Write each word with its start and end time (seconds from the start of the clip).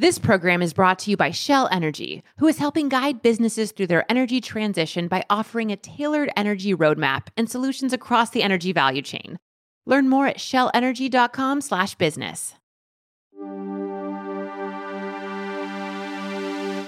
This 0.00 0.18
program 0.18 0.62
is 0.62 0.72
brought 0.72 0.98
to 1.00 1.10
you 1.10 1.18
by 1.18 1.30
Shell 1.30 1.68
Energy, 1.70 2.24
who 2.38 2.48
is 2.48 2.56
helping 2.56 2.88
guide 2.88 3.20
businesses 3.20 3.70
through 3.70 3.88
their 3.88 4.10
energy 4.10 4.40
transition 4.40 5.08
by 5.08 5.26
offering 5.28 5.70
a 5.70 5.76
tailored 5.76 6.30
energy 6.38 6.74
roadmap 6.74 7.26
and 7.36 7.50
solutions 7.50 7.92
across 7.92 8.30
the 8.30 8.42
energy 8.42 8.72
value 8.72 9.02
chain. 9.02 9.38
Learn 9.84 10.08
more 10.08 10.26
at 10.26 10.38
shellenergy.com/business. 10.38 12.54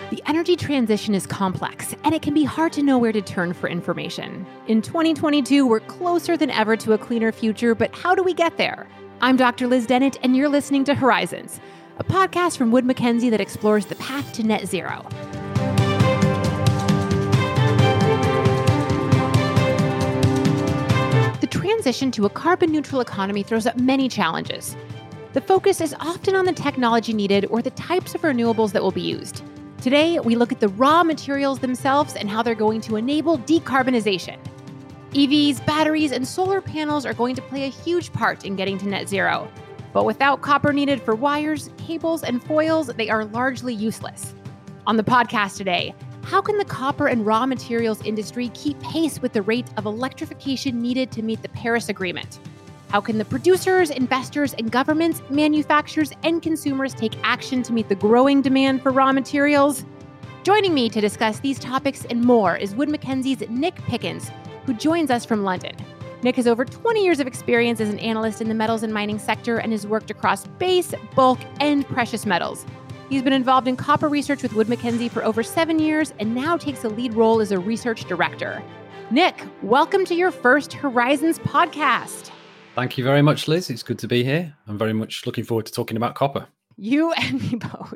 The 0.09 0.23
energy 0.27 0.57
transition 0.57 1.15
is 1.15 1.27
complex, 1.27 1.95
and 2.05 2.15
it 2.15 2.23
can 2.23 2.33
be 2.33 2.45
hard 2.45 2.73
to 2.73 2.83
know 2.83 2.97
where 2.97 3.13
to 3.13 3.21
turn 3.21 3.53
for 3.53 3.69
information. 3.69 4.47
In 4.69 4.81
2022, 4.81 5.67
we're 5.67 5.81
closer 5.81 6.39
than 6.39 6.49
ever 6.49 6.79
to 6.79 6.95
a 6.95 6.99
cleaner 6.99 7.31
future, 7.31 7.75
but 7.75 7.95
how 7.95 8.15
do 8.15 8.23
we 8.23 8.33
get 8.33 8.57
there? 8.57 8.89
I'm 9.21 9.37
Dr. 9.37 9.67
Liz 9.67 9.87
Dennett, 9.87 10.19
and 10.23 10.35
you're 10.35 10.49
listening 10.49 10.85
to 10.85 10.95
Horizons 10.95 11.61
a 12.03 12.05
podcast 12.05 12.57
from 12.57 12.73
Wood 12.73 12.85
Mackenzie 12.85 13.31
that 13.31 13.41
explores 13.41 13.87
the 13.87 13.95
path 13.95 14.33
to 14.33 14.43
net 14.43 14.67
zero. 14.67 15.07
The 21.41 21.47
transition 21.49 22.11
to 22.11 22.27
a 22.27 22.31
carbon 22.31 22.73
neutral 22.73 23.01
economy 23.01 23.45
throws 23.45 23.67
up 23.69 23.77
many 23.79 24.09
challenges. 24.09 24.77
The 25.33 25.41
focus 25.41 25.81
is 25.81 25.95
often 26.01 26.35
on 26.35 26.45
the 26.45 26.53
technology 26.53 27.13
needed 27.13 27.47
or 27.51 27.63
the 27.63 27.71
types 27.71 28.17
of 28.17 28.23
renewables 28.23 28.73
that 28.73 28.83
will 28.83 28.91
be 28.91 29.01
used. 29.01 29.45
Today, 29.81 30.19
we 30.19 30.35
look 30.35 30.51
at 30.51 30.59
the 30.59 30.69
raw 30.71 31.05
materials 31.05 31.61
themselves 31.61 32.17
and 32.17 32.29
how 32.29 32.43
they're 32.43 32.57
going 32.57 32.81
to 32.81 32.97
enable 32.97 33.39
decarbonization. 33.39 34.39
EVs, 35.13 35.65
batteries, 35.67 36.11
and 36.11 36.27
solar 36.27 36.61
panels 36.61 37.07
are 37.07 37.15
going 37.15 37.37
to 37.37 37.43
play 37.43 37.65
a 37.65 37.69
huge 37.69 38.13
part 38.13 38.45
in 38.45 38.57
getting 38.57 38.77
to 38.79 38.89
net 38.89 39.09
zero. 39.09 39.49
But 39.93 40.05
without 40.05 40.41
copper 40.41 40.73
needed 40.73 41.03
for 41.03 41.15
wires, 41.15 41.71
cables, 41.77 42.23
and 42.23 42.43
foils, 42.43 42.89
they 42.89 43.11
are 43.11 43.25
largely 43.27 43.75
useless. 43.75 44.35
On 44.87 44.97
the 44.97 45.05
podcast 45.05 45.57
today, 45.57 45.95
how 46.23 46.41
can 46.41 46.57
the 46.57 46.65
copper 46.65 47.09
and 47.09 47.27
raw 47.27 47.47
materials 47.47 48.03
industry 48.05 48.49
keep 48.55 48.81
pace 48.81 49.21
with 49.21 49.33
the 49.33 49.43
rate 49.43 49.67
of 49.77 49.87
electrification 49.87 50.81
needed 50.81 51.11
to 51.13 51.23
meet 51.23 51.43
the 51.43 51.49
Paris 51.51 51.89
Agreement? 51.89 52.39
How 52.89 53.01
can 53.01 53.19
the 53.19 53.25
producers, 53.25 53.91
investors, 53.91 54.55
and 54.55 54.71
governments, 54.71 55.23
manufacturers, 55.31 56.13
and 56.25 56.43
consumers 56.43 56.95
take 56.95 57.15
action 57.23 57.63
to 57.63 57.73
meet 57.73 57.89
the 57.89 57.95
growing 57.95 58.43
demand 58.43 58.83
for 58.83 58.93
raw 58.93 59.13
materials? 59.13 59.85
Joining 60.45 60.75
me 60.75 60.89
to 60.91 61.01
discuss 61.01 61.41
these 61.41 61.59
topics 61.59 62.05
and 62.11 62.23
more 62.23 62.57
is 62.57 62.75
Wood 62.75 62.89
Mackenzie's 62.89 63.49
Nick 63.49 63.77
Pickens, 63.87 64.31
who 64.67 64.75
joins 64.75 65.11
us 65.11 65.25
from 65.25 65.43
London. 65.43 65.75
Nick 66.25 66.37
has 66.37 66.47
over 66.47 66.65
20 66.65 67.03
years 67.03 67.19
of 67.19 67.27
experience 67.27 67.81
as 67.81 67.89
an 67.89 67.99
analyst 67.99 68.41
in 68.41 68.49
the 68.49 68.55
metals 68.55 68.85
and 68.85 68.95
mining 68.95 69.19
sector 69.19 69.59
and 69.59 69.73
has 69.73 69.89
worked 69.89 70.09
across 70.09 70.47
base, 70.47 70.95
bulk, 71.17 71.41
and 71.59 71.85
precious 71.89 72.27
metals. 72.27 72.65
He's 73.09 73.23
been 73.23 73.33
involved 73.33 73.67
in 73.67 73.77
copper 73.77 74.09
research 74.09 74.41
with 74.41 74.53
Wood 74.53 74.69
Mackenzie 74.69 75.09
for 75.09 75.25
over 75.25 75.43
seven 75.43 75.81
years 75.81 76.15
and 76.21 76.33
now 76.33 76.57
takes 76.57 76.85
a 76.85 76.89
lead 76.89 77.15
role 77.15 77.41
as 77.41 77.51
a 77.51 77.59
research 77.59 78.05
director. 78.05 78.63
Nick, 79.11 79.43
welcome 79.63 80.05
to 80.05 80.15
your 80.15 80.31
first 80.31 80.73
Horizons 80.73 81.41
podcast. 81.41 82.31
Thank 82.77 82.97
you 82.97 83.03
very 83.03 83.21
much, 83.21 83.49
Liz. 83.49 83.69
It's 83.69 83.83
good 83.83 83.99
to 83.99 84.07
be 84.07 84.23
here. 84.23 84.55
I'm 84.69 84.79
very 84.79 84.93
much 84.93 85.27
looking 85.27 85.43
forward 85.43 85.67
to 85.67 85.73
talking 85.73 85.97
about 85.97 86.15
copper. 86.15 86.47
You 86.77 87.11
and 87.15 87.43
me 87.43 87.57
both. 87.57 87.95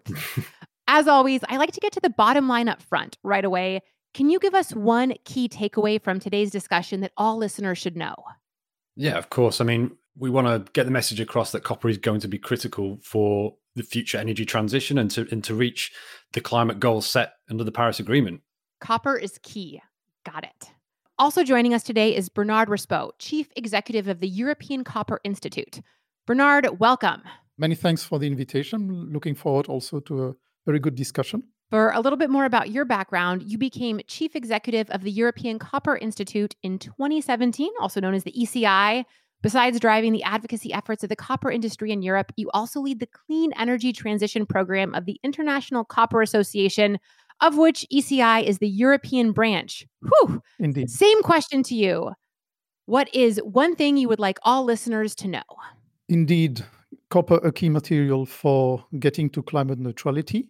As 0.88 1.06
always, 1.06 1.42
I 1.48 1.58
like 1.58 1.72
to 1.72 1.80
get 1.80 1.92
to 1.92 2.00
the 2.00 2.10
bottom 2.10 2.48
line 2.48 2.68
up 2.68 2.82
front 2.82 3.18
right 3.22 3.44
away 3.44 3.82
can 4.16 4.30
you 4.30 4.38
give 4.38 4.54
us 4.54 4.72
one 4.72 5.12
key 5.26 5.46
takeaway 5.46 6.02
from 6.02 6.18
today's 6.18 6.50
discussion 6.50 7.02
that 7.02 7.12
all 7.18 7.36
listeners 7.36 7.76
should 7.76 7.98
know? 7.98 8.14
Yeah, 8.96 9.18
of 9.18 9.28
course. 9.28 9.60
I 9.60 9.64
mean, 9.64 9.94
we 10.16 10.30
want 10.30 10.46
to 10.46 10.72
get 10.72 10.84
the 10.84 10.90
message 10.90 11.20
across 11.20 11.52
that 11.52 11.64
copper 11.64 11.90
is 11.90 11.98
going 11.98 12.20
to 12.20 12.28
be 12.28 12.38
critical 12.38 12.98
for 13.02 13.56
the 13.74 13.82
future 13.82 14.16
energy 14.16 14.46
transition 14.46 14.96
and 14.96 15.10
to 15.10 15.28
and 15.30 15.44
to 15.44 15.54
reach 15.54 15.92
the 16.32 16.40
climate 16.40 16.80
goals 16.80 17.06
set 17.06 17.34
under 17.50 17.62
the 17.62 17.70
Paris 17.70 18.00
Agreement. 18.00 18.40
Copper 18.80 19.18
is 19.18 19.38
key. 19.42 19.82
Got 20.24 20.44
it. 20.44 20.70
Also 21.18 21.44
joining 21.44 21.74
us 21.74 21.82
today 21.82 22.16
is 22.16 22.30
Bernard 22.30 22.70
Respaut, 22.70 23.10
Chief 23.18 23.50
Executive 23.54 24.08
of 24.08 24.20
the 24.20 24.28
European 24.28 24.82
Copper 24.82 25.20
Institute. 25.24 25.82
Bernard, 26.26 26.80
welcome. 26.80 27.20
Many 27.58 27.74
thanks 27.74 28.02
for 28.02 28.18
the 28.18 28.26
invitation. 28.26 29.12
Looking 29.12 29.34
forward 29.34 29.66
also 29.66 30.00
to 30.00 30.24
a 30.28 30.34
very 30.64 30.78
good 30.78 30.94
discussion. 30.94 31.42
For 31.70 31.90
a 31.90 32.00
little 32.00 32.16
bit 32.16 32.30
more 32.30 32.44
about 32.44 32.70
your 32.70 32.84
background, 32.84 33.42
you 33.42 33.58
became 33.58 34.00
chief 34.06 34.36
executive 34.36 34.88
of 34.90 35.02
the 35.02 35.10
European 35.10 35.58
Copper 35.58 35.96
Institute 35.96 36.54
in 36.62 36.78
2017, 36.78 37.70
also 37.80 38.00
known 38.00 38.14
as 38.14 38.22
the 38.22 38.32
ECI. 38.32 39.04
Besides 39.42 39.80
driving 39.80 40.12
the 40.12 40.22
advocacy 40.22 40.72
efforts 40.72 41.02
of 41.02 41.08
the 41.08 41.16
copper 41.16 41.50
industry 41.50 41.90
in 41.90 42.02
Europe, 42.02 42.32
you 42.36 42.50
also 42.54 42.80
lead 42.80 43.00
the 43.00 43.08
Clean 43.08 43.52
Energy 43.54 43.92
Transition 43.92 44.46
Program 44.46 44.94
of 44.94 45.06
the 45.06 45.18
International 45.24 45.84
Copper 45.84 46.22
Association, 46.22 46.98
of 47.40 47.56
which 47.56 47.84
ECI 47.92 48.44
is 48.44 48.58
the 48.58 48.68
European 48.68 49.32
branch. 49.32 49.86
Whew. 50.02 50.40
Indeed. 50.60 50.88
Same 50.88 51.20
question 51.22 51.62
to 51.64 51.74
you. 51.74 52.12
What 52.86 53.12
is 53.12 53.40
one 53.44 53.74
thing 53.74 53.96
you 53.96 54.08
would 54.08 54.20
like 54.20 54.38
all 54.42 54.64
listeners 54.64 55.16
to 55.16 55.28
know? 55.28 55.42
Indeed, 56.08 56.64
copper 57.10 57.36
a 57.42 57.50
key 57.50 57.68
material 57.68 58.24
for 58.24 58.84
getting 59.00 59.28
to 59.30 59.42
climate 59.42 59.80
neutrality 59.80 60.48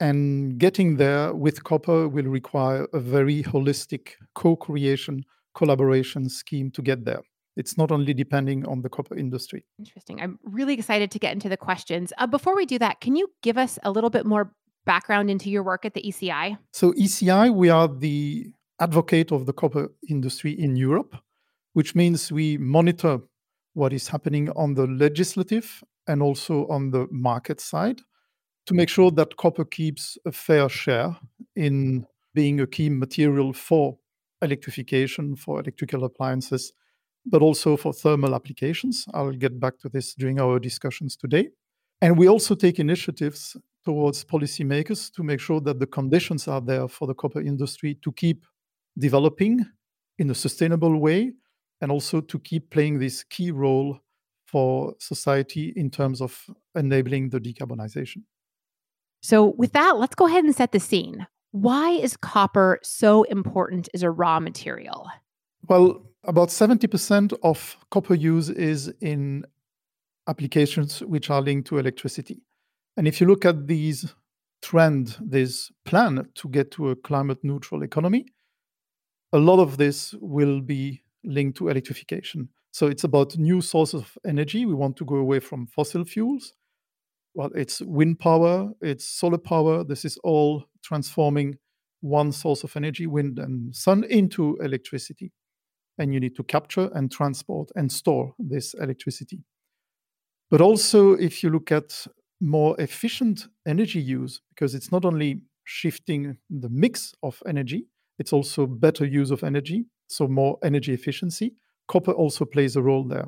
and 0.00 0.58
getting 0.58 0.96
there 0.96 1.34
with 1.34 1.62
copper 1.62 2.08
will 2.08 2.24
require 2.24 2.88
a 2.92 2.98
very 2.98 3.42
holistic 3.42 4.12
co 4.34 4.56
creation, 4.56 5.24
collaboration 5.54 6.28
scheme 6.28 6.70
to 6.72 6.82
get 6.82 7.04
there. 7.04 7.20
It's 7.56 7.76
not 7.76 7.92
only 7.92 8.14
depending 8.14 8.66
on 8.66 8.80
the 8.80 8.88
copper 8.88 9.16
industry. 9.16 9.64
Interesting. 9.78 10.20
I'm 10.20 10.38
really 10.42 10.74
excited 10.74 11.10
to 11.10 11.18
get 11.18 11.32
into 11.32 11.48
the 11.48 11.56
questions. 11.56 12.12
Uh, 12.16 12.26
before 12.26 12.56
we 12.56 12.64
do 12.64 12.78
that, 12.78 13.00
can 13.00 13.16
you 13.16 13.30
give 13.42 13.58
us 13.58 13.78
a 13.82 13.90
little 13.90 14.08
bit 14.10 14.24
more 14.24 14.52
background 14.86 15.30
into 15.30 15.50
your 15.50 15.62
work 15.62 15.84
at 15.84 15.92
the 15.92 16.02
ECI? 16.02 16.56
So, 16.72 16.92
ECI, 16.92 17.54
we 17.54 17.68
are 17.68 17.88
the 17.88 18.46
advocate 18.80 19.30
of 19.30 19.44
the 19.44 19.52
copper 19.52 19.92
industry 20.08 20.52
in 20.52 20.76
Europe, 20.76 21.14
which 21.74 21.94
means 21.94 22.32
we 22.32 22.56
monitor 22.56 23.18
what 23.74 23.92
is 23.92 24.08
happening 24.08 24.48
on 24.50 24.74
the 24.74 24.86
legislative 24.86 25.84
and 26.06 26.22
also 26.22 26.66
on 26.68 26.90
the 26.90 27.06
market 27.10 27.60
side 27.60 28.00
to 28.70 28.76
make 28.76 28.88
sure 28.88 29.10
that 29.10 29.36
copper 29.36 29.64
keeps 29.64 30.16
a 30.24 30.30
fair 30.30 30.68
share 30.68 31.16
in 31.56 32.06
being 32.34 32.60
a 32.60 32.68
key 32.68 32.88
material 32.88 33.52
for 33.52 33.98
electrification, 34.42 35.34
for 35.34 35.58
electrical 35.58 36.04
appliances, 36.04 36.72
but 37.26 37.42
also 37.42 37.76
for 37.76 37.92
thermal 37.92 38.32
applications. 38.32 39.06
I'll 39.12 39.32
get 39.32 39.58
back 39.58 39.80
to 39.80 39.88
this 39.88 40.14
during 40.14 40.38
our 40.38 40.60
discussions 40.60 41.16
today. 41.16 41.48
And 42.00 42.16
we 42.16 42.28
also 42.28 42.54
take 42.54 42.78
initiatives 42.78 43.56
towards 43.84 44.24
policymakers 44.24 45.12
to 45.14 45.24
make 45.24 45.40
sure 45.40 45.60
that 45.62 45.80
the 45.80 45.88
conditions 45.88 46.46
are 46.46 46.60
there 46.60 46.86
for 46.86 47.08
the 47.08 47.14
copper 47.14 47.40
industry 47.40 47.98
to 48.04 48.12
keep 48.12 48.46
developing 48.96 49.66
in 50.16 50.30
a 50.30 50.34
sustainable 50.34 50.96
way 50.96 51.32
and 51.80 51.90
also 51.90 52.20
to 52.20 52.38
keep 52.38 52.70
playing 52.70 53.00
this 53.00 53.24
key 53.24 53.50
role 53.50 53.98
for 54.46 54.94
society 55.00 55.72
in 55.74 55.90
terms 55.90 56.20
of 56.20 56.46
enabling 56.76 57.30
the 57.30 57.40
decarbonization. 57.40 58.22
So, 59.20 59.54
with 59.56 59.72
that, 59.72 59.98
let's 59.98 60.14
go 60.14 60.26
ahead 60.26 60.44
and 60.44 60.54
set 60.54 60.72
the 60.72 60.80
scene. 60.80 61.26
Why 61.52 61.90
is 61.90 62.16
copper 62.16 62.78
so 62.82 63.24
important 63.24 63.88
as 63.92 64.02
a 64.02 64.10
raw 64.10 64.40
material? 64.40 65.08
Well, 65.68 66.06
about 66.24 66.48
70% 66.48 67.32
of 67.42 67.76
copper 67.90 68.14
use 68.14 68.48
is 68.50 68.92
in 69.00 69.44
applications 70.28 71.00
which 71.00 71.28
are 71.30 71.42
linked 71.42 71.68
to 71.68 71.78
electricity. 71.78 72.42
And 72.96 73.08
if 73.08 73.20
you 73.20 73.26
look 73.26 73.44
at 73.44 73.66
these 73.66 74.14
trend, 74.62 75.16
this 75.20 75.72
plan 75.84 76.28
to 76.34 76.48
get 76.48 76.70
to 76.72 76.90
a 76.90 76.96
climate 76.96 77.38
neutral 77.42 77.82
economy, 77.82 78.26
a 79.32 79.38
lot 79.38 79.60
of 79.60 79.76
this 79.76 80.14
will 80.20 80.60
be 80.60 81.02
linked 81.24 81.58
to 81.58 81.68
electrification. 81.68 82.48
So 82.72 82.86
it's 82.86 83.04
about 83.04 83.36
new 83.36 83.60
sources 83.60 84.02
of 84.02 84.18
energy. 84.24 84.66
We 84.66 84.74
want 84.74 84.96
to 84.96 85.04
go 85.04 85.16
away 85.16 85.40
from 85.40 85.66
fossil 85.66 86.04
fuels 86.04 86.54
well, 87.34 87.50
it's 87.54 87.80
wind 87.80 88.18
power, 88.18 88.70
it's 88.80 89.04
solar 89.04 89.38
power. 89.38 89.84
This 89.84 90.04
is 90.04 90.18
all 90.24 90.64
transforming 90.82 91.58
one 92.00 92.32
source 92.32 92.64
of 92.64 92.76
energy, 92.76 93.06
wind 93.06 93.38
and 93.38 93.74
sun, 93.74 94.04
into 94.04 94.56
electricity. 94.62 95.32
And 95.98 96.14
you 96.14 96.20
need 96.20 96.34
to 96.36 96.42
capture 96.42 96.90
and 96.94 97.12
transport 97.12 97.70
and 97.76 97.92
store 97.92 98.34
this 98.38 98.74
electricity. 98.74 99.44
But 100.50 100.60
also, 100.60 101.12
if 101.12 101.42
you 101.42 101.50
look 101.50 101.70
at 101.70 102.06
more 102.40 102.74
efficient 102.80 103.46
energy 103.66 104.00
use, 104.00 104.40
because 104.48 104.74
it's 104.74 104.90
not 104.90 105.04
only 105.04 105.42
shifting 105.64 106.38
the 106.48 106.70
mix 106.70 107.14
of 107.22 107.42
energy, 107.46 107.86
it's 108.18 108.32
also 108.32 108.66
better 108.66 109.04
use 109.04 109.30
of 109.30 109.44
energy, 109.44 109.86
so 110.08 110.26
more 110.26 110.58
energy 110.64 110.92
efficiency. 110.92 111.54
Copper 111.86 112.12
also 112.12 112.44
plays 112.44 112.76
a 112.76 112.82
role 112.82 113.06
there. 113.06 113.26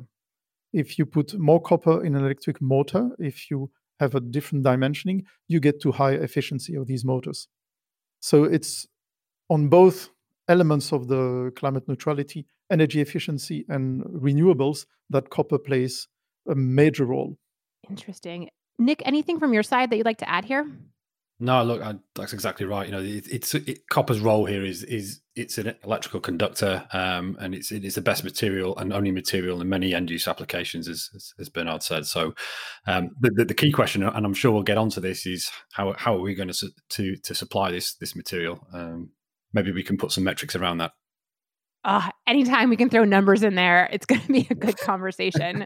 If 0.73 0.97
you 0.97 1.05
put 1.05 1.37
more 1.37 1.61
copper 1.61 2.03
in 2.03 2.15
an 2.15 2.25
electric 2.25 2.61
motor, 2.61 3.11
if 3.19 3.49
you 3.51 3.69
have 4.03 4.15
a 4.15 4.19
different 4.19 4.63
dimensioning, 4.63 5.23
you 5.47 5.59
get 5.59 5.81
to 5.81 5.91
higher 5.91 6.21
efficiency 6.21 6.75
of 6.75 6.87
these 6.87 7.03
motors. 7.03 7.47
So 8.19 8.43
it's 8.43 8.87
on 9.49 9.67
both 9.67 10.09
elements 10.47 10.93
of 10.93 11.07
the 11.07 11.51
climate 11.55 11.87
neutrality, 11.87 12.45
energy 12.71 13.01
efficiency, 13.01 13.65
and 13.67 14.03
renewables 14.03 14.85
that 15.09 15.29
copper 15.29 15.57
plays 15.57 16.07
a 16.47 16.55
major 16.55 17.05
role. 17.05 17.37
Interesting. 17.89 18.49
Nick, 18.79 19.01
anything 19.05 19.39
from 19.39 19.53
your 19.53 19.63
side 19.63 19.89
that 19.89 19.97
you'd 19.97 20.05
like 20.05 20.23
to 20.25 20.29
add 20.29 20.45
here? 20.45 20.65
No, 21.39 21.63
look, 21.63 21.81
I, 21.81 21.95
that's 22.15 22.31
exactly 22.31 22.65
right. 22.65 22.85
You 22.85 22.91
know, 22.91 23.01
it, 23.01 23.27
it's 23.29 23.55
it, 23.55 23.87
copper's 23.89 24.19
role 24.19 24.45
here 24.45 24.63
is 24.63 24.83
is 24.83 25.21
it's 25.35 25.57
an 25.57 25.75
electrical 25.83 26.19
conductor, 26.19 26.87
um, 26.93 27.35
and 27.39 27.55
it's 27.55 27.71
it 27.71 27.83
is 27.83 27.95
the 27.95 28.01
best 28.01 28.23
material 28.23 28.77
and 28.77 28.93
only 28.93 29.11
material 29.11 29.59
in 29.59 29.67
many 29.67 29.93
end 29.95 30.11
use 30.11 30.27
applications, 30.27 30.87
as, 30.87 31.09
as, 31.15 31.33
as 31.39 31.49
Bernard 31.49 31.81
said. 31.81 32.05
So, 32.05 32.33
um, 32.85 33.09
the, 33.19 33.31
the, 33.31 33.45
the 33.45 33.53
key 33.53 33.71
question, 33.71 34.03
and 34.03 34.25
I'm 34.25 34.33
sure 34.35 34.51
we'll 34.51 34.63
get 34.63 34.77
onto 34.77 35.01
this, 35.01 35.25
is 35.25 35.49
how 35.73 35.93
how 35.97 36.15
are 36.15 36.21
we 36.21 36.35
going 36.35 36.51
to 36.51 36.69
to 36.89 37.15
to 37.15 37.35
supply 37.35 37.71
this 37.71 37.95
this 37.95 38.15
material? 38.15 38.65
Um, 38.71 39.09
maybe 39.53 39.71
we 39.71 39.83
can 39.83 39.97
put 39.97 40.11
some 40.11 40.23
metrics 40.23 40.55
around 40.55 40.77
that. 40.77 40.91
Uh, 41.83 42.09
anytime 42.27 42.69
we 42.69 42.77
can 42.77 42.89
throw 42.89 43.03
numbers 43.03 43.43
in 43.43 43.55
there, 43.55 43.89
it's 43.91 44.05
going 44.05 44.21
to 44.21 44.31
be 44.31 44.47
a 44.49 44.55
good 44.55 44.77
conversation. 44.77 45.65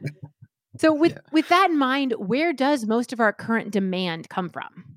so, 0.77 0.93
with 0.93 1.11
yeah. 1.15 1.19
with 1.33 1.49
that 1.49 1.71
in 1.71 1.77
mind, 1.77 2.13
where 2.17 2.53
does 2.53 2.85
most 2.85 3.11
of 3.11 3.19
our 3.19 3.33
current 3.33 3.71
demand 3.71 4.29
come 4.29 4.49
from? 4.49 4.96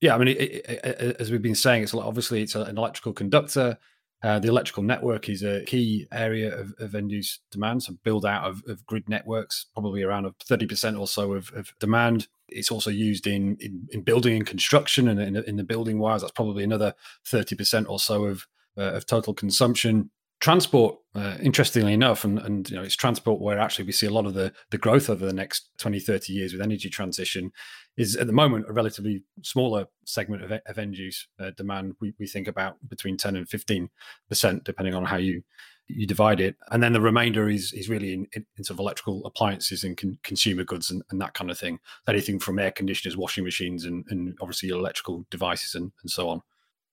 Yeah, 0.00 0.14
I 0.14 0.18
mean, 0.18 0.28
it, 0.28 0.40
it, 0.40 1.16
as 1.20 1.30
we've 1.30 1.42
been 1.42 1.54
saying, 1.54 1.82
it's 1.82 1.94
obviously 1.94 2.42
it's 2.42 2.54
an 2.54 2.76
electrical 2.76 3.12
conductor. 3.12 3.78
Uh, 4.22 4.38
the 4.38 4.48
electrical 4.48 4.82
network 4.82 5.28
is 5.28 5.42
a 5.42 5.64
key 5.64 6.06
area 6.12 6.54
of, 6.54 6.74
of 6.78 6.94
end 6.94 7.10
use 7.10 7.40
demand. 7.50 7.82
So 7.82 7.94
build 8.02 8.26
out 8.26 8.44
of, 8.44 8.62
of, 8.66 8.84
grid 8.84 9.08
networks, 9.08 9.66
probably 9.72 10.02
around 10.02 10.26
a 10.26 10.34
thirty 10.44 10.66
percent 10.66 10.98
or 10.98 11.06
so 11.06 11.32
of, 11.32 11.50
of, 11.54 11.72
demand. 11.80 12.28
It's 12.48 12.70
also 12.70 12.90
used 12.90 13.26
in 13.26 13.56
in, 13.60 13.88
in 13.92 14.02
building 14.02 14.36
and 14.36 14.46
construction, 14.46 15.08
and 15.08 15.20
in, 15.20 15.36
in, 15.44 15.56
the 15.56 15.64
building 15.64 15.98
wires, 15.98 16.20
that's 16.20 16.32
probably 16.32 16.64
another 16.64 16.94
thirty 17.26 17.56
percent 17.56 17.86
or 17.88 17.98
so 17.98 18.24
of 18.24 18.46
uh, 18.76 18.92
of 18.92 19.06
total 19.06 19.32
consumption 19.32 20.10
transport 20.40 20.96
uh, 21.14 21.36
interestingly 21.42 21.92
enough 21.92 22.24
and, 22.24 22.38
and 22.38 22.70
you 22.70 22.76
know 22.76 22.82
it's 22.82 22.96
transport 22.96 23.40
where 23.40 23.58
actually 23.58 23.84
we 23.84 23.92
see 23.92 24.06
a 24.06 24.12
lot 24.12 24.26
of 24.26 24.34
the 24.34 24.52
the 24.70 24.78
growth 24.78 25.10
over 25.10 25.26
the 25.26 25.32
next 25.32 25.70
20 25.78 26.00
30 26.00 26.32
years 26.32 26.52
with 26.52 26.62
energy 26.62 26.88
transition 26.88 27.52
is 27.96 28.16
at 28.16 28.26
the 28.26 28.32
moment 28.32 28.64
a 28.68 28.72
relatively 28.72 29.22
smaller 29.42 29.86
segment 30.06 30.42
of, 30.42 30.50
of 30.50 30.78
end 30.78 30.96
use 30.96 31.28
uh, 31.38 31.50
demand. 31.56 31.94
We, 32.00 32.14
we 32.18 32.26
think 32.26 32.48
about 32.48 32.76
between 32.88 33.16
10 33.16 33.36
and 33.36 33.48
15 33.48 33.90
percent 34.28 34.64
depending 34.64 34.94
on 34.94 35.04
how 35.04 35.16
you 35.16 35.42
you 35.86 36.06
divide 36.06 36.40
it. 36.40 36.56
And 36.70 36.82
then 36.82 36.92
the 36.92 37.00
remainder 37.00 37.48
is 37.48 37.72
is 37.72 37.88
really 37.88 38.14
in, 38.14 38.26
in, 38.32 38.46
in 38.56 38.64
sort 38.64 38.76
of 38.76 38.80
electrical 38.80 39.26
appliances 39.26 39.84
and 39.84 39.96
con- 39.96 40.18
consumer 40.22 40.64
goods 40.64 40.90
and, 40.90 41.02
and, 41.10 41.20
that 41.20 41.34
kind 41.34 41.50
of 41.50 41.58
thing. 41.58 41.80
Anything 42.08 42.38
from 42.38 42.58
air 42.58 42.70
conditioners 42.70 43.16
washing 43.16 43.44
machines 43.44 43.84
and, 43.84 44.04
and 44.08 44.36
obviously 44.40 44.68
electrical 44.68 45.26
devices 45.30 45.74
and, 45.74 45.92
and 46.02 46.10
so 46.10 46.28
on 46.28 46.42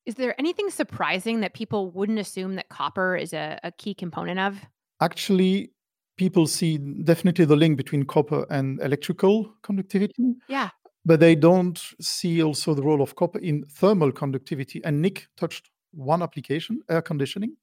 is 0.08 0.16
there 0.16 0.34
anything 0.40 0.70
surprising 0.70 1.42
that 1.42 1.54
people 1.54 1.92
wouldn't 1.92 2.18
assume 2.18 2.56
that 2.56 2.70
copper 2.70 3.18
is 3.18 3.34
a, 3.34 3.60
a 3.64 3.72
key 3.74 3.94
component 3.94 4.40
of? 4.40 4.58
Actually, 5.02 5.72
people 6.18 6.48
see 6.48 6.78
definitely 6.78 7.44
the 7.44 7.58
link 7.58 7.76
between 7.76 8.06
copper 8.06 8.48
and 8.50 8.82
electrical 8.82 9.54
conductivity. 9.64 10.36
Yeah. 10.48 10.70
But 11.06 11.20
they 11.20 11.36
don't 11.36 11.80
see 12.02 12.42
also 12.42 12.74
the 12.74 12.82
role 12.82 13.02
of 13.02 13.16
copper 13.16 13.40
in 13.40 13.66
thermal 13.66 14.14
conductivity. 14.14 14.82
And 14.86 15.02
Nick 15.02 15.28
touched 15.36 15.70
one 15.92 16.24
application, 16.24 16.82
air 16.90 17.02
conditioning. 17.02 17.58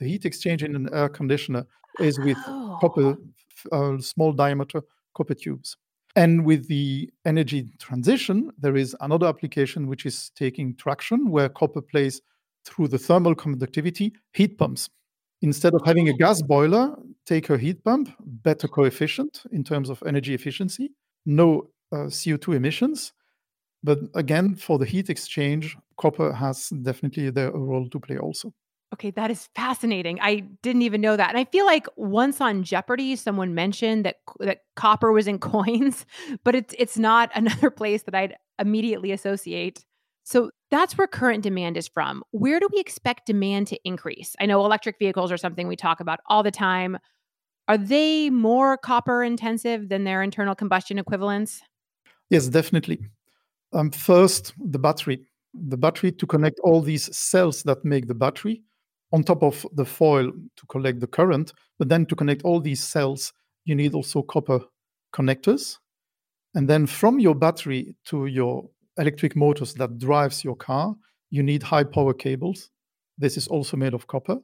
The 0.00 0.08
heat 0.08 0.24
exchange 0.24 0.64
in 0.64 0.74
an 0.74 0.88
air 0.92 1.08
conditioner 1.08 1.64
is 2.00 2.18
with 2.18 2.38
oh. 2.48 2.76
copper, 2.80 3.16
uh, 3.70 3.98
small 3.98 4.32
diameter 4.32 4.82
copper 5.14 5.34
tubes. 5.34 5.76
And 6.14 6.44
with 6.44 6.68
the 6.68 7.10
energy 7.24 7.70
transition, 7.78 8.50
there 8.58 8.76
is 8.76 8.94
another 9.00 9.26
application 9.26 9.86
which 9.86 10.04
is 10.04 10.30
taking 10.36 10.76
traction 10.76 11.30
where 11.30 11.48
copper 11.48 11.80
plays 11.80 12.20
through 12.64 12.88
the 12.88 12.98
thermal 12.98 13.34
conductivity 13.34 14.12
heat 14.32 14.58
pumps. 14.58 14.90
Instead 15.40 15.74
of 15.74 15.82
having 15.84 16.08
a 16.08 16.12
gas 16.12 16.42
boiler, 16.42 16.94
take 17.26 17.50
a 17.50 17.58
heat 17.58 17.82
pump, 17.82 18.14
better 18.20 18.68
coefficient 18.68 19.42
in 19.50 19.64
terms 19.64 19.90
of 19.90 20.02
energy 20.06 20.34
efficiency, 20.34 20.92
no 21.26 21.70
uh, 21.92 22.08
CO2 22.08 22.54
emissions. 22.54 23.12
But 23.82 23.98
again, 24.14 24.54
for 24.54 24.78
the 24.78 24.84
heat 24.84 25.10
exchange, 25.10 25.76
copper 25.96 26.32
has 26.32 26.68
definitely 26.68 27.28
a 27.28 27.50
role 27.50 27.88
to 27.88 27.98
play 27.98 28.18
also. 28.18 28.52
Okay, 28.92 29.10
that 29.12 29.30
is 29.30 29.48
fascinating. 29.54 30.18
I 30.20 30.40
didn't 30.62 30.82
even 30.82 31.00
know 31.00 31.16
that. 31.16 31.30
And 31.30 31.38
I 31.38 31.44
feel 31.46 31.64
like 31.64 31.86
once 31.96 32.40
on 32.40 32.62
Jeopardy 32.62 33.16
someone 33.16 33.54
mentioned 33.54 34.04
that 34.04 34.16
that 34.40 34.60
copper 34.76 35.12
was 35.12 35.26
in 35.26 35.38
coins, 35.52 36.04
but 36.44 36.54
it's 36.54 36.74
it's 36.78 36.98
not 36.98 37.30
another 37.34 37.70
place 37.70 38.02
that 38.02 38.14
I'd 38.14 38.36
immediately 38.58 39.12
associate. 39.12 39.84
So 40.24 40.50
that's 40.70 40.96
where 40.96 41.06
current 41.06 41.42
demand 41.42 41.76
is 41.76 41.88
from. 41.88 42.22
Where 42.30 42.60
do 42.60 42.68
we 42.72 42.80
expect 42.80 43.26
demand 43.26 43.66
to 43.68 43.78
increase? 43.84 44.36
I 44.40 44.46
know 44.46 44.64
electric 44.64 44.98
vehicles 44.98 45.32
are 45.32 45.36
something 45.36 45.66
we 45.66 45.76
talk 45.76 46.00
about 46.00 46.20
all 46.26 46.42
the 46.42 46.52
time. 46.52 46.98
Are 47.68 47.78
they 47.78 48.30
more 48.30 48.76
copper 48.76 49.24
intensive 49.24 49.88
than 49.88 50.04
their 50.04 50.22
internal 50.22 50.54
combustion 50.54 50.98
equivalents? 50.98 51.62
Yes, 52.30 52.48
definitely. 52.48 53.00
Um, 53.72 53.90
first, 53.90 54.52
the 54.58 54.78
battery. 54.78 55.24
The 55.54 55.76
battery 55.76 56.12
to 56.12 56.26
connect 56.26 56.60
all 56.60 56.80
these 56.80 57.14
cells 57.16 57.62
that 57.64 57.84
make 57.84 58.06
the 58.06 58.14
battery 58.14 58.62
on 59.12 59.22
top 59.22 59.42
of 59.42 59.66
the 59.74 59.84
foil 59.84 60.32
to 60.56 60.66
collect 60.66 61.00
the 61.00 61.06
current, 61.06 61.52
but 61.78 61.88
then 61.88 62.06
to 62.06 62.16
connect 62.16 62.42
all 62.42 62.60
these 62.60 62.82
cells, 62.82 63.32
you 63.64 63.74
need 63.74 63.94
also 63.94 64.22
copper 64.22 64.60
connectors. 65.14 65.78
And 66.54 66.68
then 66.68 66.86
from 66.86 67.20
your 67.20 67.34
battery 67.34 67.94
to 68.06 68.26
your 68.26 68.68
electric 68.98 69.36
motors 69.36 69.74
that 69.74 69.98
drives 69.98 70.44
your 70.44 70.56
car, 70.56 70.94
you 71.30 71.42
need 71.42 71.62
high 71.62 71.84
power 71.84 72.14
cables. 72.14 72.70
This 73.18 73.36
is 73.36 73.48
also 73.48 73.76
made 73.76 73.94
of 73.94 74.06
copper. 74.06 74.38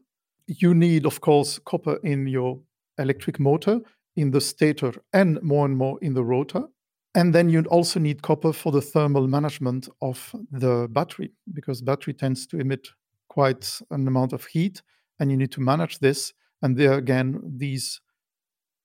You 0.47 0.75
need, 0.75 1.05
of 1.05 1.21
course, 1.21 1.59
copper 1.59 1.99
in 2.03 2.27
your 2.27 2.61
electric 2.99 3.39
motor, 3.39 3.81
in 4.17 4.31
the 4.31 4.41
stator, 4.41 4.93
and 5.13 5.43
more 5.43 5.67
and 5.67 5.77
more 5.77 5.99
in 6.01 6.15
the 6.15 6.25
rotor. 6.25 6.63
And 7.15 7.35
then 7.35 7.49
you 7.49 7.63
also 7.65 8.01
need 8.01 8.23
copper 8.23 8.53
for 8.53 8.73
the 8.73 8.81
thermal 8.81 9.27
management 9.27 9.89
of 10.01 10.35
the 10.51 10.89
battery, 10.91 11.33
because 11.53 11.83
battery 11.83 12.15
tends 12.15 12.47
to 12.49 12.59
emit 12.59 12.89
quite 13.29 13.81
an 13.91 14.07
amount 14.09 14.33
of 14.33 14.47
heat, 14.47 14.83
and 15.19 15.31
you 15.31 15.37
need 15.37 15.53
to 15.53 15.61
manage 15.61 15.99
this. 15.99 16.33
And 16.63 16.77
there 16.77 16.95
again, 16.95 17.41
these 17.57 18.01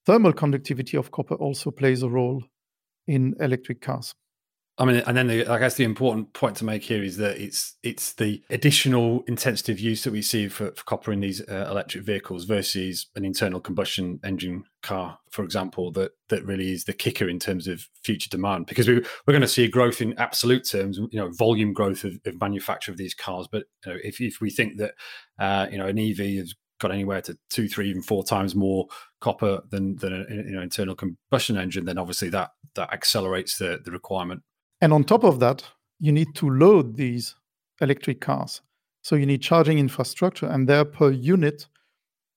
thermal 0.05 0.33
conductivity 0.33 0.97
of 0.97 1.11
copper 1.11 1.35
also 1.35 1.71
plays 1.71 2.03
a 2.03 2.09
role 2.09 2.43
in 3.07 3.35
electric 3.39 3.81
cars. 3.81 4.15
I 4.79 4.85
mean, 4.85 5.03
and 5.05 5.15
then 5.15 5.27
the, 5.27 5.47
I 5.47 5.59
guess 5.59 5.75
the 5.75 5.83
important 5.83 6.33
point 6.33 6.57
to 6.57 6.65
make 6.65 6.83
here 6.83 7.03
is 7.03 7.17
that 7.17 7.39
it's 7.39 7.77
it's 7.83 8.13
the 8.13 8.41
additional 8.49 9.23
intensive 9.27 9.79
use 9.79 10.03
that 10.03 10.11
we 10.11 10.23
see 10.23 10.47
for, 10.47 10.71
for 10.71 10.83
copper 10.85 11.11
in 11.11 11.19
these 11.19 11.41
uh, 11.47 11.67
electric 11.69 12.03
vehicles 12.03 12.45
versus 12.45 13.05
an 13.15 13.23
internal 13.23 13.59
combustion 13.59 14.19
engine 14.23 14.63
car, 14.81 15.19
for 15.29 15.43
example, 15.43 15.91
that 15.91 16.13
that 16.29 16.43
really 16.43 16.71
is 16.71 16.85
the 16.85 16.93
kicker 16.93 17.29
in 17.29 17.37
terms 17.37 17.67
of 17.67 17.87
future 18.03 18.29
demand. 18.29 18.65
Because 18.65 18.87
we 18.87 18.95
we're 18.95 19.33
going 19.33 19.41
to 19.41 19.47
see 19.47 19.63
a 19.63 19.69
growth 19.69 20.01
in 20.01 20.17
absolute 20.17 20.67
terms, 20.67 20.97
you 20.97 21.19
know, 21.19 21.29
volume 21.29 21.71
growth 21.71 22.03
of, 22.03 22.17
of 22.25 22.41
manufacture 22.41 22.91
of 22.91 22.97
these 22.97 23.13
cars. 23.13 23.47
But 23.51 23.65
you 23.85 23.93
know, 23.93 23.99
if 24.03 24.19
if 24.19 24.41
we 24.41 24.49
think 24.49 24.77
that 24.77 24.95
uh, 25.37 25.67
you 25.71 25.77
know 25.77 25.85
an 25.85 25.99
EV 25.99 26.17
has 26.37 26.55
got 26.79 26.91
anywhere 26.91 27.21
to 27.21 27.37
two, 27.51 27.67
three, 27.67 27.91
even 27.91 28.01
four 28.01 28.23
times 28.23 28.55
more 28.55 28.87
copper 29.21 29.61
than 29.69 29.97
than 29.97 30.13
an 30.13 30.45
you 30.47 30.55
know, 30.55 30.63
internal 30.63 30.95
combustion 30.95 31.57
engine, 31.57 31.85
then 31.85 31.99
obviously 31.99 32.29
that 32.29 32.49
that 32.73 32.91
accelerates 32.91 33.59
the 33.59 33.79
the 33.85 33.91
requirement 33.91 34.41
and 34.83 34.91
on 34.91 35.05
top 35.05 35.23
of 35.23 35.39
that, 35.39 35.63
you 36.01 36.11
need 36.11 36.35
to 36.35 36.49
load 36.49 36.97
these 36.97 37.35
electric 37.79 38.19
cars. 38.19 38.61
So 39.01 39.15
you 39.15 39.25
need 39.25 39.41
charging 39.41 39.79
infrastructure, 39.79 40.45
and 40.45 40.67
there 40.67 40.83
per 40.83 41.09
unit, 41.09 41.67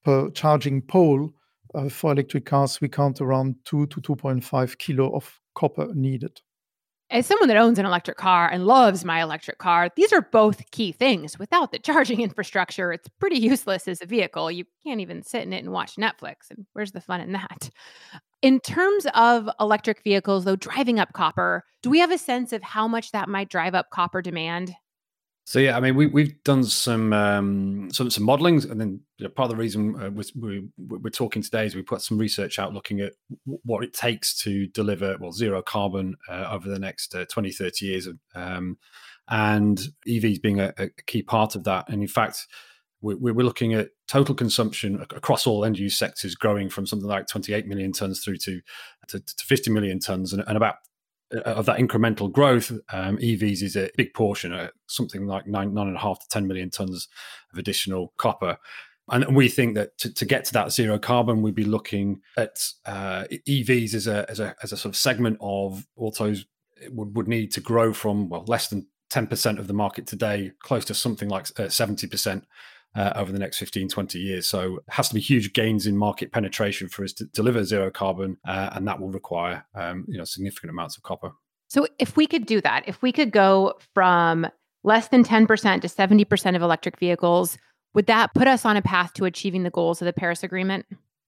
per 0.05 0.31
charging 0.31 0.81
pole 0.81 1.33
uh, 1.75 1.88
for 1.88 2.12
electric 2.12 2.47
cars, 2.47 2.81
we 2.81 2.88
count 2.88 3.21
around 3.21 3.57
2 3.65 3.87
to 3.87 4.00
2.5 4.00 4.79
kilo 4.79 5.12
of 5.17 5.41
copper 5.57 5.93
needed. 5.93 6.41
As 7.11 7.26
someone 7.26 7.49
that 7.49 7.57
owns 7.57 7.81
an 7.81 7.87
electric 7.87 8.17
car 8.17 8.49
and 8.49 8.65
loves 8.65 9.05
my 9.05 9.23
electric 9.23 9.59
car, 9.59 9.91
these 9.97 10.12
are 10.12 10.23
both 10.23 10.71
key 10.71 10.93
things. 10.93 11.41
Without 11.41 11.73
the 11.73 11.81
charging 11.81 12.21
infrastructure, 12.29 12.93
it's 12.93 13.09
pretty 13.19 13.41
useless 13.41 13.88
as 13.88 14.00
a 14.00 14.07
vehicle. 14.07 14.53
You 14.53 14.67
can't 14.85 15.00
even 15.00 15.25
sit 15.25 15.43
in 15.43 15.53
it 15.53 15.65
and 15.65 15.73
watch 15.73 15.97
Netflix. 15.97 16.50
And 16.50 16.65
where's 16.75 16.93
the 16.93 17.00
fun 17.00 17.21
in 17.21 17.33
that? 17.33 17.71
In 18.47 18.61
terms 18.61 19.09
of 19.12 19.50
electric 19.59 20.05
vehicles, 20.05 20.45
though, 20.45 20.55
driving 20.55 21.00
up 21.00 21.12
copper, 21.12 21.65
do 21.83 21.91
we 21.91 21.99
have 21.99 22.12
a 22.12 22.17
sense 22.17 22.53
of 22.53 22.62
how 22.62 22.87
much 22.87 23.11
that 23.11 23.29
might 23.29 23.49
drive 23.49 23.75
up 23.75 23.91
copper 23.91 24.23
demand? 24.23 24.73
So 25.47 25.59
yeah, 25.59 25.76
I 25.76 25.81
mean, 25.81 25.97
we 25.97 26.07
we've 26.07 26.41
done 26.45 26.62
some 26.62 27.12
um, 27.12 27.91
some 27.91 28.09
some 28.09 28.23
modelling, 28.23 28.62
and 28.71 28.81
then 28.81 29.00
you 29.19 29.25
know, 29.25 29.31
part 29.31 29.50
of 29.50 29.57
the 29.57 29.61
reason 29.61 30.00
uh, 30.00 30.11
we, 30.37 30.69
we're 30.79 31.11
talking 31.11 31.43
today 31.43 31.67
is 31.67 31.75
we 31.75 31.83
put 31.83 32.03
some 32.03 32.19
research 32.19 32.61
out 32.61 32.73
looking 32.73 33.00
at 33.00 33.15
what 33.65 33.83
it 33.83 33.93
takes 33.93 34.41
to 34.43 34.69
deliver 34.69 35.17
well 35.19 35.33
zero 35.33 35.61
carbon 35.61 36.15
uh, 36.29 36.49
over 36.53 36.69
the 36.69 36.79
next 36.79 37.17
uh, 37.17 37.25
20, 37.25 37.50
30 37.50 37.85
years, 37.85 38.09
um, 38.37 38.79
and 39.26 39.88
EVs 40.07 40.41
being 40.41 40.61
a, 40.61 40.73
a, 40.79 40.88
key 41.09 41.23
part 41.25 41.57
of 41.57 41.65
that. 41.65 41.88
And 41.88 42.00
in 42.00 42.09
fact, 42.09 42.47
we're, 43.15 43.45
looking 43.45 43.75
at 43.75 43.91
total 44.09 44.35
consumption 44.35 45.01
across 45.01 45.47
all 45.47 45.65
end 45.65 45.79
use 45.79 45.97
sectors 45.97 46.35
growing 46.35 46.69
from 46.69 46.87
something 46.87 47.09
like 47.09 47.27
28 47.27 47.67
million 47.67 47.93
tons 47.93 48.25
through 48.25 48.39
to, 48.39 48.61
to, 49.09 49.21
to 49.21 49.45
50 49.45 49.71
million 49.71 50.01
tons, 50.01 50.33
and, 50.33 50.43
and 50.47 50.57
about 50.57 50.77
uh, 51.35 51.41
of 51.41 51.67
that 51.67 51.79
incremental 51.79 52.31
growth, 52.31 52.71
um, 52.93 53.19
EVs 53.19 53.63
is 53.63 53.77
a 53.77 53.91
big 53.97 54.15
portion, 54.15 54.53
uh, 54.53 54.69
something 54.87 55.27
like 55.27 55.47
nine 55.47 55.75
nine 55.75 55.89
and 55.89 55.97
a 55.97 56.01
half 56.01 56.21
to 56.21 56.29
ten 56.29 56.47
million 56.47 56.71
tons 56.71 57.09
of 57.53 57.59
additional 57.59 58.13
copper. 58.17 58.59
And 59.09 59.37
we 59.37 59.49
think 59.49 59.77
that 59.77 59.97
to, 59.99 60.13
to 60.15 60.25
get 60.25 60.45
to 60.47 60.53
that 60.55 60.73
zero 60.73 60.99
carbon, 60.99 61.43
we'd 61.43 61.55
be 61.55 61.65
looking 61.65 62.23
at 62.37 62.69
uh, 62.87 63.25
EVs 63.49 63.95
as 63.95 64.09
a, 64.09 64.29
as, 64.29 64.41
a, 64.41 64.57
as 64.65 64.73
a 64.73 64.77
sort 64.77 64.95
of 64.95 64.97
segment 64.97 65.39
of 65.41 65.87
autos 65.97 66.45
would, 66.91 67.17
would 67.17 67.29
need 67.29 67.53
to 67.53 67.61
grow 67.61 67.93
from, 67.93 68.29
well, 68.29 68.45
less 68.49 68.69
than 68.69 68.89
10% 69.11 69.59
of 69.59 69.69
the 69.69 69.73
market 69.73 70.07
today, 70.07 70.53
close 70.61 70.85
to 70.87 70.95
something 70.95 71.29
like 71.29 71.47
uh, 71.59 71.65
70% 71.65 72.43
uh, 72.97 73.12
over 73.15 73.31
the 73.31 73.38
next 73.38 73.59
15, 73.59 73.88
20 73.88 74.19
years. 74.19 74.47
So 74.47 74.76
it 74.76 74.85
has 74.88 75.09
to 75.09 75.15
be 75.15 75.21
huge 75.21 75.53
gains 75.53 75.87
in 75.87 75.97
market 75.97 76.33
penetration 76.33 76.88
for 76.88 77.05
us 77.05 77.12
to 77.15 77.26
deliver 77.26 77.62
zero 77.62 77.91
carbon, 77.91 78.38
uh, 78.47 78.71
and 78.73 78.88
that 78.88 78.99
will 78.99 79.11
require 79.11 79.65
um, 79.75 80.05
you 80.09 80.19
know 80.19 80.25
significant 80.25 80.71
amounts 80.71 80.97
of 80.97 81.03
copper. 81.03 81.33
So 81.69 81.87
if 81.99 82.17
we 82.17 82.26
could 82.26 82.47
do 82.47 82.61
that, 82.62 82.85
if 82.87 83.03
we 83.03 83.12
could 83.12 83.33
go 83.33 83.75
from 83.93 84.47
less 84.85 85.09
than 85.09 85.25
10% 85.25 85.81
to 85.81 85.88
70% 85.88 86.57
of 86.57 86.62
electric 86.62 86.99
vehicles, 86.99 87.59
would 87.93 88.07
that 88.07 88.33
put 88.35 88.47
us 88.47 88.65
on 88.65 88.76
a 88.76 88.83
path 88.83 89.12
to 89.15 89.25
achieving 89.25 89.65
the 89.65 89.71
goals 89.71 90.00
of 90.00 90.07
the 90.07 90.12
Paris 90.12 90.45
Agreement? 90.45 90.87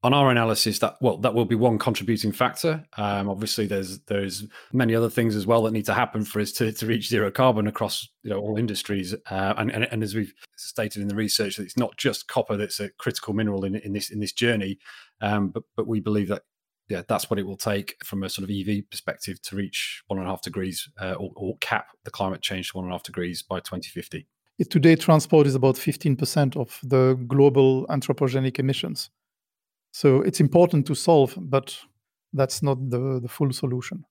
On 0.08 0.14
our 0.14 0.30
analysis 0.30 0.78
that 0.78 0.96
well 1.02 1.18
that 1.18 1.34
will 1.34 1.44
be 1.44 1.54
one 1.54 1.78
contributing 1.78 2.32
factor. 2.32 2.82
Um, 2.96 3.28
obviously 3.28 3.66
there's 3.66 3.98
there's 4.06 4.46
many 4.72 4.94
other 4.94 5.10
things 5.10 5.36
as 5.36 5.46
well 5.46 5.62
that 5.64 5.72
need 5.72 5.84
to 5.84 5.92
happen 5.92 6.24
for 6.24 6.40
us 6.40 6.50
to, 6.52 6.72
to 6.72 6.86
reach 6.86 7.10
zero 7.10 7.30
carbon 7.30 7.66
across 7.66 8.08
you 8.22 8.30
know 8.30 8.38
all 8.38 8.56
industries. 8.56 9.12
Uh, 9.30 9.52
and, 9.58 9.70
and, 9.70 9.84
and 9.92 10.02
as 10.02 10.14
we've 10.14 10.32
stated 10.56 11.02
in 11.02 11.08
the 11.08 11.14
research 11.14 11.56
that 11.56 11.64
it's 11.64 11.76
not 11.76 11.94
just 11.98 12.26
copper 12.26 12.56
that's 12.56 12.80
a 12.80 12.88
critical 12.92 13.34
mineral 13.34 13.66
in, 13.66 13.76
in 13.76 13.92
this 13.92 14.08
in 14.08 14.18
this 14.18 14.32
journey. 14.32 14.78
Um, 15.20 15.50
but 15.50 15.64
but 15.76 15.86
we 15.86 16.00
believe 16.00 16.28
that 16.28 16.44
yeah 16.88 17.02
that's 17.06 17.28
what 17.28 17.38
it 17.38 17.46
will 17.46 17.58
take 17.58 17.96
from 18.02 18.22
a 18.22 18.30
sort 18.30 18.48
of 18.48 18.56
ev 18.56 18.90
perspective 18.90 19.42
to 19.42 19.56
reach 19.56 20.02
one 20.06 20.18
and 20.18 20.26
a 20.26 20.30
half 20.30 20.40
degrees 20.40 20.88
uh, 21.02 21.16
or, 21.18 21.32
or 21.36 21.58
cap 21.58 21.88
the 22.04 22.10
climate 22.10 22.40
change 22.40 22.70
to 22.70 22.78
one 22.78 22.86
and 22.86 22.92
a 22.92 22.94
half 22.94 23.02
degrees 23.02 23.42
by 23.42 23.58
2050 23.60 24.26
Today, 24.70 24.96
transport 24.96 25.46
is 25.46 25.54
about 25.54 25.76
15% 25.76 26.56
of 26.56 26.80
the 26.82 27.14
global 27.28 27.86
anthropogenic 27.86 28.58
emissions. 28.58 29.08
So 29.92 30.20
it's 30.22 30.40
important 30.40 30.86
to 30.86 30.94
solve, 30.94 31.34
but 31.36 31.78
that's 32.32 32.62
not 32.62 32.90
the, 32.90 33.20
the 33.20 33.28
full 33.28 33.52
solution. 33.52 34.04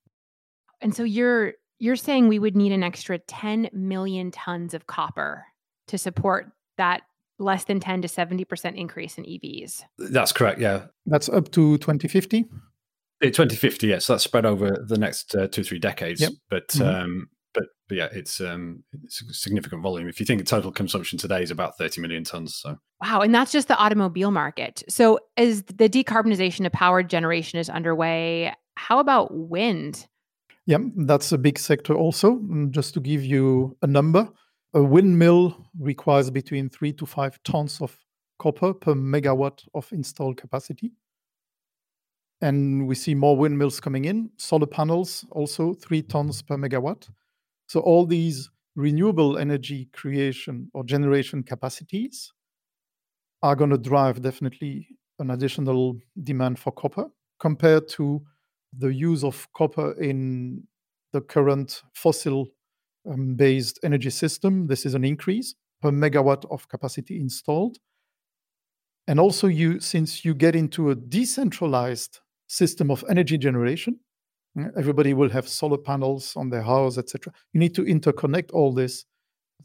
And 0.81 0.95
so 0.95 1.03
you're 1.03 1.53
you're 1.79 1.95
saying 1.95 2.27
we 2.27 2.39
would 2.39 2.55
need 2.55 2.71
an 2.71 2.83
extra 2.83 3.19
10 3.19 3.69
million 3.71 4.31
tons 4.31 4.73
of 4.73 4.87
copper 4.87 5.45
to 5.87 5.97
support 5.97 6.51
that 6.77 7.01
less 7.39 7.65
than 7.65 7.79
10 7.79 8.01
to 8.01 8.07
70% 8.07 8.75
increase 8.75 9.17
in 9.17 9.23
EVs. 9.25 9.83
That's 9.97 10.31
correct, 10.31 10.59
yeah. 10.59 10.85
That's 11.05 11.29
up 11.29 11.51
to 11.51 11.77
2050. 11.77 12.45
2050, 13.21 13.87
yes. 13.87 14.07
That's 14.07 14.23
spread 14.23 14.45
over 14.45 14.83
the 14.87 14.97
next 14.97 15.35
uh, 15.35 15.47
two, 15.47 15.63
three 15.63 15.79
decades. 15.79 16.21
Yep. 16.21 16.31
But 16.49 16.67
mm-hmm. 16.69 17.03
um, 17.03 17.29
but, 17.87 17.95
but 17.95 17.97
yeah, 17.97 18.07
it's 18.11 18.41
um, 18.41 18.83
it's 19.03 19.21
a 19.21 19.33
significant 19.33 19.81
volume. 19.81 20.07
If 20.07 20.19
you 20.19 20.25
think 20.25 20.39
the 20.39 20.45
total 20.45 20.71
consumption 20.71 21.17
today 21.17 21.41
is 21.41 21.51
about 21.51 21.77
30 21.77 22.01
million 22.01 22.23
tons, 22.23 22.55
so 22.55 22.77
wow, 23.01 23.21
and 23.21 23.33
that's 23.33 23.51
just 23.51 23.67
the 23.67 23.77
automobile 23.77 24.31
market. 24.31 24.83
So 24.89 25.19
as 25.37 25.63
the 25.63 25.89
decarbonization 25.89 26.65
of 26.65 26.71
power 26.71 27.03
generation 27.03 27.59
is 27.59 27.69
underway, 27.69 28.53
how 28.75 28.99
about 28.99 29.33
wind? 29.33 30.07
Yeah, 30.65 30.79
that's 30.97 31.31
a 31.31 31.37
big 31.37 31.57
sector 31.57 31.95
also. 31.95 32.35
Mm, 32.35 32.71
just 32.71 32.93
to 32.95 32.99
give 32.99 33.23
you 33.23 33.77
a 33.81 33.87
number, 33.87 34.27
a 34.73 34.83
windmill 34.83 35.65
requires 35.79 36.29
between 36.29 36.69
three 36.69 36.91
to 36.93 37.05
five 37.05 37.41
tons 37.43 37.81
of 37.81 37.97
copper 38.37 38.73
per 38.73 38.93
megawatt 38.93 39.65
of 39.73 39.91
installed 39.91 40.37
capacity. 40.37 40.91
And 42.41 42.87
we 42.87 42.95
see 42.95 43.15
more 43.15 43.35
windmills 43.35 43.79
coming 43.79 44.05
in. 44.05 44.29
Solar 44.37 44.67
panels 44.67 45.25
also 45.31 45.73
three 45.73 46.03
tons 46.03 46.41
per 46.41 46.55
megawatt. 46.55 47.09
So 47.67 47.81
all 47.81 48.05
these 48.05 48.49
renewable 48.75 49.37
energy 49.37 49.89
creation 49.93 50.69
or 50.73 50.83
generation 50.83 51.43
capacities 51.43 52.31
are 53.43 53.55
going 53.55 53.69
to 53.71 53.77
drive 53.77 54.21
definitely 54.21 54.87
an 55.19 55.31
additional 55.31 55.97
demand 56.23 56.59
for 56.59 56.71
copper 56.71 57.07
compared 57.39 57.87
to 57.89 58.21
the 58.77 58.93
use 58.93 59.23
of 59.23 59.47
copper 59.53 59.91
in 60.01 60.63
the 61.13 61.21
current 61.21 61.83
fossil 61.93 62.47
um, 63.09 63.35
based 63.35 63.79
energy 63.83 64.09
system. 64.09 64.67
This 64.67 64.85
is 64.85 64.93
an 64.93 65.03
increase 65.03 65.55
per 65.81 65.91
megawatt 65.91 66.45
of 66.51 66.67
capacity 66.67 67.19
installed. 67.19 67.77
And 69.07 69.19
also, 69.19 69.47
you 69.47 69.79
since 69.79 70.25
you 70.25 70.33
get 70.33 70.55
into 70.55 70.89
a 70.89 70.95
decentralized 70.95 72.19
system 72.47 72.91
of 72.91 73.05
energy 73.09 73.37
generation, 73.37 73.99
Everybody 74.77 75.13
will 75.13 75.29
have 75.29 75.47
solar 75.47 75.77
panels 75.77 76.35
on 76.35 76.49
their 76.49 76.63
house, 76.63 76.97
etc. 76.97 77.31
You 77.53 77.59
need 77.59 77.75
to 77.75 77.83
interconnect 77.83 78.51
all 78.53 78.73
this. 78.73 79.05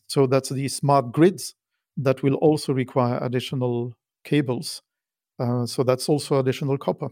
So 0.06 0.26
that's 0.26 0.50
the 0.50 0.68
smart 0.68 1.12
grids 1.12 1.54
that 1.96 2.22
will 2.22 2.34
also 2.34 2.72
require 2.72 3.18
additional 3.22 3.94
cables. 4.24 4.82
Uh, 5.38 5.66
so 5.66 5.82
that's 5.82 6.08
also 6.08 6.38
additional 6.38 6.76
copper. 6.78 7.08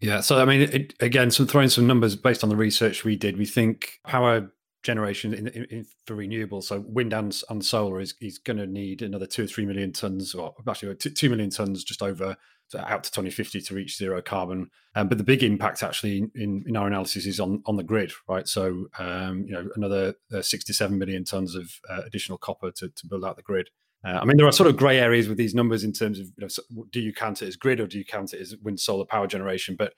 Yeah. 0.00 0.20
So 0.20 0.38
I 0.38 0.44
mean, 0.44 0.62
it, 0.62 0.94
again, 1.00 1.30
some 1.30 1.46
throwing 1.46 1.70
some 1.70 1.86
numbers 1.86 2.16
based 2.16 2.44
on 2.44 2.50
the 2.50 2.56
research 2.56 3.04
we 3.04 3.16
did. 3.16 3.38
We 3.38 3.46
think 3.46 3.98
power 4.06 4.52
generation 4.82 5.34
in, 5.34 5.48
in, 5.48 5.86
for 6.06 6.14
renewables, 6.14 6.64
so 6.64 6.84
wind 6.86 7.12
and, 7.12 7.36
and 7.48 7.64
solar, 7.64 8.00
is, 8.00 8.14
is 8.20 8.38
going 8.38 8.58
to 8.58 8.66
need 8.66 9.02
another 9.02 9.26
two 9.26 9.44
or 9.44 9.46
three 9.46 9.66
million 9.66 9.92
tons, 9.92 10.34
or 10.34 10.54
actually 10.68 10.94
two, 10.96 11.10
two 11.10 11.30
million 11.30 11.50
tons, 11.50 11.82
just 11.82 12.02
over 12.02 12.36
out 12.74 13.04
to 13.04 13.10
2050 13.10 13.60
to 13.60 13.74
reach 13.74 13.96
zero 13.96 14.20
carbon. 14.20 14.70
Um, 14.94 15.08
but 15.08 15.18
the 15.18 15.24
big 15.24 15.42
impact 15.42 15.82
actually 15.82 16.30
in, 16.34 16.64
in 16.66 16.76
our 16.76 16.86
analysis 16.86 17.26
is 17.26 17.38
on, 17.38 17.62
on 17.66 17.76
the 17.76 17.82
grid, 17.82 18.12
right? 18.28 18.48
So, 18.48 18.86
um, 18.98 19.44
you 19.46 19.52
know, 19.52 19.68
another 19.76 20.14
uh, 20.34 20.42
67 20.42 20.98
million 20.98 21.24
tons 21.24 21.54
of 21.54 21.70
uh, 21.88 22.02
additional 22.06 22.38
copper 22.38 22.70
to, 22.72 22.88
to 22.88 23.06
build 23.06 23.24
out 23.24 23.36
the 23.36 23.42
grid. 23.42 23.68
Uh, 24.04 24.18
I 24.20 24.24
mean, 24.24 24.36
there 24.36 24.46
are 24.46 24.52
sort 24.52 24.68
of 24.68 24.76
grey 24.76 24.98
areas 24.98 25.28
with 25.28 25.38
these 25.38 25.54
numbers 25.54 25.84
in 25.84 25.92
terms 25.92 26.18
of, 26.18 26.26
you 26.36 26.46
know, 26.46 26.84
do 26.90 27.00
you 27.00 27.12
count 27.12 27.42
it 27.42 27.48
as 27.48 27.56
grid 27.56 27.80
or 27.80 27.86
do 27.86 27.98
you 27.98 28.04
count 28.04 28.32
it 28.32 28.40
as 28.40 28.56
wind 28.62 28.80
solar 28.80 29.04
power 29.04 29.26
generation? 29.26 29.76
But, 29.76 29.94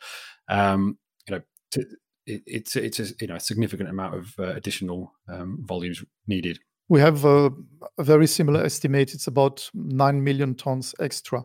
um, 0.48 0.98
you 1.26 1.36
know, 1.36 1.42
to, 1.72 1.84
it, 2.28 2.42
it's 2.46 2.76
it's 2.76 3.00
a, 3.00 3.06
you 3.20 3.26
know 3.26 3.36
a 3.36 3.40
significant 3.40 3.88
amount 3.88 4.14
of 4.14 4.34
uh, 4.38 4.54
additional 4.54 5.12
um, 5.28 5.58
volumes 5.62 6.04
needed. 6.26 6.60
We 6.88 7.00
have 7.00 7.24
a, 7.24 7.50
a 7.98 8.04
very 8.04 8.26
similar 8.26 8.62
estimate. 8.64 9.14
It's 9.14 9.26
about 9.26 9.68
nine 9.74 10.22
million 10.22 10.54
tons 10.54 10.94
extra 11.00 11.44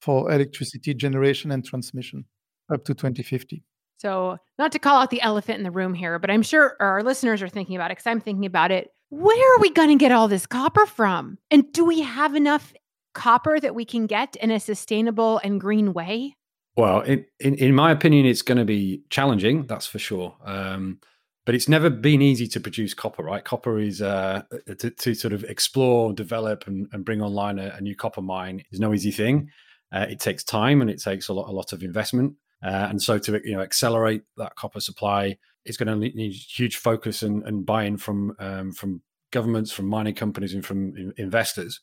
for 0.00 0.30
electricity 0.32 0.94
generation 0.94 1.50
and 1.50 1.64
transmission 1.64 2.24
up 2.72 2.84
to 2.84 2.94
2050. 2.94 3.62
So, 3.98 4.36
not 4.58 4.70
to 4.72 4.78
call 4.78 5.00
out 5.00 5.10
the 5.10 5.20
elephant 5.22 5.58
in 5.58 5.64
the 5.64 5.72
room 5.72 5.92
here, 5.92 6.18
but 6.18 6.30
I'm 6.30 6.42
sure 6.42 6.76
our 6.78 7.02
listeners 7.02 7.42
are 7.42 7.48
thinking 7.48 7.74
about 7.74 7.90
it 7.90 7.96
because 7.96 8.06
I'm 8.06 8.20
thinking 8.20 8.46
about 8.46 8.70
it. 8.70 8.90
Where 9.10 9.56
are 9.56 9.60
we 9.60 9.70
going 9.70 9.88
to 9.88 9.96
get 9.96 10.12
all 10.12 10.28
this 10.28 10.46
copper 10.46 10.86
from? 10.86 11.38
And 11.50 11.72
do 11.72 11.84
we 11.84 12.02
have 12.02 12.34
enough 12.36 12.72
copper 13.14 13.58
that 13.58 13.74
we 13.74 13.84
can 13.84 14.06
get 14.06 14.36
in 14.36 14.50
a 14.50 14.60
sustainable 14.60 15.40
and 15.42 15.60
green 15.60 15.92
way? 15.92 16.36
Well, 16.76 17.00
in, 17.00 17.24
in, 17.40 17.54
in 17.56 17.74
my 17.74 17.90
opinion, 17.90 18.24
it's 18.24 18.42
going 18.42 18.58
to 18.58 18.64
be 18.64 19.02
challenging, 19.10 19.66
that's 19.66 19.86
for 19.86 19.98
sure. 19.98 20.36
Um, 20.44 21.00
but 21.44 21.56
it's 21.56 21.68
never 21.68 21.90
been 21.90 22.22
easy 22.22 22.46
to 22.46 22.60
produce 22.60 22.94
copper, 22.94 23.24
right? 23.24 23.42
Copper 23.42 23.80
is 23.80 24.00
uh, 24.00 24.42
to, 24.78 24.90
to, 24.90 25.14
sort 25.14 25.32
of 25.32 25.42
explore, 25.44 26.12
develop, 26.12 26.66
and, 26.68 26.86
and 26.92 27.04
bring 27.04 27.20
online 27.20 27.58
a, 27.58 27.74
a, 27.76 27.80
new 27.80 27.96
copper 27.96 28.20
mine 28.20 28.62
is 28.70 28.78
no 28.78 28.92
easy 28.92 29.10
thing. 29.10 29.50
Uh, 29.92 30.06
it 30.08 30.20
takes 30.20 30.44
time 30.44 30.80
and 30.80 30.90
it 30.90 31.00
takes 31.02 31.28
a 31.28 31.32
lot, 31.32 31.48
a 31.48 31.52
lot 31.52 31.72
of 31.72 31.82
investment. 31.82 32.34
Uh, 32.62 32.88
and 32.90 33.00
so 33.00 33.18
to 33.18 33.40
you 33.44 33.54
know 33.54 33.62
accelerate 33.62 34.22
that 34.36 34.54
copper 34.56 34.80
supply, 34.80 35.36
it's 35.64 35.76
going 35.76 35.88
to 35.88 35.96
need 35.96 36.32
huge 36.32 36.76
focus 36.76 37.22
and, 37.22 37.42
and 37.44 37.64
buy-in 37.64 37.96
from 37.96 38.34
um, 38.38 38.72
from 38.72 39.02
governments, 39.30 39.70
from 39.70 39.86
mining 39.86 40.14
companies, 40.14 40.54
and 40.54 40.64
from 40.64 41.12
investors. 41.16 41.80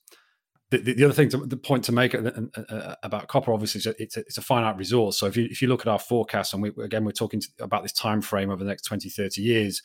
The, 0.72 0.80
the, 0.80 1.06
other 1.06 1.14
thing, 1.14 1.30
to, 1.30 1.38
the 1.38 1.58
point 1.58 1.84
to 1.86 1.92
make 1.92 2.16
about 2.16 3.28
copper, 3.28 3.54
obviously, 3.54 3.80
is 3.80 3.88
it's 4.00 4.18
a, 4.18 4.22
it's 4.22 4.38
a 4.40 4.42
finite 4.42 4.78
resource. 4.78 5.18
So 5.18 5.28
if 5.28 5.38
you 5.38 5.48
if 5.50 5.62
you 5.62 5.68
look 5.68 5.82
at 5.82 5.88
our 5.88 6.00
forecast, 6.00 6.54
and 6.54 6.64
we, 6.64 6.72
again 6.84 7.06
we're 7.06 7.12
talking 7.12 7.42
about 7.60 7.84
this 7.84 7.94
time 7.94 8.22
frame 8.22 8.50
over 8.50 8.64
the 8.64 8.70
next 8.70 8.84
20, 8.84 9.10
30 9.10 9.42
years, 9.42 9.82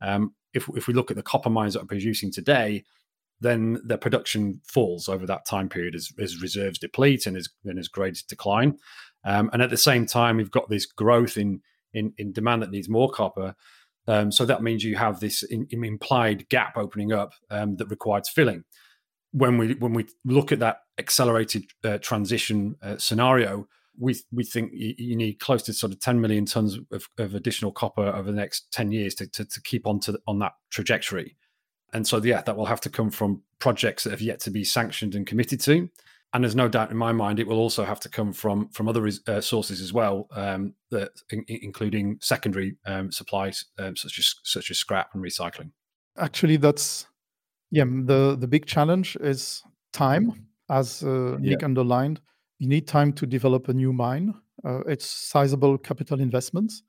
um, 0.00 0.34
if 0.54 0.68
if 0.74 0.86
we 0.86 0.94
look 0.94 1.10
at 1.10 1.16
the 1.16 1.22
copper 1.22 1.50
mines 1.50 1.74
that 1.74 1.82
are 1.82 1.86
producing 1.86 2.32
today, 2.32 2.84
then 3.40 3.80
their 3.84 3.98
production 3.98 4.60
falls 4.66 5.08
over 5.08 5.26
that 5.26 5.46
time 5.46 5.68
period 5.68 5.94
as, 5.94 6.12
as 6.18 6.42
reserves 6.42 6.78
deplete 6.78 7.26
and 7.26 7.36
as, 7.36 7.48
and 7.64 7.78
as 7.78 7.88
grades 7.88 8.22
decline. 8.22 8.78
Um, 9.24 9.50
and 9.52 9.62
at 9.62 9.70
the 9.70 9.76
same 9.76 10.06
time, 10.06 10.36
we've 10.36 10.50
got 10.50 10.68
this 10.68 10.86
growth 10.86 11.36
in, 11.36 11.60
in, 11.92 12.12
in 12.18 12.32
demand 12.32 12.62
that 12.62 12.70
needs 12.70 12.88
more 12.88 13.10
copper. 13.10 13.54
Um, 14.06 14.32
so 14.32 14.44
that 14.46 14.62
means 14.62 14.84
you 14.84 14.96
have 14.96 15.20
this 15.20 15.42
in, 15.42 15.66
implied 15.70 16.48
gap 16.48 16.76
opening 16.76 17.12
up 17.12 17.34
um, 17.50 17.76
that 17.76 17.90
requires 17.90 18.28
filling. 18.28 18.64
When 19.32 19.58
we 19.58 19.74
when 19.74 19.92
we 19.92 20.08
look 20.24 20.50
at 20.50 20.58
that 20.58 20.78
accelerated 20.98 21.66
uh, 21.84 21.98
transition 21.98 22.74
uh, 22.82 22.98
scenario, 22.98 23.68
we 23.96 24.16
we 24.32 24.42
think 24.42 24.72
you, 24.74 24.94
you, 24.98 25.16
need 25.16 25.34
close 25.34 25.62
to 25.64 25.72
sort 25.72 25.92
of 25.92 26.00
10 26.00 26.20
million 26.20 26.46
tons 26.46 26.78
of, 26.90 27.08
of 27.18 27.34
additional 27.36 27.70
copper 27.70 28.02
over 28.02 28.28
the 28.28 28.36
next 28.36 28.72
10 28.72 28.90
years 28.90 29.14
to, 29.16 29.28
to, 29.28 29.44
to 29.44 29.62
keep 29.62 29.86
on 29.86 30.00
to 30.00 30.18
on 30.26 30.40
that 30.40 30.54
trajectory. 30.70 31.36
And 31.92 32.06
so, 32.06 32.22
yeah, 32.22 32.42
that 32.42 32.56
will 32.56 32.66
have 32.66 32.80
to 32.82 32.90
come 32.90 33.10
from 33.10 33.42
projects 33.58 34.04
that 34.04 34.10
have 34.10 34.20
yet 34.20 34.40
to 34.40 34.50
be 34.50 34.64
sanctioned 34.64 35.14
and 35.14 35.26
committed 35.26 35.60
to. 35.62 35.88
And 36.32 36.44
there's 36.44 36.54
no 36.54 36.68
doubt 36.68 36.92
in 36.92 36.96
my 36.96 37.12
mind 37.12 37.40
it 37.40 37.46
will 37.46 37.58
also 37.58 37.84
have 37.84 37.98
to 38.00 38.08
come 38.08 38.32
from 38.32 38.68
from 38.68 38.88
other 38.88 39.08
uh, 39.26 39.40
sources 39.40 39.80
as 39.80 39.92
well, 39.92 40.28
um, 40.30 40.74
that, 40.90 41.10
in, 41.30 41.44
including 41.48 42.18
secondary 42.20 42.76
um, 42.86 43.10
supplies 43.10 43.64
um, 43.78 43.96
such 43.96 44.18
as 44.20 44.34
such 44.44 44.70
as 44.70 44.78
scrap 44.78 45.10
and 45.12 45.24
recycling. 45.24 45.72
Actually, 46.16 46.56
that's 46.56 47.06
yeah. 47.72 47.84
The 47.84 48.36
the 48.38 48.46
big 48.46 48.66
challenge 48.66 49.16
is 49.20 49.62
time. 49.92 50.46
as 50.70 51.02
uh, 51.02 51.36
Nick 51.40 51.60
yeah. 51.60 51.64
underlined, 51.64 52.20
you 52.58 52.68
need 52.68 52.86
time 52.86 53.12
to 53.14 53.26
develop 53.26 53.68
a 53.68 53.74
new 53.74 53.92
mine. 53.92 54.32
Uh, 54.64 54.80
it's 54.86 55.06
sizable 55.06 55.76
capital 55.76 56.20
investments. 56.20 56.82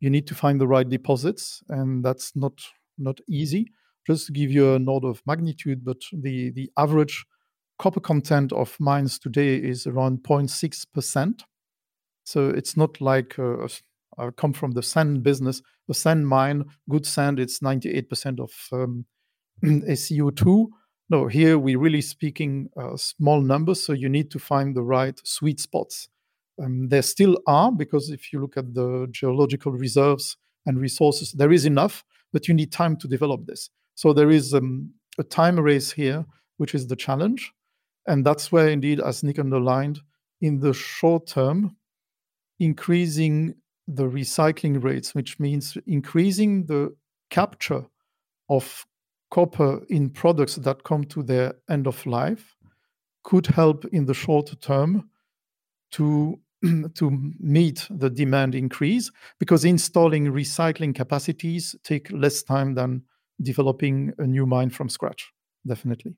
You 0.00 0.10
need 0.10 0.26
to 0.26 0.34
find 0.34 0.60
the 0.60 0.66
right 0.66 0.88
deposits, 0.88 1.62
and 1.70 2.04
that's 2.04 2.36
not 2.36 2.52
not 2.98 3.18
easy. 3.28 3.72
Just 4.06 4.26
to 4.26 4.32
give 4.32 4.50
you 4.50 4.74
an 4.74 4.88
order 4.88 5.08
of 5.08 5.22
magnitude, 5.26 5.84
but 5.84 5.98
the 6.12 6.50
the 6.50 6.70
average 6.76 7.24
copper 7.78 8.00
content 8.00 8.52
of 8.52 8.78
mines 8.78 9.18
today 9.18 9.56
is 9.56 9.86
around 9.86 10.20
0.6 10.22 10.86
percent. 10.94 11.44
So 12.24 12.48
it's 12.48 12.76
not 12.76 13.00
like 13.00 13.38
uh, 13.38 13.68
I 14.18 14.30
come 14.30 14.52
from 14.52 14.72
the 14.72 14.82
sand 14.82 15.22
business. 15.22 15.62
The 15.88 15.94
sand 15.94 16.26
mine, 16.26 16.64
good 16.88 17.06
sand, 17.06 17.38
it's 17.38 17.60
98% 17.60 18.40
of 18.40 18.50
um, 18.72 19.04
SiO2. 19.64 20.66
No, 21.08 21.28
here 21.28 21.58
we're 21.58 21.78
really 21.78 22.00
speaking 22.00 22.68
uh, 22.76 22.96
small 22.96 23.40
numbers, 23.40 23.84
so 23.84 23.92
you 23.92 24.08
need 24.08 24.30
to 24.32 24.40
find 24.40 24.74
the 24.74 24.82
right 24.82 25.20
sweet 25.22 25.60
spots. 25.60 26.08
Um, 26.60 26.88
there 26.88 27.02
still 27.02 27.38
are, 27.46 27.70
because 27.70 28.10
if 28.10 28.32
you 28.32 28.40
look 28.40 28.56
at 28.56 28.74
the 28.74 29.06
geological 29.12 29.70
reserves 29.72 30.36
and 30.64 30.80
resources, 30.80 31.32
there 31.32 31.52
is 31.52 31.64
enough, 31.64 32.02
but 32.32 32.48
you 32.48 32.54
need 32.54 32.72
time 32.72 32.96
to 32.96 33.06
develop 33.06 33.46
this. 33.46 33.70
So 33.96 34.12
there 34.12 34.30
is 34.30 34.54
um, 34.54 34.90
a 35.18 35.24
time 35.24 35.58
race 35.58 35.90
here, 35.90 36.24
which 36.58 36.74
is 36.74 36.86
the 36.86 36.96
challenge. 36.96 37.52
And 38.06 38.24
that's 38.24 38.52
where, 38.52 38.68
indeed, 38.68 39.00
as 39.00 39.24
Nick 39.24 39.38
underlined, 39.38 40.00
in 40.40 40.60
the 40.60 40.72
short 40.72 41.26
term, 41.26 41.76
increasing 42.60 43.56
the 43.88 44.04
recycling 44.04 44.82
rates, 44.82 45.14
which 45.14 45.40
means 45.40 45.76
increasing 45.86 46.66
the 46.66 46.94
capture 47.30 47.86
of 48.48 48.86
copper 49.30 49.84
in 49.88 50.10
products 50.10 50.56
that 50.56 50.84
come 50.84 51.04
to 51.04 51.22
their 51.22 51.54
end 51.68 51.86
of 51.86 52.04
life, 52.06 52.54
could 53.24 53.46
help 53.46 53.84
in 53.86 54.04
the 54.04 54.14
short 54.14 54.60
term 54.60 55.10
to 55.92 56.38
to 56.94 57.32
meet 57.38 57.86
the 57.90 58.08
demand 58.08 58.54
increase 58.54 59.10
because 59.38 59.64
installing 59.64 60.26
recycling 60.26 60.94
capacities 60.94 61.76
take 61.82 62.10
less 62.10 62.42
time 62.42 62.74
than 62.74 63.02
developing 63.42 64.12
a 64.18 64.26
new 64.26 64.46
mine 64.46 64.70
from 64.70 64.88
scratch 64.88 65.32
definitely 65.66 66.14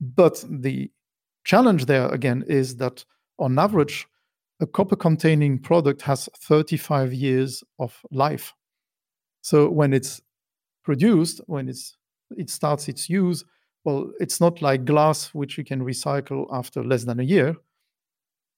but 0.00 0.44
the 0.48 0.90
challenge 1.44 1.86
there 1.86 2.08
again 2.08 2.44
is 2.48 2.76
that 2.76 3.04
on 3.38 3.58
average 3.58 4.06
a 4.60 4.66
copper 4.66 4.96
containing 4.96 5.58
product 5.58 6.02
has 6.02 6.28
35 6.40 7.12
years 7.12 7.62
of 7.78 8.00
life. 8.10 8.54
So 9.42 9.68
when 9.68 9.92
it's 9.92 10.20
produced, 10.82 11.40
when 11.46 11.68
it's 11.68 11.96
it 12.36 12.50
starts 12.50 12.88
its 12.88 13.08
use, 13.08 13.44
well, 13.84 14.10
it's 14.18 14.40
not 14.40 14.62
like 14.62 14.84
glass 14.84 15.28
which 15.28 15.56
you 15.56 15.64
can 15.64 15.80
recycle 15.80 16.46
after 16.50 16.82
less 16.82 17.04
than 17.04 17.20
a 17.20 17.24
year. 17.24 17.54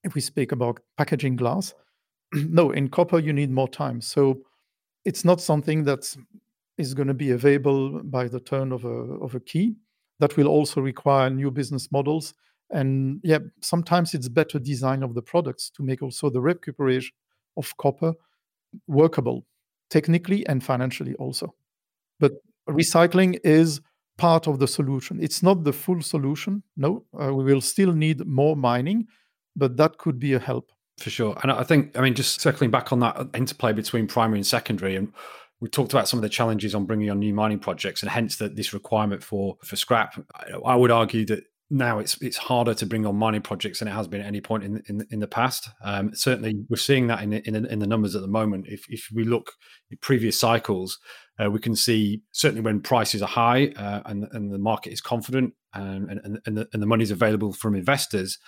If 0.05 0.15
we 0.15 0.21
speak 0.21 0.53
about 0.53 0.81
packaging 0.97 1.37
glass, 1.37 1.75
no, 2.33 2.71
in 2.71 2.89
copper 2.89 3.19
you 3.19 3.33
need 3.33 3.51
more 3.51 3.69
time. 3.69 4.01
So 4.01 4.41
it's 5.05 5.25
not 5.25 5.41
something 5.41 5.85
that 5.85 6.17
is 6.79 6.95
going 6.95 7.09
to 7.09 7.15
be 7.15 7.33
available 7.33 8.01
by 8.03 8.29
the 8.29 8.41
turn 8.41 8.73
of 8.73 8.85
a 8.85 8.89
of 8.89 9.35
a 9.35 9.41
key. 9.41 9.77
That 10.21 10.37
will 10.37 10.49
also 10.49 10.81
require 10.81 11.31
new 11.31 11.51
business 11.51 11.93
models 11.93 12.35
and 12.71 13.21
yeah, 13.23 13.39
sometimes 13.63 14.15
it's 14.15 14.29
better 14.29 14.59
design 14.59 15.03
of 15.03 15.15
the 15.15 15.23
products 15.23 15.71
to 15.71 15.83
make 15.83 16.03
also 16.03 16.29
the 16.29 16.41
recuperation 16.41 17.15
of 17.57 17.77
copper 17.79 18.15
workable 18.87 19.47
technically 19.91 20.47
and 20.47 20.63
financially 20.63 21.15
also. 21.15 21.55
But 22.21 22.33
recycling 22.69 23.39
is 23.43 23.81
part 24.19 24.47
of 24.47 24.59
the 24.59 24.69
solution. 24.69 25.23
It's 25.23 25.43
not 25.43 25.65
the 25.65 25.73
full 25.73 26.03
solution. 26.03 26.63
No, 26.77 27.05
uh, 27.19 27.33
we 27.33 27.45
will 27.45 27.63
still 27.63 27.93
need 27.93 28.27
more 28.27 28.57
mining, 28.57 29.07
but 29.57 29.77
that 29.79 29.97
could 29.99 30.19
be 30.19 30.35
a 30.35 30.39
help. 30.39 30.71
For 30.99 31.11
sure. 31.11 31.39
And 31.43 31.53
I 31.53 31.63
think, 31.63 31.97
I 31.97 32.03
mean, 32.03 32.15
just 32.15 32.41
circling 32.41 32.71
back 32.71 32.93
on 32.93 32.99
that 33.01 33.29
interplay 33.33 33.73
between 33.73 34.09
primary 34.09 34.41
and 34.41 34.47
secondary, 34.47 34.97
and 34.97 35.13
we 35.61 35.69
talked 35.69 35.93
about 35.93 36.09
some 36.09 36.19
of 36.19 36.23
the 36.23 36.29
challenges 36.29 36.75
on 36.75 36.87
bringing 36.87 37.11
on 37.11 37.19
new 37.19 37.35
mining 37.35 37.59
projects, 37.59 38.03
and 38.03 38.11
hence 38.11 38.37
that 38.37 38.57
this 38.57 38.73
requirement 38.73 39.23
for 39.23 39.57
for 39.65 39.77
scrap. 39.77 40.19
I 40.65 40.77
would 40.77 40.91
argue 40.91 41.25
that 41.27 41.45
now 41.71 41.99
it's 41.99 42.21
it's 42.23 42.37
harder 42.37 42.75
to 42.75 42.87
bring 42.87 43.05
on 43.05 43.17
mining 43.17 43.43
projects 43.43 43.81
than 43.81 43.89
it 43.89 43.93
has 43.93 44.09
been 44.09 44.21
at 44.21 44.27
any 44.27 44.41
point 44.41 44.65
in 44.65 44.83
in, 44.89 45.07
in 45.11 45.21
the 45.21 45.27
past. 45.27 45.69
Um, 45.85 46.15
certainly, 46.15 46.55
we're 46.69 46.77
seeing 46.77 47.09
that 47.09 47.23
in 47.23 47.33
in, 47.33 47.67
in 47.67 47.79
the 47.79 47.87
numbers 47.87 48.15
at 48.15 48.23
the 48.23 48.29
moment. 48.29 48.67
If 48.69 48.85
if 48.89 49.09
we 49.13 49.25
look 49.25 49.53
at 49.93 50.01
previous 50.01 50.39
cycles, 50.39 50.99
uh, 51.43 51.51
we 51.51 51.59
can 51.59 51.77
see 51.77 52.23
certainly 52.33 52.63
when 52.63 52.81
prices 52.81 53.23
are 53.23 53.29
high 53.29 53.73
uh, 53.77 54.03
and 54.07 54.27
and 54.33 54.53
the 54.53 54.59
market 54.59 54.93
is 54.93 55.01
confident 55.01 55.55
and 55.75 56.11
and 56.11 56.39
and 56.47 56.57
the, 56.57 56.69
and 56.73 56.83
the 56.83 56.87
money 56.87 57.03
is 57.03 57.11
available 57.11 57.53
from 57.53 57.75
investors, 57.75 58.39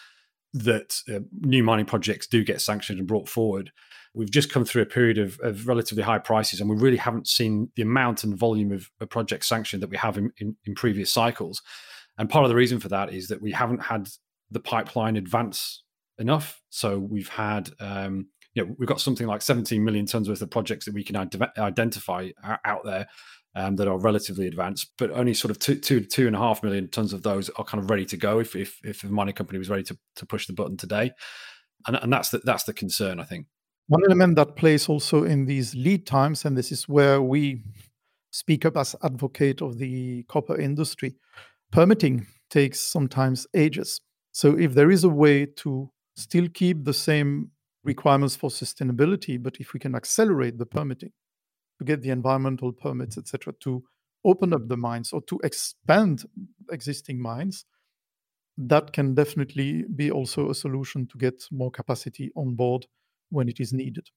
that 0.55 0.97
uh, 1.13 1.21
new 1.41 1.63
mining 1.63 1.87
projects 1.87 2.27
do 2.27 2.43
get 2.45 2.61
sanctioned 2.61 2.99
and 2.99 3.09
brought 3.09 3.29
forward. 3.29 3.71
We've 4.13 4.31
just 4.31 4.51
come 4.51 4.65
through 4.65 4.83
a 4.83 4.87
period 4.87 5.19
of, 5.19 5.39
of 5.41 5.69
relatively 5.69 6.03
high 6.03 6.19
prices, 6.19 6.61
and 6.61 6.69
we 6.69 6.77
really 6.77 6.97
haven't 6.97 7.29
seen 7.29 7.71
the 7.77 7.83
amount 7.83 8.25
and 8.25 8.37
volume 8.37 8.73
of, 8.73 8.91
of 9.01 9.09
projects 9.09 9.49
sanctioned 9.49 9.83
that 9.83 9.91
we 9.91 9.97
have 9.97 10.19
in, 10.19 10.33
in, 10.39 10.57
in 10.65 10.75
previous 10.75 11.13
cycles. 11.13 11.63
And 12.19 12.29
part 12.29 12.45
of 12.45 12.49
the 12.49 12.57
reason 12.57 12.81
for 12.81 12.89
that 12.89 13.13
is 13.13 13.29
that 13.29 13.41
we 13.41 13.53
haven't 13.53 13.83
had 13.83 14.09
the 14.51 14.61
pipeline 14.61 15.17
advance 15.17 15.85
enough. 16.19 16.61
So 16.71 16.99
we've 16.99 17.29
had, 17.29 17.71
um, 17.81 18.29
you 18.55 18.65
know, 18.65 18.75
we've 18.79 18.89
got 18.89 19.01
something 19.01 19.27
like 19.27 19.43
17 19.43 19.83
million 19.83 20.07
tons 20.07 20.29
worth 20.29 20.43
of 20.43 20.51
projects 20.51 20.85
that 20.85 20.95
we 20.95 21.05
can 21.05 21.17
identify 21.57 22.31
out 22.65 22.85
there 22.85 23.07
um, 23.55 23.77
that 23.77 23.89
are 23.89 23.99
relatively 23.99 24.47
advanced, 24.47 24.93
but 24.99 25.11
only 25.11 25.35
sort 25.35 25.51
of 25.51 25.59
two, 25.59 25.77
two, 25.77 26.01
two 26.01 26.27
and 26.27 26.37
a 26.37 26.39
half 26.39 26.63
million 26.63 26.89
tons 26.89 27.13
of 27.13 27.23
those 27.23 27.49
are 27.51 27.65
kind 27.65 27.83
of 27.83 27.91
ready 27.91 28.05
to 28.07 28.17
go 28.17 28.39
if 28.39 28.55
if, 28.55 28.79
if 28.85 29.03
a 29.03 29.07
mining 29.07 29.35
company 29.35 29.59
was 29.59 29.71
ready 29.71 29.83
to, 29.85 29.99
to 30.17 30.27
push 30.27 30.47
the 30.47 30.53
button 30.53 30.77
today. 30.77 31.13
And, 31.87 31.97
and 31.97 32.13
that's 32.13 32.31
the, 32.31 32.39
that's 32.45 32.65
the 32.65 32.75
concern, 32.75 33.19
I 33.19 33.25
think. 33.25 33.47
One 33.91 34.05
element 34.05 34.37
that 34.37 34.55
plays 34.55 34.89
also 34.89 35.25
in 35.25 35.47
these 35.47 35.75
lead 35.75 36.07
times, 36.07 36.45
and 36.45 36.57
this 36.57 36.71
is 36.71 36.89
where 36.89 37.21
we 37.21 37.65
speak 38.31 38.65
up 38.65 38.77
as 38.77 38.95
advocate 39.03 39.61
of 39.61 39.79
the 39.79 40.23
copper 40.29 40.57
industry, 40.57 41.17
permitting 41.73 42.25
takes 42.51 42.79
sometimes 42.79 43.49
ages. 43.53 44.01
So 44.31 44.57
if 44.57 44.75
there 44.75 44.93
is 44.93 45.03
a 45.03 45.09
way 45.09 45.45
to 45.57 45.91
still 46.15 46.47
keep 46.55 46.85
the 46.85 46.95
same 46.95 47.51
requirements 47.83 48.37
for 48.37 48.49
sustainability, 48.49 49.43
but 49.43 49.57
if 49.59 49.73
we 49.73 49.81
can 49.81 49.97
accelerate 49.97 50.57
the 50.57 50.67
permitting 50.67 51.11
to 51.81 51.85
get 51.85 52.01
the 52.01 52.11
environmental 52.11 52.73
permits, 52.73 53.19
etc., 53.19 53.53
to 53.59 53.83
open 54.25 54.53
up 54.53 54.69
the 54.69 54.77
mines 54.77 55.13
or 55.13 55.21
to 55.23 55.41
expand 55.43 56.23
existing 56.71 57.21
mines, 57.21 57.65
that 58.57 58.93
can 58.93 59.17
definitely 59.17 59.85
be 59.97 60.13
also 60.13 60.49
a 60.49 60.55
solution 60.55 61.09
to 61.09 61.19
get 61.19 61.43
more 61.51 61.73
capacity 61.73 62.31
on 62.37 62.55
board 62.55 62.87
when 63.31 63.49
it 63.49 63.61
is 63.61 63.73
needed. 63.73 64.09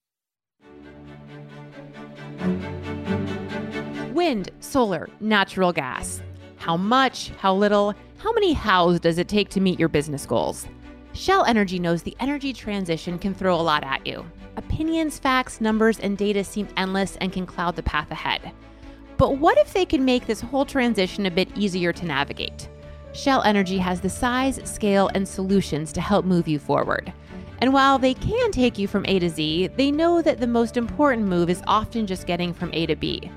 Wind, 4.12 4.50
solar, 4.60 5.08
natural 5.20 5.72
gas. 5.72 6.20
How 6.56 6.76
much? 6.76 7.30
How 7.38 7.54
little? 7.54 7.94
How 8.18 8.32
many 8.32 8.52
hows 8.52 9.00
does 9.00 9.18
it 9.18 9.28
take 9.28 9.48
to 9.50 9.60
meet 9.60 9.78
your 9.78 9.88
business 9.88 10.24
goals? 10.24 10.66
Shell 11.12 11.44
Energy 11.44 11.78
knows 11.78 12.02
the 12.02 12.16
energy 12.20 12.52
transition 12.52 13.18
can 13.18 13.34
throw 13.34 13.54
a 13.54 13.62
lot 13.62 13.84
at 13.84 14.06
you. 14.06 14.24
Opinions, 14.56 15.18
facts, 15.18 15.60
numbers, 15.60 16.00
and 16.00 16.16
data 16.16 16.42
seem 16.42 16.68
endless 16.76 17.16
and 17.16 17.32
can 17.32 17.46
cloud 17.46 17.76
the 17.76 17.82
path 17.82 18.10
ahead. 18.10 18.52
But 19.16 19.38
what 19.38 19.58
if 19.58 19.72
they 19.72 19.84
can 19.84 20.04
make 20.04 20.26
this 20.26 20.40
whole 20.40 20.64
transition 20.64 21.26
a 21.26 21.30
bit 21.30 21.48
easier 21.56 21.92
to 21.92 22.04
navigate? 22.06 22.68
Shell 23.12 23.42
Energy 23.42 23.78
has 23.78 24.00
the 24.00 24.10
size, 24.10 24.60
scale, 24.64 25.08
and 25.14 25.26
solutions 25.26 25.92
to 25.92 26.00
help 26.00 26.24
move 26.24 26.48
you 26.48 26.58
forward. 26.58 27.12
And 27.58 27.72
while 27.72 27.98
they 27.98 28.14
can 28.14 28.50
take 28.50 28.78
you 28.78 28.88
from 28.88 29.04
A 29.06 29.18
to 29.18 29.30
Z, 29.30 29.68
they 29.76 29.90
know 29.90 30.22
that 30.22 30.40
the 30.40 30.46
most 30.46 30.76
important 30.76 31.26
move 31.26 31.48
is 31.48 31.62
often 31.66 32.06
just 32.06 32.26
getting 32.26 32.52
from 32.52 32.72
A 32.72 32.86
to 32.86 32.96
B 32.96 33.30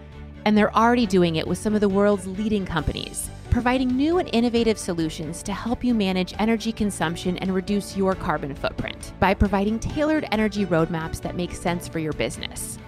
and 0.48 0.58
they're 0.58 0.76
already 0.78 1.06
doing 1.06 1.36
it 1.36 1.46
with 1.46 1.58
some 1.58 1.76
of 1.76 1.82
the 1.82 1.90
world's 1.90 2.26
leading 2.26 2.66
companies, 2.66 3.30
providing 3.50 3.90
new 3.90 4.20
and 4.20 4.30
innovative 4.32 4.80
solutions 4.80 5.44
to 5.44 5.52
help 5.52 5.84
you 5.84 5.94
manage 5.94 6.34
energy 6.40 6.72
consumption 6.72 7.38
and 7.40 7.54
reduce 7.54 7.98
your 7.98 8.16
carbon 8.16 8.56
footprint 8.56 9.12
by 9.20 9.34
providing 9.34 9.78
tailored 9.78 10.26
energy 10.32 10.66
roadmaps 10.66 11.22
that 11.22 11.36
make 11.36 11.54
sense 11.54 11.90
for 11.90 12.00
your 12.00 12.14
business. 12.14 12.80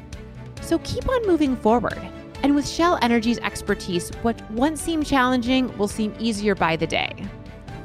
So 0.62 0.80
keep 0.86 1.10
on 1.10 1.28
moving 1.28 1.58
forward. 1.58 2.00
And 2.44 2.56
with 2.56 2.66
Shell 2.66 2.98
Energy's 3.02 3.40
expertise, 3.40 4.10
what 4.22 4.40
once 4.52 4.82
seemed 4.82 5.06
challenging 5.06 5.78
will 5.78 5.90
seem 5.90 6.16
easier 6.18 6.56
by 6.56 6.78
the 6.78 6.88
day. 6.88 7.14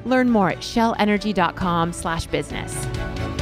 Learn 0.05 0.31
more 0.31 0.51
at 0.51 0.59
shellenergy.com/business. 0.59 3.34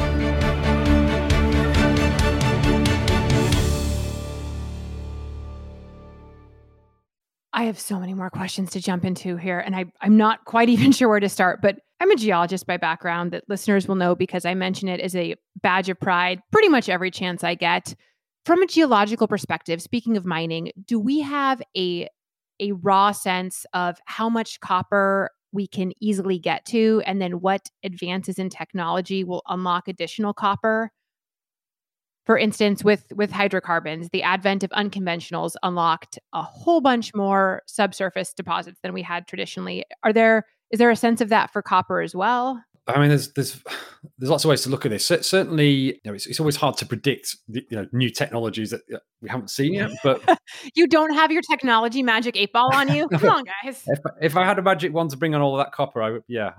I 7.55 7.65
have 7.65 7.79
so 7.79 8.01
many 8.01 8.15
more 8.15 8.31
questions 8.31 8.71
to 8.71 8.81
jump 8.81 9.05
into 9.05 9.37
here, 9.37 9.59
and 9.59 9.77
I, 9.77 9.85
I'm 10.01 10.17
not 10.17 10.45
quite 10.45 10.69
even 10.71 10.93
sure 10.93 11.09
where 11.09 11.21
to 11.21 11.29
start. 11.29 11.61
But 11.62 11.81
I'm 12.01 12.11
a 12.11 12.17
geologist 12.17 12.67
by 12.67 12.77
background 12.79 13.33
that 13.33 13.45
listeners 13.49 13.87
will 13.87 13.95
know 13.95 14.15
because 14.15 14.45
I 14.45 14.55
mention 14.55 14.88
it 14.88 15.01
as 15.01 15.15
a 15.15 15.37
badge 15.62 15.88
of 15.88 16.01
pride 16.01 16.41
pretty 16.51 16.69
much 16.69 16.88
every 16.88 17.11
chance 17.11 17.45
I 17.45 17.55
get. 17.55 17.95
From 18.45 18.61
a 18.62 18.67
geological 18.67 19.29
perspective, 19.29 19.81
speaking 19.81 20.17
of 20.17 20.25
mining, 20.25 20.73
do 20.87 20.99
we 20.99 21.21
have 21.21 21.62
a 21.77 22.09
a 22.61 22.73
raw 22.73 23.12
sense 23.12 23.67
of 23.73 23.99
how 24.07 24.29
much 24.29 24.61
copper 24.61 25.31
we 25.53 25.67
can 25.67 25.93
easily 26.01 26.38
get 26.38 26.65
to, 26.67 27.03
and 27.07 27.21
then 27.21 27.41
what 27.41 27.69
advances 27.85 28.38
in 28.38 28.49
technology 28.49 29.25
will 29.25 29.43
unlock 29.49 29.88
additional 29.88 30.33
copper? 30.33 30.91
For 32.25 32.39
instance, 32.39 32.85
with, 32.85 33.13
with 33.15 33.33
hydrocarbons, 33.33 34.09
the 34.13 34.23
advent 34.23 34.63
of 34.63 34.71
unconventionals 34.71 35.55
unlocked 35.63 36.19
a 36.33 36.43
whole 36.43 36.81
bunch 36.81 37.15
more 37.15 37.63
subsurface 37.67 38.33
deposits 38.33 38.79
than 38.83 38.93
we 38.93 39.03
had 39.03 39.27
traditionally. 39.27 39.85
Are 40.05 40.13
there 40.13 40.45
is 40.71 40.79
there 40.79 40.91
a 40.91 40.97
sense 40.97 41.21
of 41.21 41.29
that 41.29 41.53
for 41.53 41.61
copper 41.61 42.01
as 42.01 42.15
well? 42.15 42.63
I 42.89 42.99
mean, 42.99 43.11
there's 43.11 43.33
there's 43.33 43.63
there's 44.19 44.31
lots 44.31 44.45
of 44.45 44.49
ways 44.49 44.63
to 44.63 44.71
look 44.71 44.85
at 44.85 44.91
this. 44.91 45.07
Certainly, 45.07 45.69
you 45.71 46.01
know, 46.05 46.15
it's, 46.15 46.27
it's 46.27 46.41
always 46.41 46.57
hard 46.57 46.77
to 46.79 46.87
predict 46.87 47.37
the, 47.49 47.65
you 47.71 47.77
know 47.77 47.87
new 47.93 48.11
technologies 48.11 48.71
that 48.71 48.81
we 49.21 49.29
haven't 49.29 49.51
seen 49.51 49.75
yet. 49.75 49.91
But 50.03 50.23
you 50.75 50.89
don't 50.89 51.15
have 51.15 51.31
your 51.31 51.43
technology 51.43 52.03
magic 52.03 52.37
eight 52.37 52.53
ball 52.53 52.75
on 52.75 52.93
you. 52.93 53.09
Come 53.13 53.29
on, 53.29 53.45
guys. 53.45 53.83
If, 53.87 53.99
if 54.21 54.37
I 54.37 54.45
had 54.45 54.59
a 54.59 54.63
magic 54.63 54.93
one 54.93 55.09
to 55.09 55.17
bring 55.17 55.35
on 55.35 55.41
all 55.41 55.59
of 55.59 55.65
that 55.65 55.73
copper, 55.73 56.03
I 56.03 56.11
would, 56.11 56.25
yeah, 56.27 56.53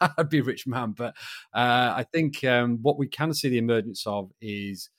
I'd 0.18 0.28
be 0.28 0.40
a 0.40 0.44
rich 0.44 0.66
man. 0.66 0.92
But 0.92 1.14
uh, 1.54 1.94
I 1.96 2.04
think 2.12 2.44
um, 2.44 2.78
what 2.82 2.98
we 2.98 3.06
can 3.06 3.32
see 3.32 3.48
the 3.48 3.58
emergence 3.58 4.06
of 4.06 4.30
is 4.40 4.90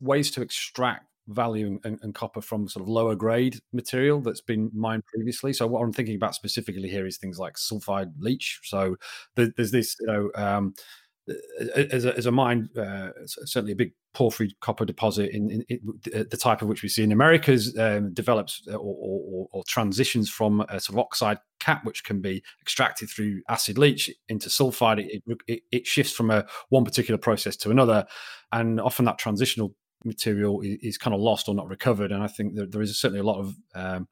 ways 0.00 0.30
to 0.32 0.42
extract 0.42 1.06
value 1.28 1.78
and, 1.84 1.98
and, 2.02 2.14
copper 2.14 2.40
from 2.40 2.68
sort 2.68 2.82
of 2.82 2.88
lower 2.88 3.16
grade 3.16 3.58
material 3.72 4.20
that's 4.20 4.40
been 4.40 4.70
mined 4.72 5.04
previously. 5.06 5.52
So 5.52 5.66
what 5.66 5.82
I'm 5.82 5.92
thinking 5.92 6.14
about 6.14 6.36
specifically 6.36 6.88
here 6.88 7.04
is 7.04 7.16
things 7.16 7.38
like 7.38 7.54
sulfide 7.56 8.12
leach. 8.18 8.60
So 8.62 8.96
there's 9.34 9.72
this, 9.72 9.96
you 10.00 10.06
know, 10.06 10.30
um, 10.36 10.74
as 11.74 12.04
a, 12.04 12.16
as 12.16 12.26
a 12.26 12.30
mine, 12.30 12.68
uh, 12.78 13.10
certainly 13.24 13.72
a 13.72 13.76
big 13.76 13.92
porphyry 14.14 14.54
copper 14.60 14.84
deposit 14.84 15.30
in, 15.34 15.50
in, 15.50 15.64
in, 15.68 15.80
the 16.30 16.36
type 16.36 16.62
of 16.62 16.68
which 16.68 16.82
we 16.82 16.88
see 16.88 17.02
in 17.02 17.10
Americas 17.10 17.76
um, 17.78 18.12
develops 18.14 18.62
uh, 18.68 18.76
or, 18.76 18.96
or, 19.00 19.48
or, 19.50 19.64
transitions 19.66 20.30
from 20.30 20.60
a 20.68 20.78
sort 20.78 20.94
of 20.94 21.00
oxide 21.00 21.38
cap, 21.58 21.84
which 21.84 22.04
can 22.04 22.20
be 22.20 22.42
extracted 22.62 23.10
through 23.10 23.42
acid 23.48 23.76
leach 23.76 24.10
into 24.28 24.48
sulfide. 24.48 25.04
It, 25.04 25.22
it, 25.48 25.62
it 25.72 25.86
shifts 25.86 26.12
from 26.12 26.30
a 26.30 26.46
one 26.68 26.84
particular 26.84 27.18
process 27.18 27.56
to 27.58 27.70
another, 27.70 28.06
and 28.52 28.80
often 28.80 29.04
that 29.06 29.18
transitional 29.18 29.74
material 30.04 30.60
is, 30.62 30.98
kind 30.98 31.14
of 31.14 31.20
lost 31.20 31.48
or 31.48 31.54
not 31.54 31.68
recovered. 31.68 32.12
And 32.12 32.22
I 32.22 32.26
think 32.26 32.54
that 32.54 32.72
there 32.72 32.82
is 32.82 32.98
certainly 32.98 33.20
a 33.20 33.24
lot 33.24 33.38
of 33.38 33.56
um, 33.74 34.08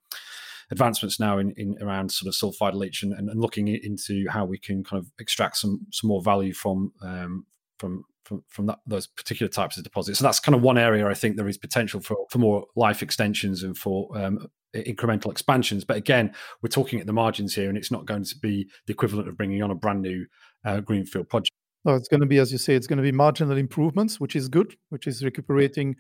advancements 0.71 1.21
now 1.21 1.39
in, 1.39 1.53
in, 1.57 1.77
around 1.81 2.11
sort 2.11 2.29
of 2.29 2.35
sulfide 2.35 2.75
leach 2.75 3.03
and, 3.03 3.13
and, 3.13 3.41
looking 3.41 3.69
into 3.69 4.27
how 4.29 4.45
we 4.45 4.59
can 4.59 4.83
kind 4.83 5.03
of 5.03 5.11
extract 5.19 5.57
some 5.57 5.87
some 5.91 6.09
more 6.09 6.23
value 6.23 6.53
from 6.53 6.93
um, 7.03 7.47
from 7.79 8.05
from, 8.25 8.43
from 8.49 8.67
that, 8.67 8.79
those 8.87 9.07
particular 9.07 9.51
types 9.51 9.77
of 9.77 9.85
deposits. 9.85 10.19
So 10.19 10.25
that's 10.25 10.41
kind 10.41 10.55
of 10.55 10.63
one 10.63 10.79
area 10.79 11.07
I 11.07 11.15
think 11.15 11.37
there 11.37 11.49
is 11.49 11.59
potential 11.59 12.01
for, 12.01 12.17
for 12.31 12.39
more 12.39 12.65
life 12.75 13.03
extensions 13.03 13.63
and 13.63 13.77
for 13.77 14.09
um, 14.17 14.49
incremental 14.75 15.31
expansions. 15.31 15.85
But 15.85 15.99
again, 15.99 16.35
we're 16.63 16.71
talking 16.71 17.01
at 17.01 17.07
the 17.07 17.13
margins 17.13 17.55
here, 17.55 17.69
and 17.69 17.77
it's 17.77 17.91
not 17.91 18.07
going 18.07 18.25
to 18.25 18.39
be 18.39 18.69
the 18.87 18.93
equivalent 18.93 19.29
of 19.29 19.37
bringing 19.37 19.63
on 19.63 19.71
a 19.71 19.75
brand 19.75 20.03
new 20.03 20.27
uh, 20.65 20.81
greenfield 20.81 21.29
project. 21.29 21.55
No, 21.85 21.95
it's 21.95 22.09
going 22.09 22.21
to 22.21 22.27
be, 22.27 22.39
as 22.39 22.51
you 22.51 22.59
say, 22.59 22.75
it's 22.75 22.87
going 22.87 22.97
to 22.97 23.03
be 23.03 23.13
marginal 23.13 23.59
improvements, 23.59 24.19
which 24.19 24.37
is 24.37 24.49
good, 24.49 24.75
which 24.89 25.07
is 25.07 25.23
recuperating 25.23 25.97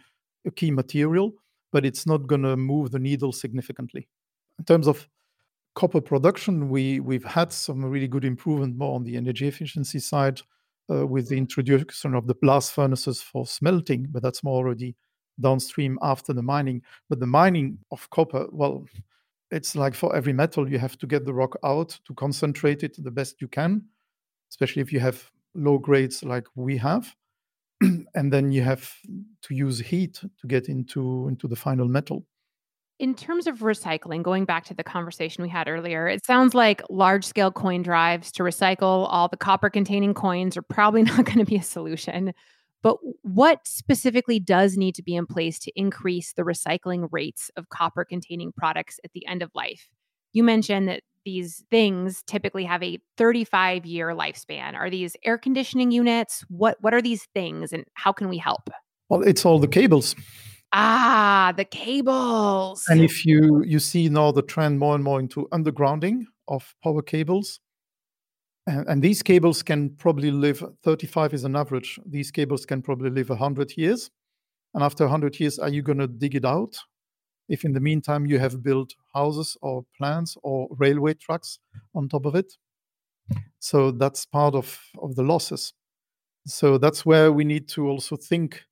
a 0.46 0.50
key 0.50 0.70
material, 0.70 1.32
but 1.72 1.84
it's 1.84 2.06
not 2.06 2.26
going 2.26 2.42
to 2.42 2.56
move 2.56 2.90
the 2.90 2.98
needle 2.98 3.32
significantly. 3.32 4.08
In 4.58 4.64
terms 4.64 4.86
of 4.86 5.06
copper 5.74 6.00
production, 6.00 6.68
we 6.70 7.00
we've 7.00 7.24
had 7.24 7.52
some 7.52 7.84
really 7.84 8.08
good 8.08 8.24
improvement 8.24 8.76
more 8.76 8.94
on 8.94 9.04
the 9.04 9.16
energy 9.16 9.46
efficiency 9.46 9.98
side 9.98 10.40
uh, 10.90 11.06
with 11.06 11.28
the 11.28 11.36
introduction 11.36 12.14
of 12.14 12.26
the 12.26 12.34
blast 12.34 12.72
furnaces 12.72 13.20
for 13.20 13.46
smelting, 13.46 14.06
but 14.10 14.22
that's 14.22 14.42
more 14.44 14.56
already 14.56 14.94
downstream 15.40 15.98
after 16.00 16.32
the 16.32 16.42
mining. 16.42 16.80
But 17.08 17.20
the 17.20 17.26
mining 17.26 17.78
of 17.90 18.08
copper, 18.10 18.46
well, 18.52 18.86
it's 19.50 19.74
like 19.76 19.94
for 19.94 20.14
every 20.14 20.32
metal, 20.32 20.70
you 20.70 20.78
have 20.78 20.96
to 20.98 21.06
get 21.06 21.24
the 21.24 21.34
rock 21.34 21.56
out 21.64 21.98
to 22.06 22.14
concentrate 22.14 22.82
it 22.82 22.96
the 23.02 23.10
best 23.10 23.40
you 23.40 23.48
can, 23.48 23.84
especially 24.50 24.82
if 24.82 24.92
you 24.92 25.00
have 25.00 25.30
low 25.54 25.78
grades 25.78 26.22
like 26.22 26.46
we 26.54 26.76
have 26.76 27.14
and 28.14 28.32
then 28.32 28.52
you 28.52 28.62
have 28.62 28.92
to 29.42 29.54
use 29.54 29.78
heat 29.78 30.20
to 30.40 30.46
get 30.46 30.68
into 30.68 31.28
into 31.28 31.48
the 31.48 31.56
final 31.56 31.88
metal. 31.88 32.26
In 33.00 33.14
terms 33.14 33.46
of 33.46 33.58
recycling 33.58 34.22
going 34.22 34.44
back 34.44 34.64
to 34.66 34.74
the 34.74 34.84
conversation 34.84 35.42
we 35.42 35.48
had 35.48 35.68
earlier 35.68 36.06
it 36.08 36.24
sounds 36.24 36.54
like 36.54 36.82
large 36.90 37.24
scale 37.24 37.50
coin 37.50 37.82
drives 37.82 38.30
to 38.32 38.42
recycle 38.42 39.06
all 39.10 39.28
the 39.28 39.36
copper 39.36 39.70
containing 39.70 40.14
coins 40.14 40.56
are 40.56 40.62
probably 40.62 41.02
not 41.12 41.24
going 41.24 41.38
to 41.38 41.44
be 41.44 41.56
a 41.56 41.62
solution. 41.62 42.32
But 42.82 42.98
what 43.22 43.66
specifically 43.66 44.38
does 44.38 44.76
need 44.76 44.94
to 44.96 45.02
be 45.02 45.16
in 45.16 45.26
place 45.26 45.58
to 45.60 45.72
increase 45.74 46.34
the 46.34 46.42
recycling 46.42 47.08
rates 47.10 47.50
of 47.56 47.70
copper 47.70 48.04
containing 48.04 48.52
products 48.52 49.00
at 49.02 49.12
the 49.14 49.26
end 49.26 49.42
of 49.42 49.50
life? 49.54 49.88
You 50.34 50.44
mentioned 50.44 50.88
that 50.88 51.02
these 51.24 51.64
things 51.70 52.22
typically 52.26 52.64
have 52.64 52.82
a 52.82 52.98
35 53.16 53.86
year 53.86 54.08
lifespan. 54.10 54.74
Are 54.74 54.90
these 54.90 55.16
air 55.24 55.38
conditioning 55.38 55.90
units? 55.90 56.44
What 56.48 56.76
what 56.80 56.94
are 56.94 57.02
these 57.02 57.26
things 57.34 57.72
and 57.72 57.84
how 57.94 58.12
can 58.12 58.28
we 58.28 58.38
help? 58.38 58.70
Well 59.08 59.22
it's 59.22 59.44
all 59.44 59.58
the 59.58 59.68
cables. 59.68 60.14
Ah 60.72 61.52
the 61.56 61.64
cables. 61.64 62.84
And 62.88 63.00
if 63.00 63.24
you 63.24 63.62
you 63.64 63.78
see 63.78 64.08
now 64.08 64.32
the 64.32 64.42
trend 64.42 64.78
more 64.78 64.94
and 64.94 65.04
more 65.04 65.20
into 65.20 65.48
undergrounding 65.52 66.24
of 66.48 66.74
power 66.82 67.02
cables 67.02 67.60
and, 68.66 68.86
and 68.88 69.02
these 69.02 69.22
cables 69.22 69.62
can 69.62 69.90
probably 69.96 70.30
live 70.30 70.62
35 70.82 71.34
is 71.34 71.44
an 71.44 71.56
average 71.56 71.98
these 72.06 72.30
cables 72.30 72.66
can 72.66 72.82
probably 72.82 73.10
live 73.10 73.28
100 73.28 73.76
years. 73.76 74.10
And 74.74 74.82
after 74.82 75.04
100 75.04 75.38
years 75.38 75.58
are 75.58 75.68
you 75.68 75.82
going 75.82 75.98
to 75.98 76.08
dig 76.08 76.34
it 76.34 76.44
out 76.44 76.76
if 77.48 77.64
in 77.64 77.72
the 77.72 77.80
meantime 77.80 78.26
you 78.26 78.38
have 78.38 78.62
built 78.62 78.94
houses 79.12 79.56
or 79.62 79.84
plants 79.96 80.36
or 80.42 80.68
railway 80.78 81.14
tracks 81.14 81.58
on 81.94 82.08
top 82.08 82.26
of 82.26 82.34
it. 82.34 82.56
So 83.58 83.90
that's 83.90 84.26
part 84.26 84.54
of, 84.54 84.80
of 84.98 85.16
the 85.16 85.22
losses. 85.22 85.72
So 86.46 86.78
that's 86.78 87.06
where 87.06 87.32
we 87.32 87.44
need 87.44 87.68
to 87.70 87.88
also 87.88 88.16
think 88.16 88.64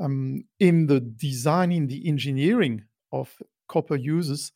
um, 0.00 0.44
in 0.58 0.86
the 0.86 1.00
design, 1.00 1.72
in 1.72 1.86
the 1.86 2.08
engineering 2.08 2.84
of 3.12 3.34
copper 3.68 3.96
uses. 3.96 4.52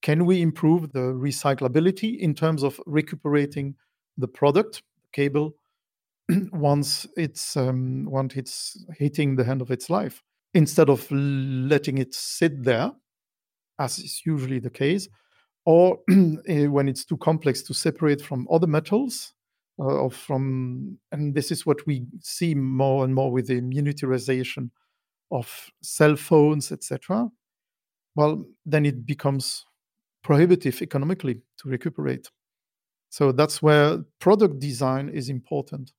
Can 0.00 0.26
we 0.26 0.42
improve 0.42 0.92
the 0.92 1.12
recyclability 1.12 2.18
in 2.18 2.34
terms 2.34 2.62
of 2.62 2.80
recuperating 2.86 3.76
the 4.18 4.28
product, 4.28 4.82
cable, 5.12 5.54
once 6.52 7.06
it's 7.16 7.56
um, 7.56 8.06
once 8.06 8.34
it's 8.36 8.84
hitting 8.98 9.36
the 9.36 9.46
end 9.46 9.62
of 9.62 9.70
its 9.70 9.90
life? 9.90 10.22
Instead 10.54 10.88
of 10.88 11.10
letting 11.10 11.98
it 11.98 12.14
sit 12.14 12.62
there, 12.62 12.92
as 13.78 13.98
is 13.98 14.22
usually 14.24 14.58
the 14.58 14.70
case, 14.70 15.08
or 15.64 15.98
eh, 16.48 16.66
when 16.66 16.88
it's 16.88 17.04
too 17.04 17.16
complex 17.16 17.62
to 17.62 17.74
separate 17.74 18.20
from 18.20 18.46
other 18.50 18.66
metals, 18.66 19.34
uh, 19.80 20.08
from, 20.08 20.98
and 21.12 21.34
this 21.34 21.50
is 21.50 21.64
what 21.64 21.86
we 21.86 22.04
see 22.20 22.54
more 22.54 23.04
and 23.04 23.14
more 23.14 23.32
with 23.32 23.46
the 23.46 23.60
miniaturization 23.60 24.70
of 25.30 25.70
cell 25.82 26.14
phones, 26.16 26.70
etc. 26.70 27.28
Well, 28.14 28.44
then 28.66 28.84
it 28.84 29.06
becomes 29.06 29.64
prohibitive 30.22 30.82
economically 30.82 31.42
to 31.58 31.68
recuperate. 31.68 32.30
So 33.08 33.32
that's 33.32 33.62
where 33.62 33.98
product 34.20 34.58
design 34.58 35.08
is 35.08 35.28
important. 35.28 35.92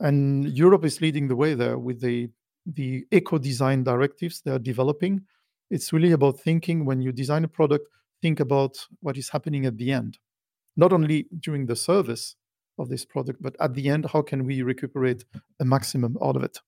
And 0.00 0.46
Europe 0.48 0.84
is 0.84 1.00
leading 1.00 1.28
the 1.28 1.36
way 1.36 1.54
there 1.54 1.78
with 1.78 2.00
the 2.00 2.30
the 2.66 3.04
eco 3.10 3.38
design 3.38 3.84
directives 3.84 4.40
they 4.40 4.50
are 4.50 4.58
developing. 4.58 5.22
It's 5.70 5.92
really 5.92 6.12
about 6.12 6.40
thinking 6.40 6.84
when 6.84 7.00
you 7.00 7.12
design 7.12 7.44
a 7.44 7.48
product, 7.48 7.88
think 8.20 8.40
about 8.40 8.86
what 9.00 9.16
is 9.16 9.30
happening 9.30 9.66
at 9.66 9.78
the 9.78 9.90
end, 9.90 10.18
not 10.76 10.92
only 10.92 11.26
during 11.40 11.66
the 11.66 11.76
service 11.76 12.36
of 12.78 12.88
this 12.88 13.04
product, 13.04 13.42
but 13.42 13.56
at 13.60 13.74
the 13.74 13.88
end, 13.88 14.06
how 14.12 14.22
can 14.22 14.46
we 14.46 14.62
recuperate 14.62 15.24
a 15.60 15.64
maximum 15.64 16.16
out 16.22 16.36
of 16.36 16.42
it? 16.42 16.58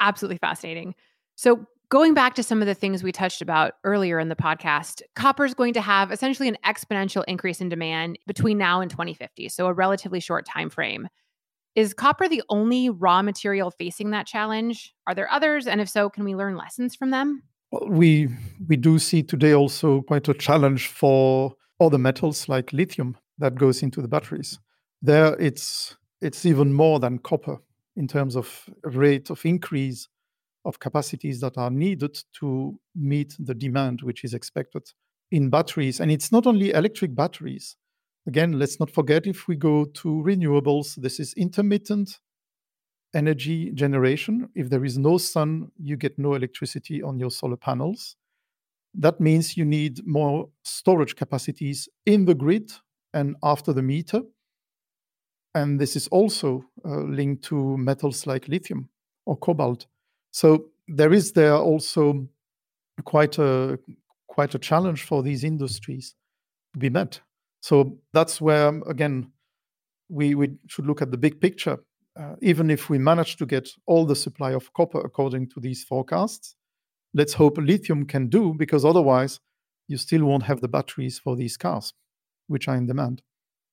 Absolutely 0.00 0.38
fascinating. 0.38 0.94
So, 1.36 1.66
going 1.88 2.14
back 2.14 2.34
to 2.34 2.42
some 2.42 2.60
of 2.60 2.66
the 2.66 2.74
things 2.74 3.02
we 3.02 3.12
touched 3.12 3.40
about 3.40 3.74
earlier 3.84 4.18
in 4.18 4.28
the 4.28 4.36
podcast, 4.36 5.02
copper 5.14 5.44
is 5.44 5.54
going 5.54 5.72
to 5.74 5.80
have 5.80 6.10
essentially 6.10 6.48
an 6.48 6.56
exponential 6.64 7.24
increase 7.28 7.60
in 7.60 7.68
demand 7.68 8.18
between 8.26 8.58
now 8.58 8.80
and 8.80 8.90
2050, 8.90 9.48
so 9.48 9.66
a 9.66 9.72
relatively 9.72 10.20
short 10.20 10.44
time 10.44 10.68
frame. 10.68 11.08
Is 11.76 11.92
copper 11.92 12.26
the 12.26 12.42
only 12.48 12.88
raw 12.88 13.20
material 13.20 13.70
facing 13.70 14.10
that 14.10 14.26
challenge? 14.26 14.94
Are 15.06 15.14
there 15.14 15.30
others? 15.30 15.66
And 15.66 15.78
if 15.80 15.90
so, 15.90 16.08
can 16.08 16.24
we 16.24 16.34
learn 16.34 16.56
lessons 16.56 16.96
from 16.96 17.10
them? 17.10 17.42
Well, 17.70 17.88
we 17.90 18.28
we 18.66 18.76
do 18.76 18.98
see 18.98 19.22
today 19.22 19.52
also 19.52 20.00
quite 20.00 20.26
a 20.28 20.34
challenge 20.34 20.88
for 20.88 21.54
other 21.78 21.98
metals 21.98 22.48
like 22.48 22.72
lithium 22.72 23.18
that 23.38 23.56
goes 23.56 23.82
into 23.82 24.00
the 24.00 24.08
batteries. 24.08 24.58
There 25.02 25.36
it's 25.38 25.96
it's 26.22 26.46
even 26.46 26.72
more 26.72 26.98
than 26.98 27.18
copper 27.18 27.58
in 27.94 28.08
terms 28.08 28.36
of 28.36 28.70
rate 28.82 29.28
of 29.28 29.44
increase 29.44 30.08
of 30.64 30.80
capacities 30.80 31.40
that 31.40 31.58
are 31.58 31.70
needed 31.70 32.18
to 32.40 32.78
meet 32.94 33.36
the 33.38 33.54
demand 33.54 34.00
which 34.02 34.24
is 34.24 34.32
expected 34.32 34.82
in 35.30 35.50
batteries. 35.50 36.00
And 36.00 36.10
it's 36.10 36.32
not 36.32 36.46
only 36.46 36.70
electric 36.70 37.14
batteries. 37.14 37.76
Again, 38.26 38.58
let's 38.58 38.80
not 38.80 38.90
forget 38.90 39.26
if 39.26 39.46
we 39.46 39.56
go 39.56 39.84
to 39.84 40.08
renewables, 40.08 40.96
this 40.96 41.20
is 41.20 41.32
intermittent 41.34 42.18
energy 43.14 43.70
generation. 43.72 44.48
If 44.54 44.68
there 44.68 44.84
is 44.84 44.98
no 44.98 45.18
sun, 45.18 45.70
you 45.78 45.96
get 45.96 46.18
no 46.18 46.34
electricity 46.34 47.02
on 47.02 47.18
your 47.18 47.30
solar 47.30 47.56
panels. 47.56 48.16
That 48.94 49.20
means 49.20 49.56
you 49.56 49.64
need 49.64 50.06
more 50.06 50.48
storage 50.62 51.16
capacities 51.16 51.88
in 52.04 52.24
the 52.24 52.34
grid 52.34 52.72
and 53.12 53.36
after 53.42 53.72
the 53.72 53.82
meter. 53.82 54.22
And 55.54 55.80
this 55.80 55.96
is 55.96 56.08
also 56.08 56.64
uh, 56.84 57.02
linked 57.02 57.44
to 57.44 57.76
metals 57.76 58.26
like 58.26 58.48
lithium 58.48 58.88
or 59.24 59.36
cobalt. 59.36 59.86
So 60.30 60.66
there 60.88 61.12
is 61.12 61.32
there 61.32 61.54
also 61.54 62.28
quite 63.04 63.38
a 63.38 63.78
quite 64.26 64.54
a 64.54 64.58
challenge 64.58 65.04
for 65.04 65.22
these 65.22 65.44
industries 65.44 66.14
to 66.74 66.78
be 66.78 66.90
met. 66.90 67.20
So 67.66 67.98
that's 68.12 68.40
where 68.40 68.68
again 68.86 69.32
we, 70.08 70.36
we 70.36 70.50
should 70.68 70.86
look 70.86 71.02
at 71.02 71.10
the 71.10 71.16
big 71.16 71.40
picture. 71.40 71.78
Uh, 72.16 72.36
even 72.40 72.70
if 72.70 72.88
we 72.88 72.96
manage 72.96 73.34
to 73.38 73.44
get 73.44 73.68
all 73.86 74.06
the 74.06 74.14
supply 74.14 74.52
of 74.52 74.72
copper 74.72 75.00
according 75.00 75.48
to 75.48 75.58
these 75.58 75.82
forecasts, 75.82 76.54
let's 77.12 77.32
hope 77.32 77.58
lithium 77.58 78.06
can 78.06 78.28
do 78.28 78.54
because 78.54 78.84
otherwise 78.84 79.40
you 79.88 79.96
still 79.96 80.24
won't 80.24 80.44
have 80.44 80.60
the 80.60 80.68
batteries 80.68 81.18
for 81.18 81.34
these 81.34 81.56
cars, 81.56 81.92
which 82.46 82.68
are 82.68 82.76
in 82.76 82.86
demand. 82.86 83.22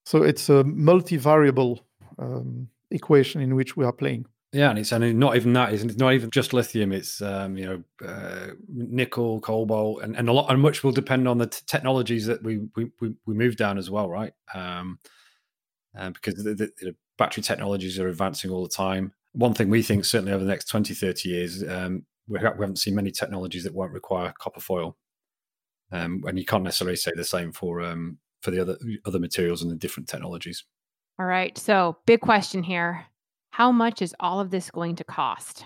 So 0.05 0.23
it's 0.23 0.49
a 0.49 0.63
multivariable 0.63 1.81
um, 2.17 2.69
equation 2.89 3.41
in 3.41 3.53
which 3.53 3.77
we 3.77 3.85
are 3.85 3.93
playing. 3.93 4.25
Yeah, 4.53 4.69
and 4.69 4.77
it's 4.77 4.91
and 4.91 5.17
not 5.17 5.35
even 5.35 5.53
that. 5.53 5.73
It's 5.73 5.83
not 5.97 6.13
even 6.13 6.29
just 6.29 6.53
lithium. 6.53 6.91
It's 6.91 7.23
um, 7.23 7.57
you 7.57 7.65
know 7.65 8.07
uh, 8.07 8.51
nickel, 8.69 9.41
cobalt, 9.41 10.03
and, 10.03 10.15
and 10.15 10.29
a 10.29 10.31
lot, 10.31 10.51
and 10.51 10.61
much 10.61 10.83
will 10.83 10.91
depend 10.91 11.27
on 11.27 11.39
the 11.39 11.47
t- 11.47 11.61
technologies 11.65 12.27
that 12.27 12.43
we, 12.43 12.59
we 12.75 12.91
we 13.25 13.33
move 13.33 13.55
down 13.55 13.79
as 13.79 13.89
well, 13.89 14.07
right? 14.07 14.31
Um, 14.53 14.99
uh, 15.97 16.11
because 16.11 16.35
the, 16.35 16.53
the, 16.53 16.71
the, 16.79 16.95
battery 17.17 17.43
technologies 17.43 17.99
are 17.99 18.07
advancing 18.07 18.51
all 18.51 18.63
the 18.63 18.69
time. 18.69 19.13
One 19.33 19.53
thing 19.53 19.69
we 19.69 19.83
think 19.83 20.05
certainly 20.05 20.33
over 20.33 20.43
the 20.43 20.49
next 20.49 20.65
20, 20.65 20.95
30 20.95 21.29
years, 21.29 21.63
um, 21.67 22.05
we, 22.27 22.39
ha- 22.39 22.53
we 22.57 22.61
haven't 22.61 22.77
seen 22.77 22.95
many 22.95 23.11
technologies 23.11 23.63
that 23.65 23.73
won't 23.73 23.91
require 23.91 24.33
copper 24.39 24.61
foil, 24.61 24.97
um, 25.91 26.23
and 26.27 26.37
you 26.37 26.45
can't 26.45 26.63
necessarily 26.63 26.95
say 26.95 27.11
the 27.15 27.23
same 27.23 27.51
for 27.51 27.81
um, 27.81 28.19
for 28.43 28.51
the 28.51 28.59
other 28.59 28.77
other 29.05 29.19
materials 29.19 29.63
and 29.63 29.71
the 29.71 29.75
different 29.75 30.07
technologies. 30.07 30.63
All 31.17 31.25
right. 31.25 31.57
So, 31.57 31.97
big 32.05 32.21
question 32.21 32.61
here 32.61 33.07
how 33.53 33.71
much 33.71 34.01
is 34.01 34.15
all 34.19 34.39
of 34.39 34.49
this 34.49 34.71
going 34.71 34.95
to 34.95 35.03
cost? 35.03 35.63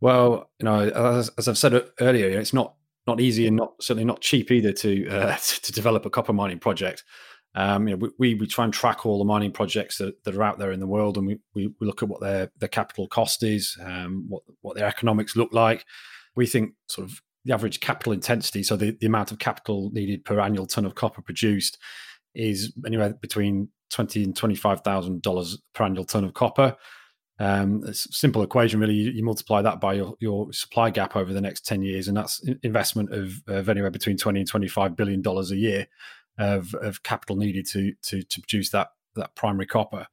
Well, 0.00 0.50
you 0.58 0.64
know, 0.64 0.80
as, 0.80 1.30
as 1.38 1.46
I've 1.46 1.56
said 1.56 1.80
earlier, 2.00 2.28
it's 2.40 2.52
not 2.52 2.74
not 3.06 3.20
easy 3.20 3.46
and 3.46 3.56
not 3.56 3.74
certainly 3.80 4.04
not 4.04 4.20
cheap 4.20 4.50
either 4.50 4.72
to 4.72 5.08
uh, 5.08 5.36
to 5.62 5.72
develop 5.72 6.04
a 6.04 6.10
copper 6.10 6.32
mining 6.32 6.58
project. 6.58 7.04
Um, 7.54 7.86
you 7.86 7.96
know, 7.96 8.08
we, 8.18 8.34
we 8.34 8.46
try 8.48 8.64
and 8.64 8.74
track 8.74 9.06
all 9.06 9.18
the 9.18 9.24
mining 9.24 9.52
projects 9.52 9.98
that, 9.98 10.24
that 10.24 10.34
are 10.34 10.42
out 10.42 10.58
there 10.58 10.72
in 10.72 10.80
the 10.80 10.88
world, 10.88 11.16
and 11.16 11.24
we, 11.24 11.38
we, 11.54 11.72
we 11.78 11.86
look 11.86 12.02
at 12.02 12.08
what 12.08 12.20
their 12.20 12.50
their 12.58 12.68
capital 12.68 13.06
cost 13.06 13.44
is, 13.44 13.78
um, 13.80 14.24
what 14.28 14.42
what 14.62 14.76
their 14.76 14.86
economics 14.86 15.36
look 15.36 15.52
like. 15.52 15.84
We 16.34 16.46
think 16.46 16.72
sort 16.88 17.08
of 17.08 17.22
the 17.44 17.54
average 17.54 17.78
capital 17.78 18.12
intensity, 18.12 18.64
so 18.64 18.74
the, 18.74 18.96
the 19.00 19.06
amount 19.06 19.30
of 19.30 19.38
capital 19.38 19.90
needed 19.92 20.24
per 20.24 20.40
annual 20.40 20.66
ton 20.66 20.84
of 20.84 20.96
copper 20.96 21.22
produced, 21.22 21.78
is 22.34 22.72
anywhere 22.84 23.14
between 23.14 23.68
twenty 23.88 24.24
and 24.24 24.34
twenty 24.34 24.56
five 24.56 24.80
thousand 24.80 25.22
dollars 25.22 25.62
per 25.74 25.84
annual 25.84 26.04
ton 26.04 26.24
of 26.24 26.34
copper. 26.34 26.76
Um, 27.38 27.82
it's 27.86 28.06
a 28.06 28.12
simple 28.12 28.42
equation, 28.42 28.78
really. 28.78 28.94
You, 28.94 29.10
you, 29.10 29.24
multiply 29.24 29.60
that 29.62 29.80
by 29.80 29.94
your, 29.94 30.14
your 30.20 30.52
supply 30.52 30.90
gap 30.90 31.16
over 31.16 31.32
the 31.32 31.40
next 31.40 31.66
10 31.66 31.82
years, 31.82 32.06
and 32.06 32.16
that's 32.16 32.40
investment 32.62 33.12
of, 33.12 33.42
of 33.48 33.68
anywhere 33.68 33.90
between 33.90 34.16
20 34.16 34.40
and 34.40 34.48
25 34.48 34.96
billion 34.96 35.20
dollars 35.20 35.50
a 35.50 35.56
year 35.56 35.88
of, 36.38 36.74
of 36.74 37.02
capital 37.02 37.36
needed 37.36 37.66
to, 37.66 37.92
to, 38.02 38.22
to 38.22 38.40
produce 38.40 38.70
that, 38.70 38.88
that 39.16 39.34
primary 39.34 39.66
copper. 39.66 40.06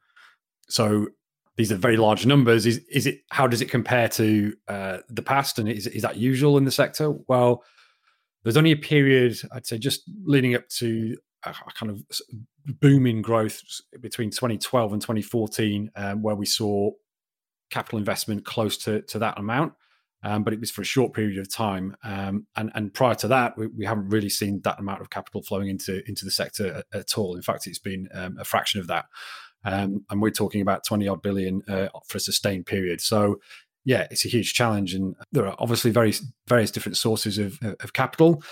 So 0.67 1.10
these 1.57 1.71
are 1.71 1.75
very 1.75 1.97
large 1.97 2.25
numbers. 2.25 2.65
Is, 2.65 2.79
is 2.89 3.05
it, 3.05 3.21
how 3.29 3.45
does 3.45 3.62
it 3.62 3.69
compare 3.69 4.07
to 4.10 4.53
uh, 4.67 4.97
the 5.10 5.21
past? 5.21 5.60
And 5.60 5.69
is, 5.69 5.86
is 5.88 6.01
that 6.01 6.17
usual 6.17 6.57
in 6.57 6.65
the 6.65 6.71
sector? 6.71 7.12
Well, 7.27 7.63
there's 8.43 8.57
only 8.57 8.71
a 8.71 8.77
period, 8.77 9.38
I'd 9.51 9.67
say, 9.67 9.77
just 9.77 10.01
leading 10.23 10.55
up 10.55 10.67
to 10.77 11.15
a, 11.43 11.53
kind 11.75 11.91
of 11.91 12.03
booming 12.65 13.21
growth 13.21 13.62
between 13.99 14.31
2012 14.31 14.93
and 14.93 15.01
2014, 15.01 15.91
um, 15.95 16.21
where 16.21 16.36
we 16.36 16.45
saw 16.45 16.91
capital 17.71 17.97
investment 17.97 18.45
close 18.45 18.77
to, 18.77 19.01
to 19.03 19.19
that 19.19 19.39
amount. 19.39 19.73
Um, 20.23 20.43
but 20.43 20.53
it 20.53 20.60
was 20.60 20.69
for 20.69 20.84
a 20.84 20.86
short 20.86 21.13
period 21.13 21.39
of 21.39 21.51
time. 21.51 21.95
Um, 22.03 22.45
and, 22.55 22.71
and 22.75 22.93
prior 22.93 23.15
to 23.15 23.27
that, 23.29 23.57
we, 23.57 23.67
we, 23.67 23.86
haven't 23.86 24.10
really 24.10 24.29
seen 24.29 24.62
that 24.63 24.79
amount 24.79 25.01
of 25.01 25.10
capital 25.10 25.41
flowing 25.41 25.67
into, 25.67 26.07
into 26.07 26.25
the 26.25 26.31
sector 26.31 26.84
at, 26.93 26.99
at 26.99 27.17
all. 27.17 27.36
In 27.36 27.41
fact, 27.41 27.65
it's 27.65 27.79
been 27.79 28.07
um, 28.13 28.38
a 28.39 28.45
fraction 28.45 28.79
of 28.79 28.86
that. 28.86 29.05
Um, 29.63 30.05
and 30.12 30.21
we're 30.21 30.29
talking 30.29 30.62
about 30.62 30.86
20 30.86 31.07
odd 31.07 31.23
billion 31.23 31.63
uh, 31.67 31.88
for 32.07 32.17
a 32.17 32.21
sustained 32.21 32.67
period. 32.67 33.01
So, 33.01 33.39
yeah, 33.84 34.05
it's 34.12 34.25
a 34.25 34.29
huge 34.29 34.53
challenge. 34.53 34.93
And 34.93 35.15
there 35.31 35.47
are 35.47 35.55
obviously 35.57 35.89
various, 35.89 36.23
various 36.47 36.69
different 36.69 36.97
sources 36.97 37.39
of, 37.39 37.57
of 37.79 37.93
capital. 37.93 38.43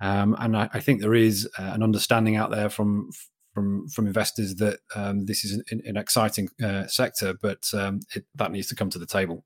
Um, 0.00 0.34
and 0.38 0.56
I, 0.56 0.70
I, 0.72 0.80
think 0.80 1.00
there 1.00 1.14
is 1.14 1.48
uh, 1.58 1.72
an 1.74 1.82
understanding 1.82 2.36
out 2.36 2.50
there 2.50 2.68
from 2.68 3.10
from 3.54 3.88
from 3.88 4.06
investors 4.06 4.56
that 4.56 4.80
um, 4.94 5.26
this 5.26 5.44
is 5.44 5.62
an, 5.70 5.82
an 5.84 5.96
exciting 5.96 6.48
uh, 6.62 6.86
sector, 6.86 7.34
but 7.40 7.68
um, 7.74 8.00
it, 8.14 8.24
that 8.34 8.52
needs 8.52 8.68
to 8.68 8.74
come 8.74 8.90
to 8.90 8.98
the 8.98 9.06
table. 9.06 9.44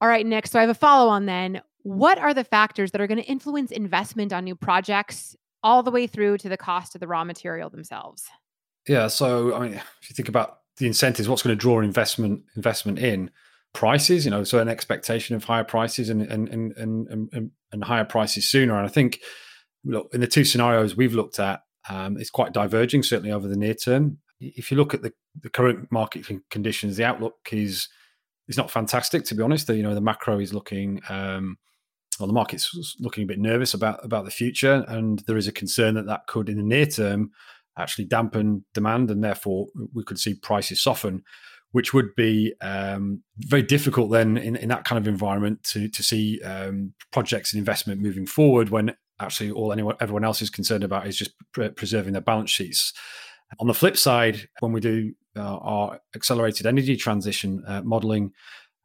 All 0.00 0.08
right, 0.08 0.26
Nick. 0.26 0.46
So 0.46 0.58
I 0.58 0.62
have 0.62 0.70
a 0.70 0.74
follow 0.74 1.10
on 1.10 1.26
then. 1.26 1.62
What 1.82 2.18
are 2.18 2.34
the 2.34 2.44
factors 2.44 2.90
that 2.92 3.00
are 3.00 3.06
going 3.06 3.18
to 3.18 3.24
influence 3.24 3.70
investment 3.70 4.32
on 4.32 4.44
new 4.44 4.54
projects 4.54 5.36
all 5.62 5.82
the 5.82 5.90
way 5.90 6.06
through 6.06 6.38
to 6.38 6.48
the 6.48 6.56
cost 6.56 6.94
of 6.94 7.00
the 7.00 7.06
raw 7.06 7.24
material 7.24 7.70
themselves? 7.70 8.24
Yeah. 8.88 9.08
So 9.08 9.54
I 9.54 9.60
mean, 9.60 9.72
if 9.74 10.10
you 10.10 10.14
think 10.14 10.28
about 10.28 10.58
the 10.78 10.86
incentives, 10.86 11.28
what's 11.28 11.42
going 11.42 11.56
to 11.56 11.60
draw 11.60 11.80
investment 11.80 12.42
investment 12.56 12.98
in? 12.98 13.30
Prices, 13.72 14.24
you 14.24 14.30
know, 14.30 14.44
so 14.44 14.60
an 14.60 14.68
expectation 14.68 15.34
of 15.34 15.42
higher 15.42 15.64
prices 15.64 16.08
and 16.08 16.22
and 16.22 16.48
and 16.48 16.76
and, 16.76 17.28
and, 17.32 17.50
and 17.72 17.84
higher 17.84 18.04
prices 18.04 18.48
sooner. 18.48 18.76
And 18.76 18.86
I 18.86 18.88
think, 18.88 19.20
look, 19.84 20.14
in 20.14 20.20
the 20.20 20.28
two 20.28 20.44
scenarios 20.44 20.96
we've 20.96 21.12
looked 21.12 21.40
at, 21.40 21.62
um, 21.88 22.16
it's 22.18 22.30
quite 22.30 22.52
diverging, 22.52 23.02
certainly 23.02 23.32
over 23.32 23.48
the 23.48 23.56
near 23.56 23.74
term. 23.74 24.18
If 24.40 24.70
you 24.70 24.76
look 24.76 24.94
at 24.94 25.02
the, 25.02 25.12
the 25.40 25.50
current 25.50 25.90
market 25.90 26.26
conditions, 26.50 26.96
the 26.96 27.04
outlook 27.04 27.36
is 27.52 27.88
is 28.48 28.56
not 28.56 28.70
fantastic, 28.70 29.24
to 29.24 29.34
be 29.34 29.42
honest. 29.42 29.66
The, 29.66 29.76
you 29.76 29.82
know, 29.82 29.94
the 29.94 30.00
macro 30.00 30.38
is 30.38 30.52
looking, 30.52 31.00
um, 31.08 31.56
well, 32.18 32.26
the 32.26 32.34
market's 32.34 32.96
looking 33.00 33.24
a 33.24 33.26
bit 33.26 33.38
nervous 33.38 33.74
about 33.74 34.04
about 34.04 34.24
the 34.24 34.30
future, 34.30 34.84
and 34.88 35.20
there 35.26 35.36
is 35.36 35.48
a 35.48 35.52
concern 35.52 35.94
that 35.94 36.06
that 36.06 36.26
could, 36.26 36.48
in 36.48 36.56
the 36.56 36.62
near 36.62 36.86
term, 36.86 37.30
actually 37.78 38.04
dampen 38.04 38.64
demand, 38.74 39.10
and 39.10 39.22
therefore 39.22 39.66
we 39.92 40.04
could 40.04 40.18
see 40.18 40.34
prices 40.34 40.80
soften, 40.80 41.22
which 41.72 41.92
would 41.94 42.14
be 42.16 42.54
um, 42.60 43.22
very 43.38 43.62
difficult 43.62 44.10
then 44.10 44.36
in, 44.36 44.56
in 44.56 44.68
that 44.68 44.84
kind 44.84 44.98
of 44.98 45.08
environment 45.08 45.62
to 45.64 45.88
to 45.88 46.02
see 46.02 46.40
um, 46.42 46.92
projects 47.12 47.52
and 47.52 47.58
investment 47.58 48.00
moving 48.00 48.26
forward 48.26 48.68
when 48.70 48.94
actually 49.24 49.50
all 49.50 49.72
anyone 49.72 49.96
everyone 50.00 50.24
else 50.24 50.42
is 50.42 50.50
concerned 50.50 50.84
about 50.84 51.06
is 51.06 51.16
just 51.16 51.32
pre- 51.52 51.70
preserving 51.70 52.12
their 52.12 52.22
balance 52.22 52.50
sheets. 52.50 52.92
On 53.60 53.66
the 53.66 53.74
flip 53.74 53.96
side, 53.96 54.48
when 54.60 54.72
we 54.72 54.80
do 54.80 55.12
uh, 55.36 55.56
our 55.58 56.00
accelerated 56.14 56.66
energy 56.66 56.96
transition 56.96 57.62
uh, 57.66 57.82
modeling, 57.82 58.32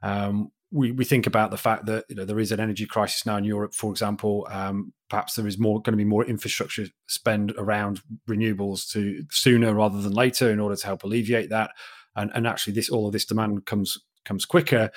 um, 0.01 0.51
we, 0.71 0.91
we 0.91 1.05
think 1.05 1.25
about 1.25 1.51
the 1.51 1.57
fact 1.57 1.85
that 1.87 2.05
you 2.09 2.15
know 2.15 2.25
there 2.25 2.39
is 2.39 2.51
an 2.51 2.59
energy 2.59 2.85
crisis 2.85 3.25
now 3.25 3.37
in 3.37 3.43
Europe, 3.43 3.73
for 3.73 3.91
example. 3.91 4.47
Um, 4.51 4.93
perhaps 5.09 5.35
there 5.35 5.47
is 5.47 5.57
more 5.57 5.81
going 5.81 5.93
to 5.93 5.97
be 5.97 6.05
more 6.05 6.25
infrastructure 6.25 6.85
spend 7.07 7.53
around 7.57 8.01
renewables 8.29 8.89
to 8.91 9.23
sooner 9.31 9.73
rather 9.73 10.01
than 10.01 10.13
later 10.13 10.51
in 10.51 10.59
order 10.59 10.75
to 10.75 10.85
help 10.85 11.03
alleviate 11.03 11.49
that. 11.49 11.71
And, 12.15 12.31
and 12.35 12.45
actually, 12.45 12.73
this 12.73 12.89
all 12.89 13.07
of 13.07 13.13
this 13.13 13.25
demand 13.25 13.65
comes 13.65 13.97
comes 14.25 14.45
quicker. 14.45 14.91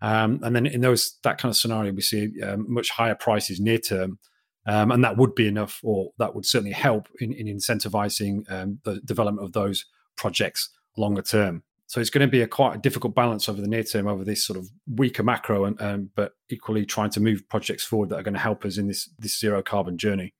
Um, 0.00 0.40
and 0.42 0.54
then 0.54 0.66
in 0.66 0.80
those 0.80 1.18
that 1.24 1.38
kind 1.38 1.50
of 1.50 1.56
scenario, 1.56 1.92
we 1.92 2.02
see 2.02 2.40
um, 2.42 2.66
much 2.72 2.90
higher 2.90 3.14
prices 3.14 3.60
near 3.60 3.78
term. 3.78 4.18
Um, 4.66 4.90
and 4.90 5.02
that 5.02 5.16
would 5.16 5.34
be 5.34 5.48
enough, 5.48 5.80
or 5.82 6.10
that 6.18 6.34
would 6.34 6.44
certainly 6.44 6.72
help 6.72 7.08
in, 7.20 7.32
in 7.32 7.46
incentivizing 7.46 8.50
um, 8.52 8.80
the 8.84 9.00
development 9.00 9.46
of 9.46 9.52
those 9.52 9.86
projects 10.16 10.70
longer 10.96 11.22
term. 11.22 11.62
So 11.86 12.00
it's 12.02 12.10
going 12.10 12.26
to 12.26 12.30
be 12.30 12.42
a 12.42 12.46
quite 12.46 12.76
a 12.76 12.78
difficult 12.78 13.14
balance 13.14 13.48
over 13.48 13.62
the 13.62 13.66
near 13.66 13.82
term, 13.82 14.06
over 14.06 14.22
this 14.22 14.44
sort 14.44 14.58
of 14.58 14.68
weaker 14.94 15.22
macro, 15.22 15.64
and 15.64 15.80
um, 15.80 16.10
but 16.14 16.32
equally 16.50 16.84
trying 16.84 17.08
to 17.10 17.20
move 17.20 17.48
projects 17.48 17.82
forward 17.82 18.10
that 18.10 18.16
are 18.16 18.22
going 18.22 18.34
to 18.34 18.40
help 18.40 18.64
us 18.66 18.76
in 18.76 18.88
this 18.88 19.08
this 19.18 19.38
zero 19.38 19.62
carbon 19.62 19.96
journey. 19.96 20.34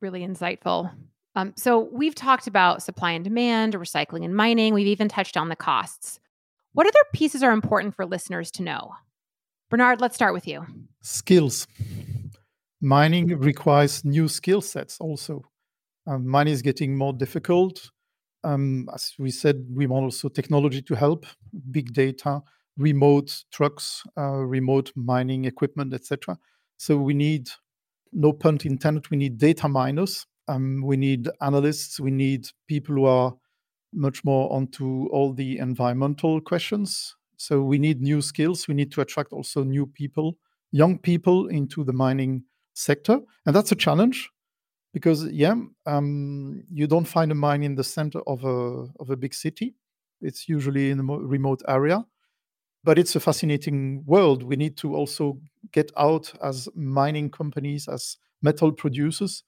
Really 0.00 0.24
insightful. 0.24 0.92
Um, 1.34 1.54
so 1.56 1.88
we've 1.90 2.14
talked 2.14 2.46
about 2.46 2.84
supply 2.84 3.10
and 3.10 3.24
demand, 3.24 3.74
recycling 3.74 4.24
and 4.24 4.36
mining. 4.36 4.74
We've 4.74 4.86
even 4.86 5.08
touched 5.08 5.36
on 5.36 5.48
the 5.48 5.56
costs. 5.56 6.20
What 6.72 6.86
other 6.86 7.00
pieces 7.12 7.42
are 7.42 7.50
important 7.50 7.96
for 7.96 8.06
listeners 8.06 8.52
to 8.52 8.62
know? 8.62 8.92
Bernard, 9.70 10.00
let's 10.00 10.14
start 10.14 10.34
with 10.34 10.46
you. 10.46 10.64
Skills 11.02 11.66
mining 12.84 13.26
requires 13.38 14.04
new 14.04 14.28
skill 14.28 14.60
sets 14.60 15.00
also. 15.00 15.42
Um, 16.06 16.28
mining 16.28 16.52
is 16.52 16.62
getting 16.62 16.96
more 16.96 17.12
difficult. 17.12 17.90
Um, 18.44 18.88
as 18.94 19.14
we 19.18 19.30
said, 19.30 19.64
we 19.72 19.86
want 19.86 20.04
also 20.04 20.28
technology 20.28 20.82
to 20.82 20.94
help, 20.94 21.24
big 21.70 21.94
data, 21.94 22.42
remote 22.76 23.44
trucks, 23.50 24.02
uh, 24.18 24.44
remote 24.44 24.92
mining 24.94 25.46
equipment, 25.46 25.94
etc. 25.94 26.36
So 26.76 26.98
we 26.98 27.14
need, 27.14 27.48
no 28.12 28.32
pun 28.32 28.58
intended, 28.64 29.10
we 29.10 29.16
need 29.16 29.38
data 29.38 29.66
miners. 29.66 30.26
Um, 30.46 30.82
we 30.84 30.98
need 30.98 31.30
analysts. 31.40 31.98
We 31.98 32.10
need 32.10 32.48
people 32.68 32.96
who 32.96 33.06
are 33.06 33.32
much 33.94 34.24
more 34.24 34.52
onto 34.52 35.06
all 35.06 35.32
the 35.32 35.58
environmental 35.58 36.40
questions. 36.40 37.16
So 37.38 37.62
we 37.62 37.78
need 37.78 38.02
new 38.02 38.20
skills. 38.20 38.68
We 38.68 38.74
need 38.74 38.92
to 38.92 39.00
attract 39.00 39.32
also 39.32 39.64
new 39.64 39.86
people, 39.86 40.36
young 40.70 40.98
people 40.98 41.48
into 41.48 41.82
the 41.82 41.94
mining 41.94 42.44
sector. 42.74 43.20
And 43.46 43.54
that's 43.56 43.72
a 43.72 43.76
challenge 43.76 44.30
because 44.92 45.26
yeah, 45.32 45.54
um, 45.86 46.62
you 46.70 46.86
don't 46.86 47.06
find 47.06 47.32
a 47.32 47.34
mine 47.34 47.62
in 47.62 47.74
the 47.74 47.84
center 47.84 48.20
of 48.26 48.44
a 48.44 48.88
of 49.00 49.10
a 49.10 49.16
big 49.16 49.34
city. 49.34 49.74
It's 50.20 50.48
usually 50.48 50.90
in 50.90 51.00
a 51.00 51.04
remote 51.04 51.62
area, 51.68 52.04
but 52.84 52.98
it's 52.98 53.16
a 53.16 53.20
fascinating 53.20 54.04
world. 54.06 54.42
We 54.42 54.56
need 54.56 54.76
to 54.78 54.94
also 54.94 55.40
get 55.72 55.90
out 55.96 56.32
as 56.42 56.68
mining 56.74 57.30
companies, 57.30 57.88
as 57.88 58.16
metal 58.42 58.72
producers, 58.72 59.44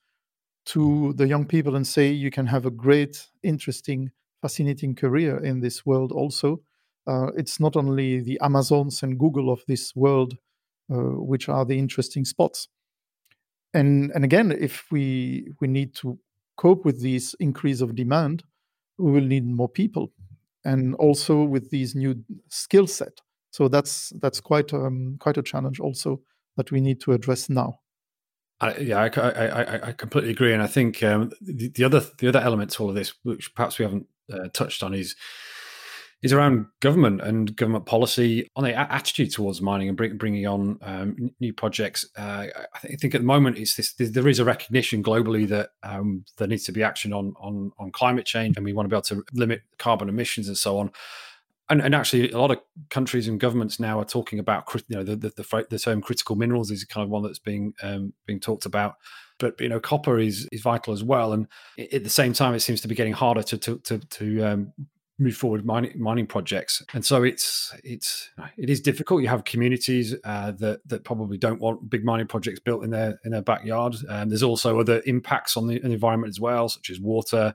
to 0.67 1.13
the 1.15 1.29
young 1.29 1.47
people 1.47 1.77
and 1.77 1.87
say 1.87 2.11
you 2.11 2.31
can 2.31 2.47
have 2.47 2.67
a 2.67 2.71
great, 2.71 3.29
interesting, 3.43 4.11
fascinating 4.43 4.95
career 4.95 5.39
in 5.39 5.61
this 5.61 5.87
world. 5.87 6.13
Also, 6.13 6.63
uh, 7.07 7.29
it's 7.37 7.61
not 7.61 7.77
only 7.77 8.21
the 8.21 8.39
Amazons 8.43 9.03
and 9.03 9.19
Google 9.19 9.53
of 9.53 9.63
this 9.69 9.95
world 9.95 10.37
uh, 10.91 10.97
which 10.97 11.49
are 11.49 11.65
the 11.65 11.79
interesting 11.79 12.25
spots 12.25 12.69
and 13.77 14.11
and 14.15 14.25
again 14.25 14.49
if 14.51 14.85
we 14.91 15.53
we 15.61 15.69
need 15.69 15.95
to 15.95 16.19
cope 16.57 16.85
with 16.85 17.03
this 17.03 17.35
increase 17.35 17.81
of 17.81 17.95
demand 17.95 18.43
we 18.99 19.13
will 19.13 19.29
need 19.35 19.47
more 19.47 19.69
people 19.69 20.11
and 20.67 20.95
also 20.97 21.45
with 21.45 21.71
these 21.71 21.95
new 21.95 22.23
skill 22.49 22.87
set. 22.87 23.21
So 23.51 23.69
that's 23.69 24.13
that's 24.21 24.41
quite 24.41 24.75
um, 24.75 25.17
quite 25.21 25.39
a 25.39 25.43
challenge 25.43 25.81
also 25.81 26.21
that 26.57 26.71
we 26.71 26.81
need 26.81 27.01
to 27.03 27.13
address 27.13 27.49
now. 27.49 27.81
I, 28.61 28.77
yeah, 28.79 29.01
I, 29.01 29.21
I, 29.21 29.89
I, 29.89 29.93
completely 29.93 30.31
agree, 30.31 30.55
and 30.55 30.63
I 30.63 30.67
think 30.67 31.03
um, 31.03 31.31
the, 31.43 31.69
the, 31.69 31.85
other 31.85 32.03
the 32.19 32.29
other 32.29 32.41
element 32.41 32.71
to 32.73 32.83
all 32.83 32.89
of 32.89 32.95
this, 32.95 33.13
which 33.23 33.55
perhaps 33.55 33.79
we 33.79 33.85
haven't 33.85 34.07
uh, 34.33 34.49
touched 34.55 34.83
on, 34.83 34.95
is 34.95 35.15
is 36.23 36.33
around 36.33 36.67
government 36.81 37.21
and 37.21 37.55
government 37.57 37.85
policy 37.85 38.51
on 38.57 38.65
the 38.65 38.75
attitude 38.75 39.31
towards 39.33 39.61
mining 39.61 39.89
and 39.89 39.97
bring, 39.97 40.17
bringing 40.17 40.47
on 40.47 40.79
um, 40.83 41.31
new 41.41 41.53
projects. 41.53 42.07
Uh, 42.17 42.47
I 42.83 42.97
think 42.97 43.15
at 43.15 43.21
the 43.21 43.27
moment 43.27 43.59
it's 43.59 43.77
this, 43.77 43.93
there 43.93 44.27
is 44.27 44.39
a 44.39 44.45
recognition 44.45 45.03
globally 45.03 45.47
that 45.49 45.71
um, 45.83 46.25
there 46.39 46.49
needs 46.49 46.65
to 46.65 46.73
be 46.73 46.83
action 46.83 47.13
on, 47.13 47.35
on 47.39 47.71
on 47.79 47.93
climate 47.93 48.25
change, 48.25 48.57
and 48.57 48.65
we 48.65 48.73
want 48.73 48.87
to 48.87 48.89
be 48.89 48.97
able 48.97 49.03
to 49.03 49.25
limit 49.35 49.63
carbon 49.79 50.09
emissions 50.09 50.49
and 50.49 50.57
so 50.57 50.79
on. 50.79 50.91
And, 51.69 51.83
and 51.83 51.97
actually, 51.97 52.31
a 52.31 52.39
lot 52.39 52.53
of 52.53 52.61
countries 52.91 53.27
and 53.27 53.41
governments 53.41 53.81
now 53.81 53.99
are 53.99 54.05
talking 54.05 54.39
about 54.39 54.73
you 54.89 54.97
know 54.97 55.05
the 55.05 55.17
the, 55.17 55.31
the, 55.31 55.67
the 55.69 55.79
term 55.79 56.01
critical 56.01 56.35
minerals 56.35 56.71
is 56.71 56.85
kind 56.85 57.05
of 57.05 57.11
one 57.11 57.25
that's 57.25 57.39
being 57.39 57.75
um, 57.83 58.15
being 58.25 58.41
talked 58.41 58.67
about 58.67 58.95
but 59.39 59.61
you 59.61 59.69
know 59.69 59.79
copper 59.79 60.19
is 60.19 60.49
is 60.51 60.63
vital 60.63 60.95
as 60.95 61.05
well 61.05 61.35
and 61.35 61.47
at 61.93 62.03
the 62.03 62.09
same 62.09 62.33
time 62.33 62.55
it 62.55 62.61
seems 62.61 62.81
to 62.81 62.89
be 62.89 62.95
getting 62.95 63.13
harder 63.13 63.43
to 63.43 63.59
to 63.59 63.79
to, 63.81 63.99
to 63.99 64.43
um, 64.43 64.73
move 65.19 65.35
forward 65.35 65.65
mining 65.65 65.93
mining 65.99 66.27
projects 66.27 66.83
and 66.93 67.05
so 67.05 67.23
it's 67.23 67.75
it's 67.83 68.31
it 68.59 68.69
is 68.69 68.81
difficult 68.81 69.23
you 69.23 69.29
have 69.29 69.45
communities 69.45 70.15
uh, 70.25 70.53
that 70.53 70.87
that 70.87 71.05
probably 71.05 71.39
don't 71.39 71.61
want 71.61 71.89
big 71.89 72.05
mining 72.05 72.27
projects 72.27 72.61
built 72.61 72.85
in 72.85 72.91
their 72.91 73.19
in 73.25 73.31
their 73.31 73.43
backyard 73.43 73.97
and 74.11 74.31
there's 74.31 74.43
also 74.43 74.79
other 74.79 75.03
impacts 75.07 75.57
on 75.57 75.69
the, 75.69 75.83
on 75.83 75.89
the 75.89 75.95
environment 75.95 76.29
as 76.29 76.39
well 76.39 76.69
such 76.69 76.91
as 76.91 77.01
water 77.01 77.55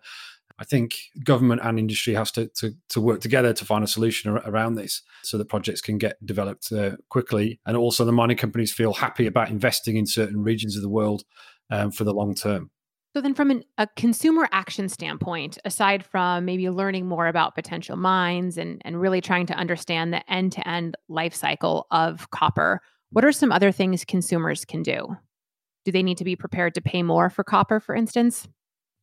I 0.61 0.63
think 0.63 0.95
government 1.23 1.61
and 1.63 1.79
industry 1.79 2.13
has 2.13 2.31
to, 2.33 2.45
to, 2.57 2.75
to 2.89 3.01
work 3.01 3.19
together 3.19 3.51
to 3.51 3.65
find 3.65 3.83
a 3.83 3.87
solution 3.87 4.29
around 4.45 4.75
this 4.75 5.01
so 5.23 5.39
that 5.39 5.49
projects 5.49 5.81
can 5.81 5.97
get 5.97 6.23
developed 6.23 6.71
uh, 6.71 6.97
quickly. 7.09 7.59
And 7.65 7.75
also, 7.75 8.05
the 8.05 8.11
mining 8.11 8.37
companies 8.37 8.71
feel 8.71 8.93
happy 8.93 9.25
about 9.25 9.49
investing 9.49 9.97
in 9.97 10.05
certain 10.05 10.43
regions 10.43 10.75
of 10.75 10.83
the 10.83 10.89
world 10.89 11.23
um, 11.71 11.89
for 11.89 12.03
the 12.03 12.13
long 12.13 12.35
term. 12.35 12.69
So 13.13 13.19
then, 13.19 13.33
from 13.33 13.51
an, 13.51 13.63
a 13.77 13.87
consumer 13.97 14.47
action 14.53 14.87
standpoint, 14.87 15.57
aside 15.65 16.05
from 16.05 16.45
maybe 16.45 16.69
learning 16.69 17.07
more 17.07 17.27
about 17.27 17.55
potential 17.55 17.97
mines 17.97 18.57
and 18.57 18.81
and 18.85 19.01
really 19.01 19.19
trying 19.19 19.45
to 19.47 19.53
understand 19.53 20.13
the 20.13 20.31
end 20.31 20.53
to 20.53 20.67
end 20.67 20.95
life 21.09 21.35
cycle 21.35 21.87
of 21.91 22.29
copper, 22.29 22.79
what 23.11 23.25
are 23.25 23.33
some 23.33 23.51
other 23.51 23.71
things 23.71 24.05
consumers 24.05 24.63
can 24.63 24.81
do? 24.81 25.17
Do 25.83 25.91
they 25.91 26.03
need 26.03 26.17
to 26.19 26.23
be 26.23 26.37
prepared 26.37 26.73
to 26.75 26.81
pay 26.81 27.03
more 27.03 27.29
for 27.29 27.43
copper, 27.43 27.81
for 27.81 27.95
instance? 27.95 28.47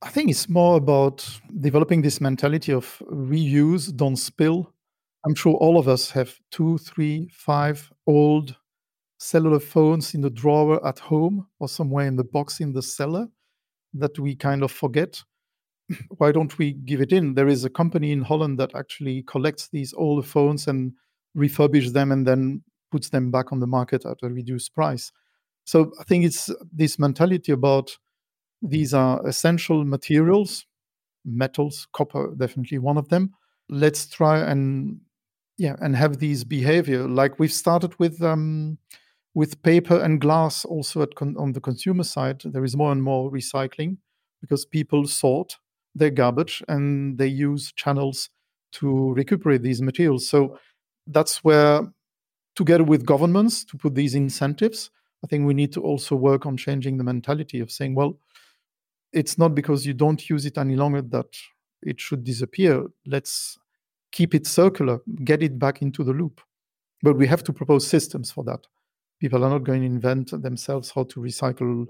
I 0.00 0.08
think 0.08 0.30
it's 0.30 0.48
more 0.48 0.76
about 0.76 1.28
developing 1.60 2.02
this 2.02 2.20
mentality 2.20 2.72
of 2.72 3.02
reuse, 3.10 3.94
don't 3.94 4.16
spill. 4.16 4.72
I'm 5.26 5.34
sure 5.34 5.54
all 5.54 5.76
of 5.76 5.88
us 5.88 6.10
have 6.12 6.38
two, 6.50 6.78
three, 6.78 7.28
five 7.32 7.92
old 8.06 8.56
cellular 9.18 9.58
phones 9.58 10.14
in 10.14 10.20
the 10.20 10.30
drawer 10.30 10.86
at 10.86 11.00
home 11.00 11.48
or 11.58 11.68
somewhere 11.68 12.06
in 12.06 12.16
the 12.16 12.24
box 12.24 12.60
in 12.60 12.72
the 12.72 12.82
cellar 12.82 13.28
that 13.98 14.18
we 14.18 14.34
kind 14.34 14.62
of 14.62 14.70
forget. 14.72 15.22
Why 16.18 16.32
don't 16.32 16.56
we 16.58 16.72
give 16.72 17.00
it 17.00 17.12
in? 17.12 17.34
There 17.34 17.48
is 17.48 17.64
a 17.64 17.70
company 17.70 18.12
in 18.12 18.22
Holland 18.22 18.58
that 18.58 18.74
actually 18.74 19.22
collects 19.22 19.68
these 19.68 19.94
old 19.94 20.26
phones 20.26 20.66
and 20.66 20.92
refurbishes 21.36 21.92
them 21.92 22.12
and 22.12 22.26
then 22.26 22.62
puts 22.90 23.10
them 23.10 23.30
back 23.30 23.52
on 23.52 23.60
the 23.60 23.66
market 23.66 24.04
at 24.04 24.18
a 24.22 24.28
reduced 24.28 24.74
price. 24.74 25.12
So 25.64 25.92
I 26.00 26.04
think 26.04 26.24
it's 26.24 26.50
this 26.72 26.98
mentality 26.98 27.52
about 27.52 27.98
these 28.62 28.94
are 28.94 29.24
essential 29.26 29.84
materials, 29.84 30.66
metals, 31.24 31.86
copper 31.92 32.34
definitely 32.36 32.78
one 32.78 32.96
of 32.96 33.08
them. 33.08 33.34
Let's 33.68 34.06
try 34.06 34.38
and 34.38 35.00
yeah, 35.58 35.76
and 35.80 35.94
have 35.96 36.18
these 36.18 36.44
behavior 36.44 37.06
like 37.06 37.38
we've 37.38 37.52
started 37.52 37.98
with 37.98 38.22
um, 38.22 38.78
with 39.38 39.62
paper 39.62 39.98
and 40.04 40.20
glass 40.20 40.64
also 40.64 41.06
con- 41.06 41.36
on 41.38 41.52
the 41.52 41.60
consumer 41.60 42.04
side 42.04 42.40
there 42.44 42.64
is 42.64 42.76
more 42.76 42.92
and 42.92 43.02
more 43.02 43.30
recycling 43.30 43.96
because 44.40 44.64
people 44.66 45.06
sort 45.06 45.56
their 45.94 46.10
garbage 46.10 46.62
and 46.68 47.18
they 47.18 47.26
use 47.26 47.72
channels 47.72 48.30
to 48.70 49.12
recuperate 49.14 49.62
these 49.62 49.80
materials. 49.80 50.28
So 50.28 50.58
that's 51.06 51.42
where 51.44 51.82
together 52.54 52.84
with 52.84 53.06
governments 53.06 53.64
to 53.64 53.76
put 53.78 53.94
these 53.94 54.14
incentives 54.16 54.90
i 55.24 55.26
think 55.28 55.46
we 55.46 55.54
need 55.54 55.72
to 55.72 55.80
also 55.80 56.16
work 56.16 56.44
on 56.44 56.56
changing 56.56 56.98
the 56.98 57.04
mentality 57.04 57.60
of 57.60 57.70
saying 57.70 57.94
well 57.94 58.18
it's 59.12 59.38
not 59.38 59.54
because 59.54 59.86
you 59.86 59.94
don't 59.94 60.28
use 60.28 60.44
it 60.44 60.58
any 60.58 60.76
longer 60.76 61.02
that 61.02 61.26
it 61.82 62.00
should 62.00 62.24
disappear. 62.24 62.86
Let's 63.06 63.58
keep 64.10 64.34
it 64.34 64.46
circular 64.46 65.00
get 65.24 65.42
it 65.42 65.58
back 65.58 65.82
into 65.82 66.02
the 66.02 66.12
loop. 66.12 66.40
But 67.02 67.16
we 67.16 67.26
have 67.26 67.44
to 67.44 67.52
propose 67.52 67.86
systems 67.86 68.30
for 68.30 68.42
that 68.44 68.66
people 69.20 69.44
are 69.44 69.50
not 69.50 69.64
going 69.64 69.80
to 69.80 69.86
invent 69.86 70.30
themselves 70.42 70.90
how 70.90 71.04
to 71.04 71.20
recycle 71.20 71.86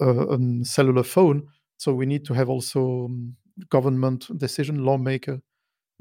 a, 0.00 0.04
uh, 0.04 0.36
a 0.36 0.64
cellular 0.64 1.02
phone. 1.02 1.46
So 1.78 1.92
we 1.92 2.06
need 2.06 2.24
to 2.26 2.34
have 2.34 2.48
also 2.48 3.06
um, 3.06 3.36
government 3.68 4.26
decision 4.38 4.84
lawmaker 4.84 5.40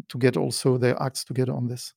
to 0.10 0.18
get 0.18 0.38
also 0.38 0.78
their 0.78 1.02
acts 1.02 1.24
together 1.24 1.54
on 1.54 1.68
this. 1.68 1.94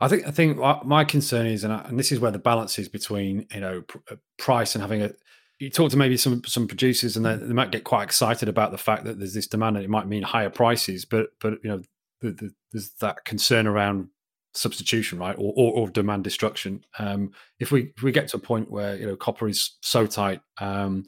I 0.00 0.08
think 0.08 0.26
I 0.26 0.30
think 0.30 0.58
my 0.84 1.04
concern 1.04 1.46
is, 1.46 1.62
and, 1.62 1.72
I, 1.72 1.82
and 1.82 1.98
this 1.98 2.10
is 2.10 2.20
where 2.20 2.30
the 2.30 2.38
balance 2.38 2.78
is 2.78 2.88
between 2.88 3.46
you 3.52 3.60
know 3.60 3.82
pr- 3.82 3.98
uh, 4.10 4.16
price 4.38 4.74
and 4.74 4.82
having 4.82 5.02
a. 5.02 5.10
You 5.58 5.68
talk 5.68 5.90
to 5.90 5.98
maybe 5.98 6.16
some 6.16 6.42
some 6.46 6.66
producers, 6.66 7.18
and 7.18 7.26
they, 7.26 7.36
they, 7.36 7.52
might 7.52 7.70
get 7.70 7.84
quite 7.84 8.04
excited 8.04 8.48
about 8.48 8.70
the 8.70 8.78
fact 8.78 9.04
that 9.04 9.18
there's 9.18 9.34
this 9.34 9.46
demand, 9.46 9.76
and 9.76 9.84
it 9.84 9.90
might 9.90 10.08
mean 10.08 10.22
higher 10.22 10.48
prices. 10.48 11.04
But 11.04 11.28
but 11.38 11.58
you 11.62 11.68
know 11.68 11.82
the, 12.22 12.30
the, 12.30 12.50
there's 12.72 12.92
that 13.00 13.26
concern 13.26 13.66
around 13.66 14.08
substitution, 14.54 15.18
right, 15.18 15.36
or, 15.38 15.52
or, 15.56 15.72
or 15.72 15.88
demand 15.88 16.24
destruction. 16.24 16.84
Um, 16.98 17.32
if 17.58 17.70
we 17.72 17.92
if 17.96 18.02
we 18.02 18.12
get 18.12 18.28
to 18.28 18.36
a 18.36 18.40
point 18.40 18.70
where 18.70 18.96
you 18.96 19.06
know 19.06 19.16
copper 19.16 19.48
is 19.48 19.76
so 19.80 20.06
tight, 20.06 20.40
um, 20.60 21.04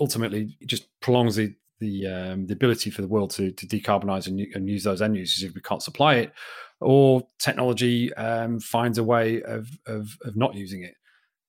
ultimately 0.00 0.56
it 0.60 0.66
just 0.66 0.88
prolongs 1.00 1.36
the 1.36 1.54
the 1.80 2.06
um, 2.06 2.46
the 2.46 2.54
ability 2.54 2.90
for 2.90 3.02
the 3.02 3.08
world 3.08 3.30
to 3.32 3.50
to 3.52 3.66
decarbonize 3.66 4.26
and, 4.26 4.40
and 4.54 4.68
use 4.68 4.84
those 4.84 5.02
end 5.02 5.16
uses 5.16 5.42
if 5.42 5.54
we 5.54 5.60
can't 5.60 5.82
supply 5.82 6.16
it, 6.16 6.32
or 6.80 7.26
technology 7.38 8.12
um, 8.14 8.60
finds 8.60 8.98
a 8.98 9.04
way 9.04 9.42
of, 9.42 9.68
of 9.86 10.16
of 10.24 10.36
not 10.36 10.54
using 10.54 10.82
it. 10.82 10.94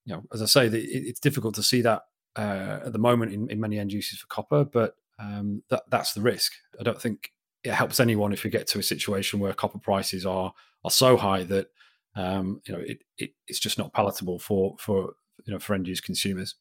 You 0.05 0.15
know, 0.15 0.23
as 0.33 0.41
I 0.41 0.45
say, 0.45 0.67
the, 0.67 0.79
it, 0.79 1.07
it's 1.07 1.19
difficult 1.19 1.55
to 1.55 1.63
see 1.63 1.81
that 1.81 2.03
uh, 2.36 2.79
at 2.86 2.93
the 2.93 2.99
moment 2.99 3.33
in, 3.33 3.49
in 3.49 3.60
many 3.60 3.79
end 3.79 3.91
uses 3.91 4.19
for 4.19 4.27
copper, 4.27 4.63
but 4.63 4.95
um, 5.19 5.63
that 5.69 5.83
that's 5.89 6.13
the 6.13 6.21
risk. 6.21 6.53
I 6.79 6.83
don't 6.83 7.01
think 7.01 7.31
it 7.63 7.74
helps 7.74 8.00
anyone 8.00 8.34
if 8.34 8.43
we 8.43 8.50
get 8.50 8.67
to 8.67 8.80
a 8.80 8.84
situation 8.84 9.39
where 9.39 9.54
copper 9.54 9.80
prices 9.80 10.26
are 10.26 10.54
are 10.84 10.91
so 10.91 11.17
high 11.17 11.43
that 11.43 11.67
um, 12.15 12.62
you 12.65 12.74
know 12.74 12.80
it, 12.80 13.00
it, 13.17 13.32
it's 13.48 13.60
just 13.60 13.78
not 13.78 13.93
palatable 13.93 14.39
for 14.39 14.76
for 14.80 15.13
you 15.46 15.54
know 15.54 15.60
for 15.60 15.74
end 15.74 15.88
use 15.88 16.02
consumers. 16.02 16.56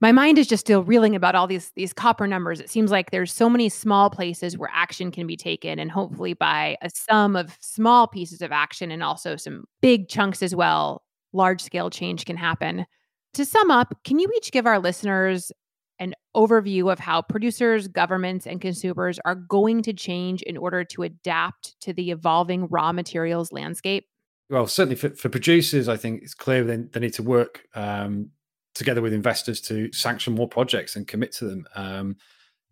My 0.00 0.12
mind 0.12 0.38
is 0.38 0.46
just 0.46 0.64
still 0.64 0.84
reeling 0.84 1.14
about 1.14 1.34
all 1.34 1.46
these 1.46 1.72
these 1.76 1.92
copper 1.92 2.26
numbers. 2.26 2.60
It 2.60 2.70
seems 2.70 2.90
like 2.90 3.10
there's 3.10 3.32
so 3.32 3.48
many 3.48 3.68
small 3.68 4.10
places 4.10 4.56
where 4.56 4.70
action 4.72 5.10
can 5.10 5.26
be 5.26 5.36
taken, 5.36 5.78
and 5.78 5.90
hopefully 5.90 6.34
by 6.34 6.76
a 6.82 6.90
sum 6.90 7.36
of 7.36 7.56
small 7.60 8.06
pieces 8.06 8.42
of 8.42 8.52
action 8.52 8.90
and 8.90 9.02
also 9.02 9.36
some 9.36 9.64
big 9.80 10.08
chunks 10.08 10.42
as 10.42 10.54
well, 10.54 11.02
large 11.32 11.60
scale 11.60 11.90
change 11.90 12.24
can 12.24 12.36
happen. 12.36 12.86
To 13.34 13.44
sum 13.44 13.70
up, 13.70 13.94
can 14.04 14.18
you 14.18 14.30
each 14.36 14.52
give 14.52 14.66
our 14.66 14.78
listeners 14.78 15.50
an 15.98 16.14
overview 16.34 16.90
of 16.90 16.98
how 16.98 17.22
producers, 17.22 17.88
governments, 17.88 18.46
and 18.46 18.60
consumers 18.60 19.18
are 19.24 19.34
going 19.34 19.82
to 19.82 19.92
change 19.92 20.42
in 20.42 20.56
order 20.56 20.84
to 20.84 21.02
adapt 21.02 21.78
to 21.80 21.92
the 21.92 22.10
evolving 22.10 22.66
raw 22.68 22.92
materials 22.92 23.52
landscape? 23.52 24.06
Well, 24.50 24.66
certainly 24.66 24.96
for, 24.96 25.10
for 25.10 25.28
producers, 25.28 25.88
I 25.88 25.96
think 25.96 26.22
it's 26.22 26.34
clear 26.34 26.64
they, 26.64 26.76
they 26.76 27.00
need 27.00 27.14
to 27.14 27.22
work 27.22 27.66
um, 27.74 28.30
together 28.74 29.00
with 29.02 29.12
investors 29.12 29.60
to 29.62 29.92
sanction 29.92 30.34
more 30.34 30.48
projects 30.48 30.96
and 30.96 31.06
commit 31.06 31.32
to 31.32 31.46
them. 31.46 31.66
Um, 31.74 32.16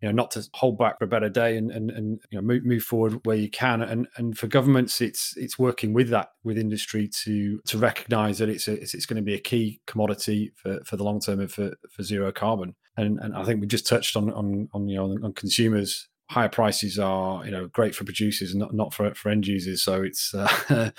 you 0.01 0.07
know, 0.07 0.13
not 0.13 0.31
to 0.31 0.47
hold 0.53 0.79
back 0.79 0.97
for 0.97 1.05
a 1.05 1.07
better 1.07 1.29
day 1.29 1.57
and 1.57 1.69
and, 1.69 1.91
and 1.91 2.19
you 2.31 2.37
know 2.37 2.41
move, 2.41 2.65
move 2.65 2.83
forward 2.83 3.19
where 3.23 3.35
you 3.35 3.49
can. 3.49 3.81
And 3.83 4.07
and 4.17 4.35
for 4.35 4.47
governments, 4.47 4.99
it's 4.99 5.37
it's 5.37 5.59
working 5.59 5.93
with 5.93 6.09
that 6.09 6.29
with 6.43 6.57
industry 6.57 7.07
to 7.23 7.61
to 7.67 7.77
recognise 7.77 8.39
that 8.39 8.49
it's 8.49 8.67
a, 8.67 8.73
it's, 8.73 8.95
it's 8.95 9.05
going 9.05 9.17
to 9.17 9.21
be 9.21 9.35
a 9.35 9.39
key 9.39 9.79
commodity 9.85 10.53
for, 10.55 10.79
for 10.85 10.97
the 10.97 11.03
long 11.03 11.19
term 11.19 11.39
and 11.39 11.51
for, 11.51 11.73
for 11.91 12.01
zero 12.01 12.31
carbon. 12.31 12.75
And 12.97 13.19
and 13.19 13.35
I 13.35 13.43
think 13.43 13.61
we 13.61 13.67
just 13.67 13.87
touched 13.87 14.15
on 14.15 14.31
on 14.31 14.69
on 14.73 14.87
you 14.87 14.97
know 14.97 15.17
on 15.23 15.33
consumers. 15.33 16.07
Higher 16.29 16.49
prices 16.49 16.97
are 16.97 17.45
you 17.45 17.51
know 17.51 17.67
great 17.67 17.93
for 17.93 18.05
producers 18.05 18.51
and 18.51 18.59
not 18.59 18.73
not 18.73 18.93
for 18.93 19.13
for 19.13 19.29
end 19.29 19.47
users. 19.47 19.83
So 19.83 20.01
it's 20.03 20.33
uh, 20.33 20.47
I 20.69 20.91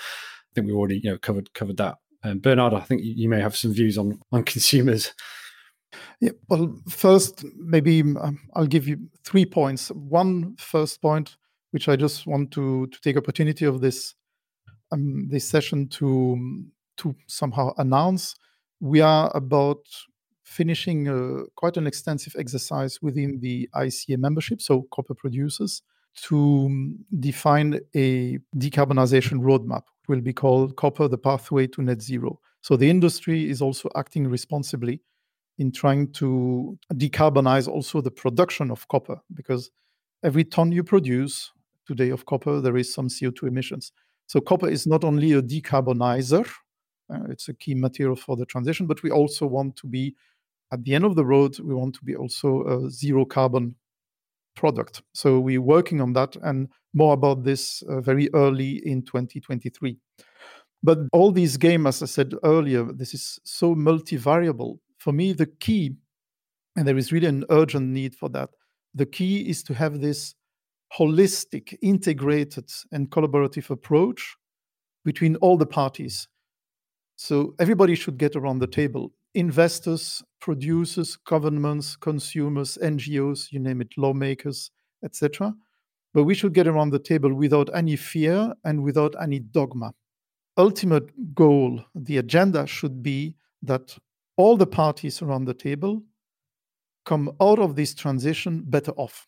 think 0.55 0.67
we 0.67 0.73
already 0.73 0.99
you 1.03 1.11
know 1.11 1.17
covered 1.17 1.53
covered 1.53 1.77
that. 1.77 1.97
And 2.23 2.41
Bernard, 2.41 2.73
I 2.73 2.79
think 2.79 3.01
you 3.03 3.27
may 3.27 3.41
have 3.41 3.55
some 3.55 3.73
views 3.73 3.97
on 3.97 4.19
on 4.31 4.43
consumers. 4.43 5.13
Yeah, 6.19 6.31
well, 6.49 6.75
first, 6.89 7.45
maybe 7.57 8.01
um, 8.01 8.39
I'll 8.55 8.65
give 8.65 8.87
you 8.87 9.09
three 9.23 9.45
points. 9.45 9.89
One 9.89 10.55
first 10.57 11.01
point, 11.01 11.37
which 11.71 11.87
I 11.89 11.95
just 11.95 12.25
want 12.25 12.51
to 12.51 12.87
to 12.87 13.01
take 13.01 13.17
opportunity 13.17 13.65
of 13.65 13.81
this 13.81 14.15
um, 14.91 15.27
this 15.29 15.47
session 15.47 15.87
to 15.89 16.65
to 16.97 17.15
somehow 17.27 17.73
announce, 17.77 18.35
we 18.79 19.01
are 19.01 19.31
about 19.35 19.79
finishing 20.53 21.07
uh, 21.07 21.43
quite 21.55 21.77
an 21.77 21.87
extensive 21.87 22.35
exercise 22.37 23.01
within 23.01 23.39
the 23.39 23.69
ICA 23.75 24.17
membership, 24.17 24.61
so 24.61 24.83
copper 24.91 25.15
producers, 25.15 25.81
to 26.27 26.65
um, 26.67 26.99
define 27.19 27.79
a 27.95 28.37
decarbonization 28.55 29.39
roadmap. 29.41 29.83
Will 30.07 30.21
be 30.21 30.33
called 30.33 30.75
Copper: 30.75 31.07
The 31.07 31.17
Pathway 31.17 31.65
to 31.67 31.81
Net 31.81 32.01
Zero. 32.01 32.39
So 32.61 32.75
the 32.75 32.89
industry 32.89 33.49
is 33.49 33.61
also 33.61 33.89
acting 33.95 34.27
responsibly 34.27 35.01
in 35.57 35.71
trying 35.71 36.11
to 36.13 36.77
decarbonize 36.93 37.67
also 37.67 38.01
the 38.01 38.11
production 38.11 38.71
of 38.71 38.87
copper 38.87 39.21
because 39.33 39.69
every 40.23 40.43
ton 40.43 40.71
you 40.71 40.83
produce 40.83 41.51
today 41.85 42.09
of 42.09 42.25
copper 42.25 42.61
there 42.61 42.77
is 42.77 42.93
some 42.93 43.07
co2 43.07 43.47
emissions 43.47 43.91
so 44.27 44.39
copper 44.39 44.67
is 44.67 44.87
not 44.87 45.03
only 45.03 45.33
a 45.33 45.41
decarbonizer 45.41 46.47
uh, 47.13 47.23
it's 47.29 47.49
a 47.49 47.53
key 47.53 47.75
material 47.75 48.15
for 48.15 48.35
the 48.35 48.45
transition 48.45 48.87
but 48.87 49.03
we 49.03 49.11
also 49.11 49.45
want 49.45 49.75
to 49.75 49.85
be 49.85 50.15
at 50.73 50.83
the 50.83 50.95
end 50.95 51.05
of 51.05 51.15
the 51.15 51.25
road 51.25 51.57
we 51.59 51.73
want 51.73 51.95
to 51.95 52.03
be 52.03 52.15
also 52.15 52.63
a 52.63 52.89
zero 52.89 53.25
carbon 53.25 53.75
product. 54.55 55.01
So 55.13 55.39
we're 55.39 55.61
working 55.61 56.01
on 56.01 56.13
that 56.13 56.35
and 56.43 56.67
more 56.93 57.13
about 57.13 57.43
this 57.43 57.81
uh, 57.83 58.01
very 58.01 58.29
early 58.33 58.81
in 58.85 59.03
2023 59.03 59.97
but 60.83 60.99
all 61.13 61.31
these 61.31 61.55
game 61.57 61.87
as 61.87 62.03
i 62.03 62.05
said 62.05 62.33
earlier 62.43 62.83
this 62.83 63.13
is 63.13 63.39
so 63.43 63.73
multivariable. 63.73 64.79
For 64.97 65.13
me, 65.13 65.33
the 65.33 65.47
key, 65.47 65.95
and 66.75 66.87
there 66.87 66.97
is 66.97 67.11
really 67.11 67.27
an 67.27 67.45
urgent 67.49 67.89
need 67.89 68.15
for 68.15 68.29
that, 68.29 68.49
the 68.93 69.05
key 69.05 69.49
is 69.49 69.63
to 69.63 69.73
have 69.73 69.99
this 69.99 70.35
holistic, 70.97 71.77
integrated, 71.81 72.69
and 72.91 73.09
collaborative 73.09 73.69
approach 73.69 74.35
between 75.03 75.35
all 75.37 75.57
the 75.57 75.65
parties. 75.65 76.27
So 77.15 77.55
everybody 77.59 77.95
should 77.95 78.17
get 78.17 78.35
around 78.35 78.59
the 78.59 78.67
table 78.67 79.11
investors, 79.35 80.23
producers, 80.39 81.15
governments, 81.15 81.95
consumers, 81.95 82.77
NGOs, 82.81 83.51
you 83.51 83.59
name 83.59 83.81
it, 83.81 83.89
lawmakers, 83.97 84.71
etc. 85.03 85.53
But 86.13 86.25
we 86.25 86.35
should 86.35 86.53
get 86.53 86.67
around 86.67 86.91
the 86.91 86.99
table 86.99 87.33
without 87.33 87.69
any 87.73 87.95
fear 87.95 88.53
and 88.63 88.83
without 88.83 89.15
any 89.21 89.39
dogma. 89.39 89.93
Ultimate 90.57 91.33
goal, 91.33 91.83
the 91.95 92.17
agenda 92.17 92.67
should 92.67 93.01
be 93.01 93.35
that 93.63 93.97
all 94.37 94.57
the 94.57 94.67
parties 94.67 95.21
around 95.21 95.45
the 95.45 95.53
table 95.53 96.03
come 97.05 97.31
out 97.41 97.59
of 97.59 97.75
this 97.75 97.93
transition 97.93 98.63
better 98.65 98.91
off. 98.91 99.27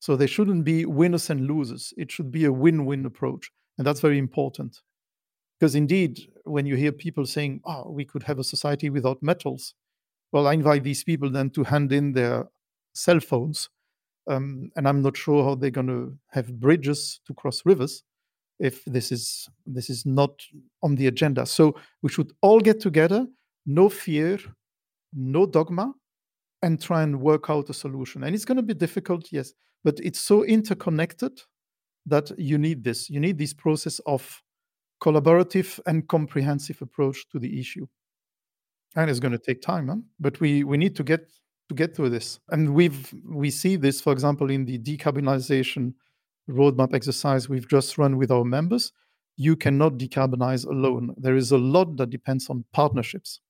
So 0.00 0.16
they 0.16 0.26
shouldn't 0.26 0.64
be 0.64 0.84
winners 0.84 1.30
and 1.30 1.46
losers. 1.46 1.94
It 1.96 2.10
should 2.10 2.30
be 2.30 2.44
a 2.44 2.52
win 2.52 2.84
win 2.84 3.06
approach. 3.06 3.50
And 3.78 3.86
that's 3.86 4.00
very 4.00 4.18
important. 4.18 4.80
Because 5.58 5.74
indeed, 5.74 6.20
when 6.44 6.66
you 6.66 6.76
hear 6.76 6.92
people 6.92 7.26
saying, 7.26 7.60
oh, 7.64 7.90
we 7.90 8.04
could 8.04 8.22
have 8.24 8.38
a 8.38 8.44
society 8.44 8.90
without 8.90 9.22
metals, 9.22 9.74
well, 10.32 10.46
I 10.46 10.54
invite 10.54 10.82
these 10.82 11.04
people 11.04 11.30
then 11.30 11.50
to 11.50 11.62
hand 11.62 11.92
in 11.92 12.12
their 12.12 12.48
cell 12.92 13.20
phones. 13.20 13.70
Um, 14.26 14.70
and 14.74 14.88
I'm 14.88 15.02
not 15.02 15.16
sure 15.16 15.44
how 15.44 15.54
they're 15.54 15.70
going 15.70 15.86
to 15.86 16.16
have 16.30 16.58
bridges 16.58 17.20
to 17.26 17.34
cross 17.34 17.62
rivers 17.64 18.02
if 18.58 18.84
this 18.84 19.12
is 19.12 19.48
this 19.66 19.90
is 19.90 20.06
not 20.06 20.30
on 20.82 20.94
the 20.94 21.06
agenda. 21.06 21.44
So 21.44 21.74
we 22.02 22.08
should 22.08 22.32
all 22.40 22.60
get 22.60 22.80
together 22.80 23.26
no 23.66 23.88
fear, 23.88 24.38
no 25.12 25.46
dogma, 25.46 25.92
and 26.62 26.80
try 26.80 27.02
and 27.02 27.20
work 27.20 27.50
out 27.50 27.70
a 27.70 27.74
solution. 27.74 28.24
And 28.24 28.34
it's 28.34 28.44
going 28.44 28.56
to 28.56 28.62
be 28.62 28.74
difficult, 28.74 29.28
yes, 29.30 29.52
but 29.82 29.98
it's 30.02 30.20
so 30.20 30.44
interconnected 30.44 31.40
that 32.06 32.30
you 32.38 32.58
need 32.58 32.84
this. 32.84 33.10
You 33.10 33.20
need 33.20 33.38
this 33.38 33.54
process 33.54 34.00
of 34.06 34.42
collaborative 35.04 35.78
and 35.86 36.08
comprehensive 36.08 36.80
approach 36.80 37.28
to 37.28 37.38
the 37.38 37.60
issue. 37.60 37.86
And 38.96 39.10
it's 39.10 39.20
going 39.20 39.32
to 39.32 39.38
take 39.38 39.60
time, 39.60 39.88
huh? 39.88 39.96
but 40.18 40.40
we, 40.40 40.64
we 40.64 40.78
need 40.78 40.96
to 40.96 41.04
get 41.04 41.30
to 41.68 41.74
get 41.74 41.96
through 41.96 42.10
this. 42.10 42.40
And 42.50 42.74
we've 42.74 43.12
we 43.26 43.50
see 43.50 43.76
this, 43.76 44.00
for 44.00 44.12
example, 44.12 44.50
in 44.50 44.64
the 44.64 44.78
decarbonization 44.78 45.94
roadmap 46.50 46.94
exercise 46.94 47.48
we've 47.48 47.68
just 47.68 47.96
run 47.96 48.16
with 48.16 48.30
our 48.30 48.44
members. 48.44 48.92
You 49.36 49.56
cannot 49.56 49.94
decarbonize 49.94 50.66
alone. 50.66 51.14
There 51.16 51.36
is 51.36 51.52
a 51.52 51.58
lot 51.58 51.96
that 51.96 52.10
depends 52.10 52.50
on 52.50 52.64
partnerships 52.72 53.40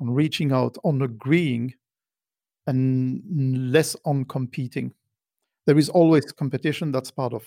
on 0.00 0.10
reaching 0.10 0.52
out, 0.52 0.76
on 0.84 1.02
agreeing, 1.02 1.74
and 2.66 3.72
less 3.72 3.96
on 4.04 4.24
competing. 4.24 4.92
There 5.66 5.78
is 5.78 5.88
always 5.88 6.32
competition. 6.32 6.92
That's 6.92 7.10
part 7.10 7.32
of 7.32 7.46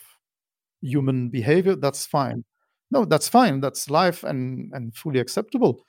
human 0.81 1.29
behavior. 1.29 1.75
That's 1.75 2.05
fine. 2.05 2.43
No, 2.91 3.05
that's 3.05 3.29
fine. 3.29 3.61
That's 3.61 3.89
life 3.89 4.23
and, 4.23 4.71
and 4.73 4.93
fully 4.93 5.19
acceptable. 5.19 5.85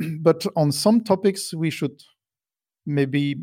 but 0.20 0.46
on 0.56 0.72
some 0.72 1.02
topics, 1.02 1.52
we 1.52 1.70
should 1.70 2.00
maybe 2.86 3.36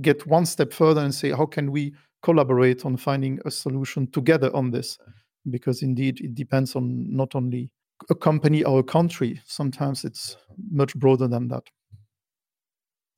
get 0.00 0.26
one 0.26 0.46
step 0.46 0.72
further 0.72 1.02
and 1.02 1.14
say, 1.14 1.30
how 1.30 1.46
can 1.46 1.70
we 1.70 1.94
collaborate 2.22 2.84
on 2.84 2.96
finding 2.96 3.38
a 3.44 3.50
solution 3.50 4.10
together 4.10 4.54
on 4.54 4.70
this? 4.70 4.96
Mm-hmm. 4.96 5.50
Because 5.50 5.82
indeed, 5.82 6.20
it 6.20 6.34
depends 6.34 6.74
on 6.74 7.06
not 7.08 7.34
only 7.34 7.70
a 8.10 8.14
company 8.14 8.64
or 8.64 8.80
a 8.80 8.84
country. 8.84 9.40
Sometimes 9.46 10.04
it's 10.04 10.36
much 10.70 10.94
broader 10.96 11.28
than 11.28 11.48
that. 11.48 11.64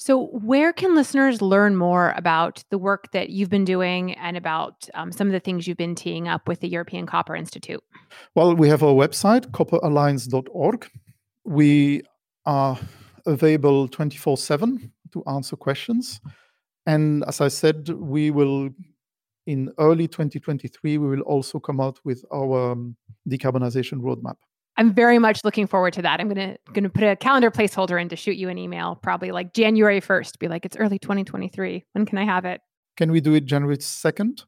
So, 0.00 0.26
where 0.26 0.72
can 0.72 0.94
listeners 0.94 1.42
learn 1.42 1.74
more 1.74 2.12
about 2.16 2.62
the 2.70 2.78
work 2.78 3.10
that 3.10 3.30
you've 3.30 3.50
been 3.50 3.64
doing 3.64 4.12
and 4.14 4.36
about 4.36 4.88
um, 4.94 5.10
some 5.10 5.26
of 5.26 5.32
the 5.32 5.40
things 5.40 5.66
you've 5.66 5.76
been 5.76 5.96
teeing 5.96 6.28
up 6.28 6.46
with 6.46 6.60
the 6.60 6.68
European 6.68 7.04
Copper 7.04 7.34
Institute? 7.34 7.82
Well, 8.36 8.54
we 8.54 8.68
have 8.68 8.84
our 8.84 8.94
website, 8.94 9.50
copperalliance.org. 9.50 10.88
We 11.44 12.02
are 12.46 12.78
available 13.26 13.88
24 13.88 14.36
7 14.36 14.92
to 15.14 15.24
answer 15.24 15.56
questions. 15.56 16.20
And 16.86 17.24
as 17.26 17.40
I 17.40 17.48
said, 17.48 17.88
we 17.88 18.30
will, 18.30 18.70
in 19.48 19.72
early 19.80 20.06
2023, 20.06 20.98
we 20.98 21.08
will 21.08 21.22
also 21.22 21.58
come 21.58 21.80
out 21.80 21.98
with 22.04 22.24
our 22.32 22.70
um, 22.70 22.96
decarbonization 23.28 24.00
roadmap. 24.00 24.36
I'm 24.78 24.94
very 24.94 25.18
much 25.18 25.44
looking 25.44 25.66
forward 25.66 25.92
to 25.94 26.02
that. 26.02 26.20
I'm 26.20 26.28
gonna 26.28 26.56
gonna 26.72 26.88
put 26.88 27.02
a 27.02 27.16
calendar 27.16 27.50
placeholder 27.50 28.00
in 28.00 28.08
to 28.10 28.16
shoot 28.16 28.36
you 28.36 28.48
an 28.48 28.56
email, 28.58 28.96
probably 28.96 29.32
like 29.32 29.52
January 29.52 30.00
1st. 30.00 30.38
Be 30.38 30.48
like, 30.48 30.64
it's 30.64 30.76
early 30.76 30.98
2023. 30.98 31.84
When 31.92 32.06
can 32.06 32.16
I 32.16 32.24
have 32.24 32.44
it? 32.44 32.60
Can 32.96 33.10
we 33.10 33.20
do 33.20 33.34
it 33.34 33.44
January 33.44 33.76
2nd? 33.76 34.44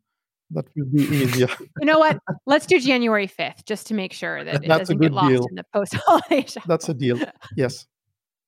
That 0.53 0.66
would 0.76 0.93
be 0.93 1.03
easier. 1.16 1.49
you 1.81 1.85
know 1.87 1.99
what? 1.99 2.18
Let's 2.47 2.66
do 2.66 2.81
January 2.81 3.28
5th 3.28 3.64
just 3.66 3.87
to 3.89 3.95
make 3.95 4.12
sure 4.12 4.43
that 4.45 4.55
it 4.57 4.68
That's 4.68 4.81
doesn't 4.81 4.99
get 4.99 5.12
lost 5.12 5.28
deal. 5.28 5.47
in 5.51 5.57
the 5.57 5.64
post 5.74 5.95
holiday. 5.95 6.47
That's 6.66 6.89
a 6.89 6.95
deal. 6.95 7.18
Yes. 7.57 7.87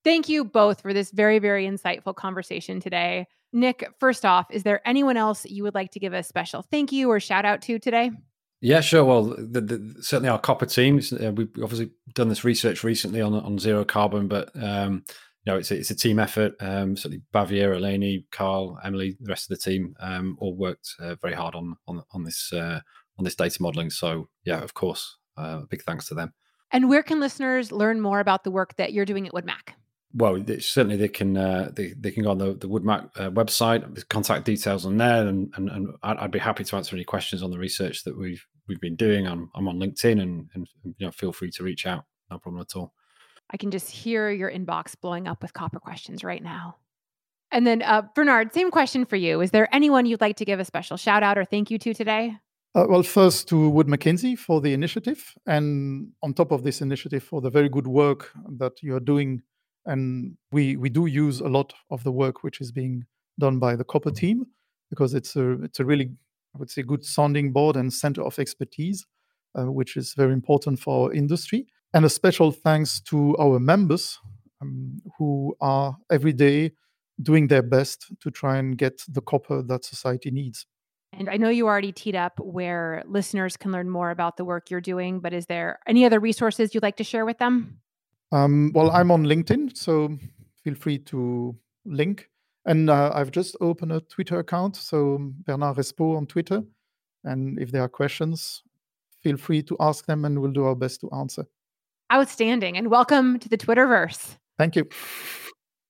Thank 0.05 0.29
you 0.29 0.45
both 0.45 0.81
for 0.81 0.93
this 0.93 1.13
very, 1.13 1.39
very 1.39 1.65
insightful 1.67 2.15
conversation 2.15 2.81
today. 2.81 3.27
Nick, 3.53 3.89
first 4.01 4.25
off, 4.25 4.47
is 4.51 4.65
there 4.65 4.81
anyone 4.87 5.17
else 5.17 5.45
you 5.45 5.63
would 5.63 5.75
like 5.75 5.93
to 5.93 6.01
give 6.01 6.13
a 6.13 6.23
special 6.25 6.63
thank 6.63 6.91
you 6.91 7.09
or 7.09 7.21
shout 7.21 7.45
out 7.45 7.63
to 7.63 7.79
today? 7.79 8.11
Yeah, 8.63 8.81
sure. 8.81 9.05
Well, 9.05 9.25
the, 9.37 9.61
the, 9.61 9.95
certainly 10.03 10.29
our 10.29 10.39
copper 10.39 10.67
team. 10.67 11.01
Uh, 11.13 11.33
we've 11.33 11.51
obviously 11.61 11.91
done 12.15 12.29
this 12.29 12.45
research 12.45 12.85
recently 12.85 13.21
on 13.21 13.35
on 13.35 13.59
zero 13.59 13.85
carbon, 13.85 14.29
but 14.29 14.51
um, 14.55 15.05
you 15.45 15.53
know 15.53 15.59
it's 15.59 15.73
a, 15.73 15.77
it's 15.77 15.91
a 15.91 15.97
team 15.97 16.21
effort. 16.21 16.55
Um, 16.61 16.97
certainly, 16.97 17.23
Bavier, 17.35 17.75
Eleni, 17.77 18.25
Carl, 18.31 18.79
Emily, 18.85 19.17
the 19.21 19.31
rest 19.31 19.51
of 19.51 19.59
the 19.59 19.65
team 19.65 19.97
um, 19.99 20.37
all 20.39 20.55
worked 20.55 20.95
uh, 21.01 21.17
very 21.17 21.35
hard 21.35 21.57
on 21.57 21.75
on 21.89 22.05
on 22.13 22.23
this 22.23 22.53
uh, 22.53 22.79
on 23.19 23.25
this 23.25 23.35
data 23.35 23.61
modeling. 23.61 23.91
So 23.91 24.29
yeah, 24.45 24.63
of 24.63 24.75
course, 24.75 25.19
uh, 25.37 25.63
big 25.69 25.83
thanks 25.83 26.07
to 26.09 26.15
them. 26.15 26.33
And 26.71 26.89
where 26.89 27.03
can 27.03 27.19
listeners 27.19 27.73
learn 27.73 28.01
more 28.01 28.21
about 28.21 28.45
the 28.45 28.53
work 28.53 28.77
that 28.77 28.93
you're 28.93 29.05
doing 29.05 29.27
at 29.27 29.33
WoodMac? 29.33 29.75
well, 30.15 30.43
certainly 30.59 30.97
they 30.97 31.09
can 31.09 31.37
uh, 31.37 31.71
they, 31.75 31.95
they 31.99 32.11
can 32.11 32.23
go 32.23 32.31
on 32.31 32.39
the, 32.39 32.55
the 32.55 32.69
WoodMac 32.69 33.11
uh, 33.17 33.31
website. 33.31 34.09
Contact 34.09 34.45
details 34.45 34.85
on 34.85 34.99
there, 34.99 35.27
and 35.27 35.53
and, 35.57 35.69
and 35.71 35.89
I'd, 36.03 36.19
I'd, 36.19 36.31
be 36.31 36.39
happy 36.39 36.65
to 36.65 36.77
answer 36.77 36.95
any 36.95 37.05
questions 37.05 37.43
on 37.43 37.51
the 37.51 37.59
research 37.59 38.05
that 38.05 38.19
we've 38.19 38.47
we've 38.69 38.81
been 38.81 38.97
doing. 38.97 39.27
I'm 39.27 39.51
I'm 39.55 39.69
on 39.69 39.79
LinkedIn, 39.79 40.21
and 40.21 40.49
and 40.55 40.67
you 40.85 41.07
know 41.07 41.11
feel 41.11 41.33
free 41.33 41.51
to 41.53 41.65
reach 41.65 41.87
out. 41.87 42.05
No 42.31 42.39
problem 42.39 42.63
at 42.63 42.77
all. 42.77 42.95
I 43.51 43.57
can 43.57 43.71
just 43.71 43.91
hear 43.91 44.31
your 44.31 44.51
inbox 44.51 44.95
blowing 45.01 45.29
up 45.29 45.43
with 45.43 45.53
copper 45.53 45.79
questions 45.79 46.25
right 46.25 46.43
now. 46.43 46.77
And 47.51 47.67
then 47.67 47.83
uh, 47.83 48.03
Bernard, 48.15 48.55
same 48.55 48.71
question 48.71 49.05
for 49.05 49.17
you. 49.17 49.43
Is 49.43 49.51
there 49.51 49.69
anyone 49.75 50.07
you'd 50.07 50.23
like 50.23 50.37
to 50.37 50.45
give 50.47 50.59
a 50.59 50.65
special 50.65 50.97
shout 50.97 51.23
out 51.23 51.37
or 51.37 51.45
thank 51.45 51.71
you 51.71 51.79
to 51.79 51.93
today? 51.93 52.37
Uh, 52.75 52.87
well, 52.89 53.03
first 53.03 53.49
to 53.49 53.69
Wood 53.69 53.89
Mackenzie 53.89 54.35
for 54.37 54.63
the 54.63 54.73
initiative, 54.73 55.35
and 55.47 56.09
on 56.23 56.33
top 56.33 56.53
of 56.53 56.63
this 56.63 56.81
initiative 56.81 57.23
for 57.23 57.43
the 57.43 57.51
very 57.51 57.69
good 57.69 57.87
work 57.87 58.31
that 58.59 58.83
you 58.83 58.97
are 58.97 59.01
doing 59.01 59.43
and 59.87 60.37
we 60.51 60.77
we 60.77 60.89
do 60.89 61.07
use 61.07 61.41
a 61.41 61.49
lot 61.49 61.75
of 61.91 62.05
the 62.05 62.13
work 62.13 62.43
which 62.43 62.61
is 62.61 62.73
being 62.73 63.05
done 63.39 63.59
by 63.59 63.75
the 63.77 63.85
copper 63.85 64.11
team 64.11 64.47
because 64.91 65.15
it's 65.15 65.37
a 65.37 65.63
it's 65.63 65.81
a 65.81 65.85
really 65.85 66.11
I 66.55 66.59
would 66.59 66.71
say 66.71 66.83
good 66.83 67.05
sounding 67.05 67.53
board 67.53 67.77
and 67.77 67.93
center 67.93 68.23
of 68.23 68.39
expertise, 68.39 69.07
uh, 69.55 69.71
which 69.71 69.97
is 69.97 70.15
very 70.15 70.33
important 70.33 70.81
for 70.81 71.09
our 71.09 71.13
industry. 71.13 71.67
And 71.95 72.05
a 72.05 72.11
special 72.11 72.53
thanks 72.53 73.01
to 73.03 73.37
our 73.39 73.59
members 73.59 74.19
um, 74.61 75.01
who 75.19 75.55
are 75.61 75.97
every 76.11 76.33
day 76.33 76.73
doing 77.21 77.49
their 77.49 77.63
best 77.63 78.07
to 78.21 78.31
try 78.31 78.57
and 78.57 78.77
get 78.77 79.03
the 79.09 79.21
copper 79.21 79.63
that 79.63 79.85
society 79.85 80.31
needs. 80.31 80.67
And 81.13 81.29
I 81.29 81.37
know 81.37 81.51
you 81.51 81.67
already 81.67 81.93
teed 81.93 82.17
up 82.17 82.41
where 82.41 83.03
listeners 83.07 83.57
can 83.57 83.71
learn 83.71 83.91
more 83.91 84.11
about 84.11 84.39
the 84.39 84.45
work 84.45 84.71
you're 84.71 84.81
doing, 84.81 85.21
but 85.21 85.35
is 85.35 85.47
there 85.47 85.79
any 85.87 86.07
other 86.07 86.19
resources 86.19 86.75
you'd 86.75 86.83
like 86.83 86.97
to 86.97 87.05
share 87.05 87.27
with 87.27 87.39
them? 87.39 87.81
Um, 88.33 88.73
well, 88.75 88.91
I'm 88.91 89.11
on 89.11 89.25
LinkedIn, 89.25 89.77
so 89.77 90.17
feel 90.65 90.75
free 90.75 90.99
to 90.99 91.55
link. 91.85 92.29
And 92.65 92.91
uh, 92.91 93.11
I've 93.15 93.31
just 93.31 93.57
opened 93.61 93.93
a 93.93 94.01
Twitter 94.01 94.39
account, 94.39 94.77
so 94.77 95.19
Bernard 95.45 95.77
Respaut 95.77 96.17
on 96.17 96.27
Twitter. 96.27 96.63
And 97.25 97.61
if 97.61 97.73
there 97.73 97.83
are 97.83 97.89
questions, 97.89 98.63
feel 99.21 99.37
free 99.37 99.63
to 99.65 99.77
ask 99.81 100.07
them, 100.07 100.25
and 100.25 100.41
we'll 100.41 100.53
do 100.53 100.65
our 100.65 100.77
best 100.77 101.01
to 101.01 101.11
answer. 101.11 101.47
Outstanding, 102.13 102.77
and 102.77 102.89
welcome 102.89 103.39
to 103.39 103.49
the 103.49 103.59
Twitterverse. 103.59 104.37
Thank 104.59 104.77
you. 104.77 104.89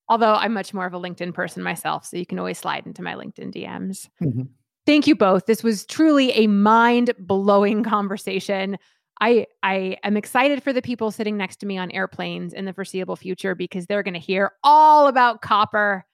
Although 0.09 0.35
I'm 0.35 0.53
much 0.53 0.73
more 0.73 0.87
of 0.87 0.95
a 0.95 1.01
LinkedIn 1.01 1.35
person 1.35 1.63
myself, 1.63 2.07
so 2.07 2.17
you 2.17 2.27
can 2.27 2.39
always 2.39 2.59
slide 2.59 2.87
into 2.87 3.03
my 3.03 3.15
LinkedIn 3.15 3.55
DMs. 3.55 4.09
Mm-hmm. 4.23 4.43
Thank 4.85 5.07
you 5.07 5.15
both. 5.15 5.47
This 5.47 5.63
was 5.63 5.87
truly 5.87 6.33
a 6.33 6.47
mind 6.49 7.13
blowing 7.19 7.85
conversation. 7.85 8.79
I 9.21 9.47
I 9.63 9.99
am 10.03 10.17
excited 10.17 10.63
for 10.63 10.73
the 10.73 10.83
people 10.83 11.11
sitting 11.11 11.37
next 11.37 11.57
to 11.61 11.67
me 11.67 11.79
on 11.79 11.91
airplanes 11.93 12.53
in 12.53 12.65
the 12.65 12.73
foreseeable 12.73 13.17
future 13.17 13.55
because 13.55 13.87
they're 13.87 14.03
going 14.03 14.15
to 14.15 14.21
hear 14.21 14.53
all 14.65 15.07
about 15.07 15.41
copper. 15.41 16.05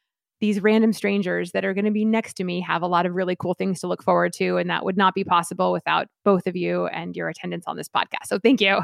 These 0.41 0.61
random 0.61 0.93
strangers 0.93 1.51
that 1.53 1.64
are 1.64 1.74
going 1.74 1.84
to 1.84 1.91
be 1.91 2.05
next 2.05 2.34
to 2.34 2.45
me 2.45 2.61
have 2.61 2.82
a 2.82 2.86
lot 2.86 3.07
of 3.07 3.14
really 3.14 3.34
cool 3.34 3.55
things 3.55 3.80
to 3.80 3.89
look 3.89 4.03
forward 4.03 4.32
to 4.34 4.57
and 4.57 4.70
that 4.70 4.84
would 4.84 4.97
not 4.97 5.14
be 5.14 5.24
possible 5.24 5.72
without 5.72 6.07
both 6.24 6.47
of 6.47 6.55
you 6.55 6.86
and 6.86 7.16
your 7.16 7.28
attendance 7.28 7.64
on 7.66 7.76
this 7.76 7.89
podcast. 7.89 8.26
So 8.26 8.39
thank 8.39 8.61
you. 8.61 8.80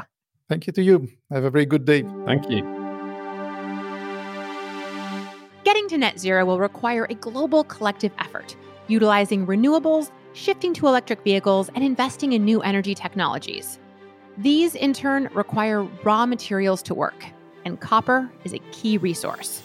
Thank 0.49 0.67
you 0.67 0.73
to 0.73 0.83
you. 0.83 1.07
Have 1.31 1.43
a 1.45 1.49
very 1.49 1.65
good 1.65 1.85
day. 1.85 2.03
Thank 2.25 2.49
you. 2.49 2.61
Getting 5.63 5.87
to 5.89 5.97
net 5.97 6.19
zero 6.19 6.45
will 6.45 6.59
require 6.59 7.05
a 7.09 7.15
global 7.15 7.63
collective 7.63 8.11
effort, 8.19 8.55
utilizing 8.87 9.47
renewables, 9.47 10.11
shifting 10.33 10.73
to 10.75 10.87
electric 10.87 11.23
vehicles, 11.23 11.69
and 11.73 11.83
investing 11.83 12.33
in 12.33 12.45
new 12.45 12.61
energy 12.61 12.93
technologies. 12.93 13.79
These, 14.37 14.75
in 14.75 14.93
turn, 14.93 15.29
require 15.33 15.83
raw 16.03 16.25
materials 16.25 16.83
to 16.83 16.93
work, 16.93 17.25
and 17.63 17.79
copper 17.79 18.29
is 18.43 18.53
a 18.53 18.59
key 18.71 18.97
resource. 18.99 19.63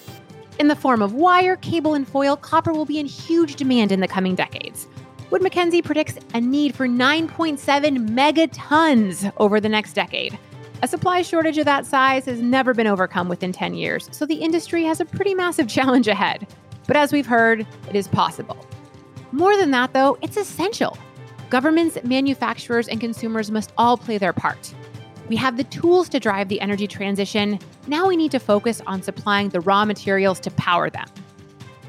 In 0.61 0.69
the 0.69 0.77
form 0.77 1.01
of 1.01 1.15
wire, 1.15 1.57
cable, 1.57 1.95
and 1.95 2.07
foil, 2.07 2.37
copper 2.37 2.75
will 2.75 2.85
be 2.85 2.99
in 2.99 3.07
huge 3.07 3.55
demand 3.55 3.93
in 3.93 4.01
the 4.01 4.07
coming 4.07 4.35
decades. 4.35 4.87
Wood 5.31 5.41
Mackenzie 5.41 5.81
predicts 5.81 6.19
a 6.35 6.41
need 6.43 6.75
for 6.75 6.87
9.7 6.87 8.11
megatons 8.11 9.33
over 9.39 9.59
the 9.59 9.71
next 9.71 9.95
decade. 9.95 10.39
A 10.83 10.87
supply 10.87 11.23
shortage 11.23 11.57
of 11.57 11.65
that 11.65 11.87
size 11.87 12.27
has 12.27 12.43
never 12.43 12.75
been 12.75 12.87
overcome 12.87 13.27
within 13.27 13.53
10 13.53 13.73
years, 13.73 14.11
so 14.13 14.27
the 14.27 14.35
industry 14.35 14.85
has 14.85 15.01
a 15.01 15.07
pretty 15.07 15.33
massive 15.33 15.67
challenge 15.77 16.09
ahead. 16.09 16.47
But 16.87 16.97
as 16.97 17.11
we've 17.11 17.25
heard, 17.25 17.67
it 17.89 17.97
is 17.97 18.07
possible. 18.07 18.59
More 19.33 19.57
than 19.57 19.71
that, 19.71 19.95
though, 19.95 20.19
it's 20.21 20.37
essential. 20.37 20.99
Governments, 21.49 21.97
manufacturers, 22.05 22.87
and 22.87 23.01
consumers 23.01 23.51
must 23.51 23.73
all 23.79 23.97
play 23.97 24.19
their 24.19 24.35
part. 24.35 24.75
We 25.31 25.37
have 25.37 25.57
the 25.57 25.65
tools 25.65 26.09
to 26.09 26.19
drive 26.19 26.49
the 26.49 26.61
energy 26.61 26.89
transition. 26.89 27.61
Now 27.87 28.09
we 28.09 28.17
need 28.17 28.33
to 28.33 28.41
focus 28.41 28.83
on 28.89 29.01
supplying 29.01 29.51
the 29.51 29.61
raw 29.61 29.85
materials 29.85 30.41
to 30.41 30.51
power 30.51 30.91
them. 30.91 31.07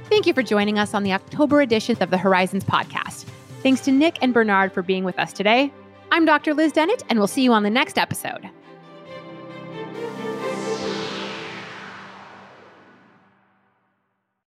Thank 0.09 0.27
you 0.27 0.33
for 0.35 0.43
joining 0.43 0.77
us 0.77 0.93
on 0.93 1.01
the 1.01 1.11
October 1.13 1.61
edition 1.61 1.97
of 2.01 2.11
the 2.11 2.19
Horizons 2.19 2.63
podcast. 2.63 3.25
Thanks 3.63 3.81
to 3.81 3.91
Nick 3.91 4.19
and 4.21 4.31
Bernard 4.31 4.71
for 4.71 4.83
being 4.83 5.03
with 5.03 5.17
us 5.17 5.33
today. 5.33 5.73
I'm 6.11 6.23
Dr. 6.23 6.53
Liz 6.53 6.71
Dennett, 6.71 7.03
and 7.09 7.17
we'll 7.17 7.27
see 7.27 7.41
you 7.41 7.51
on 7.51 7.63
the 7.63 7.71
next 7.71 7.97
episode. 7.97 8.47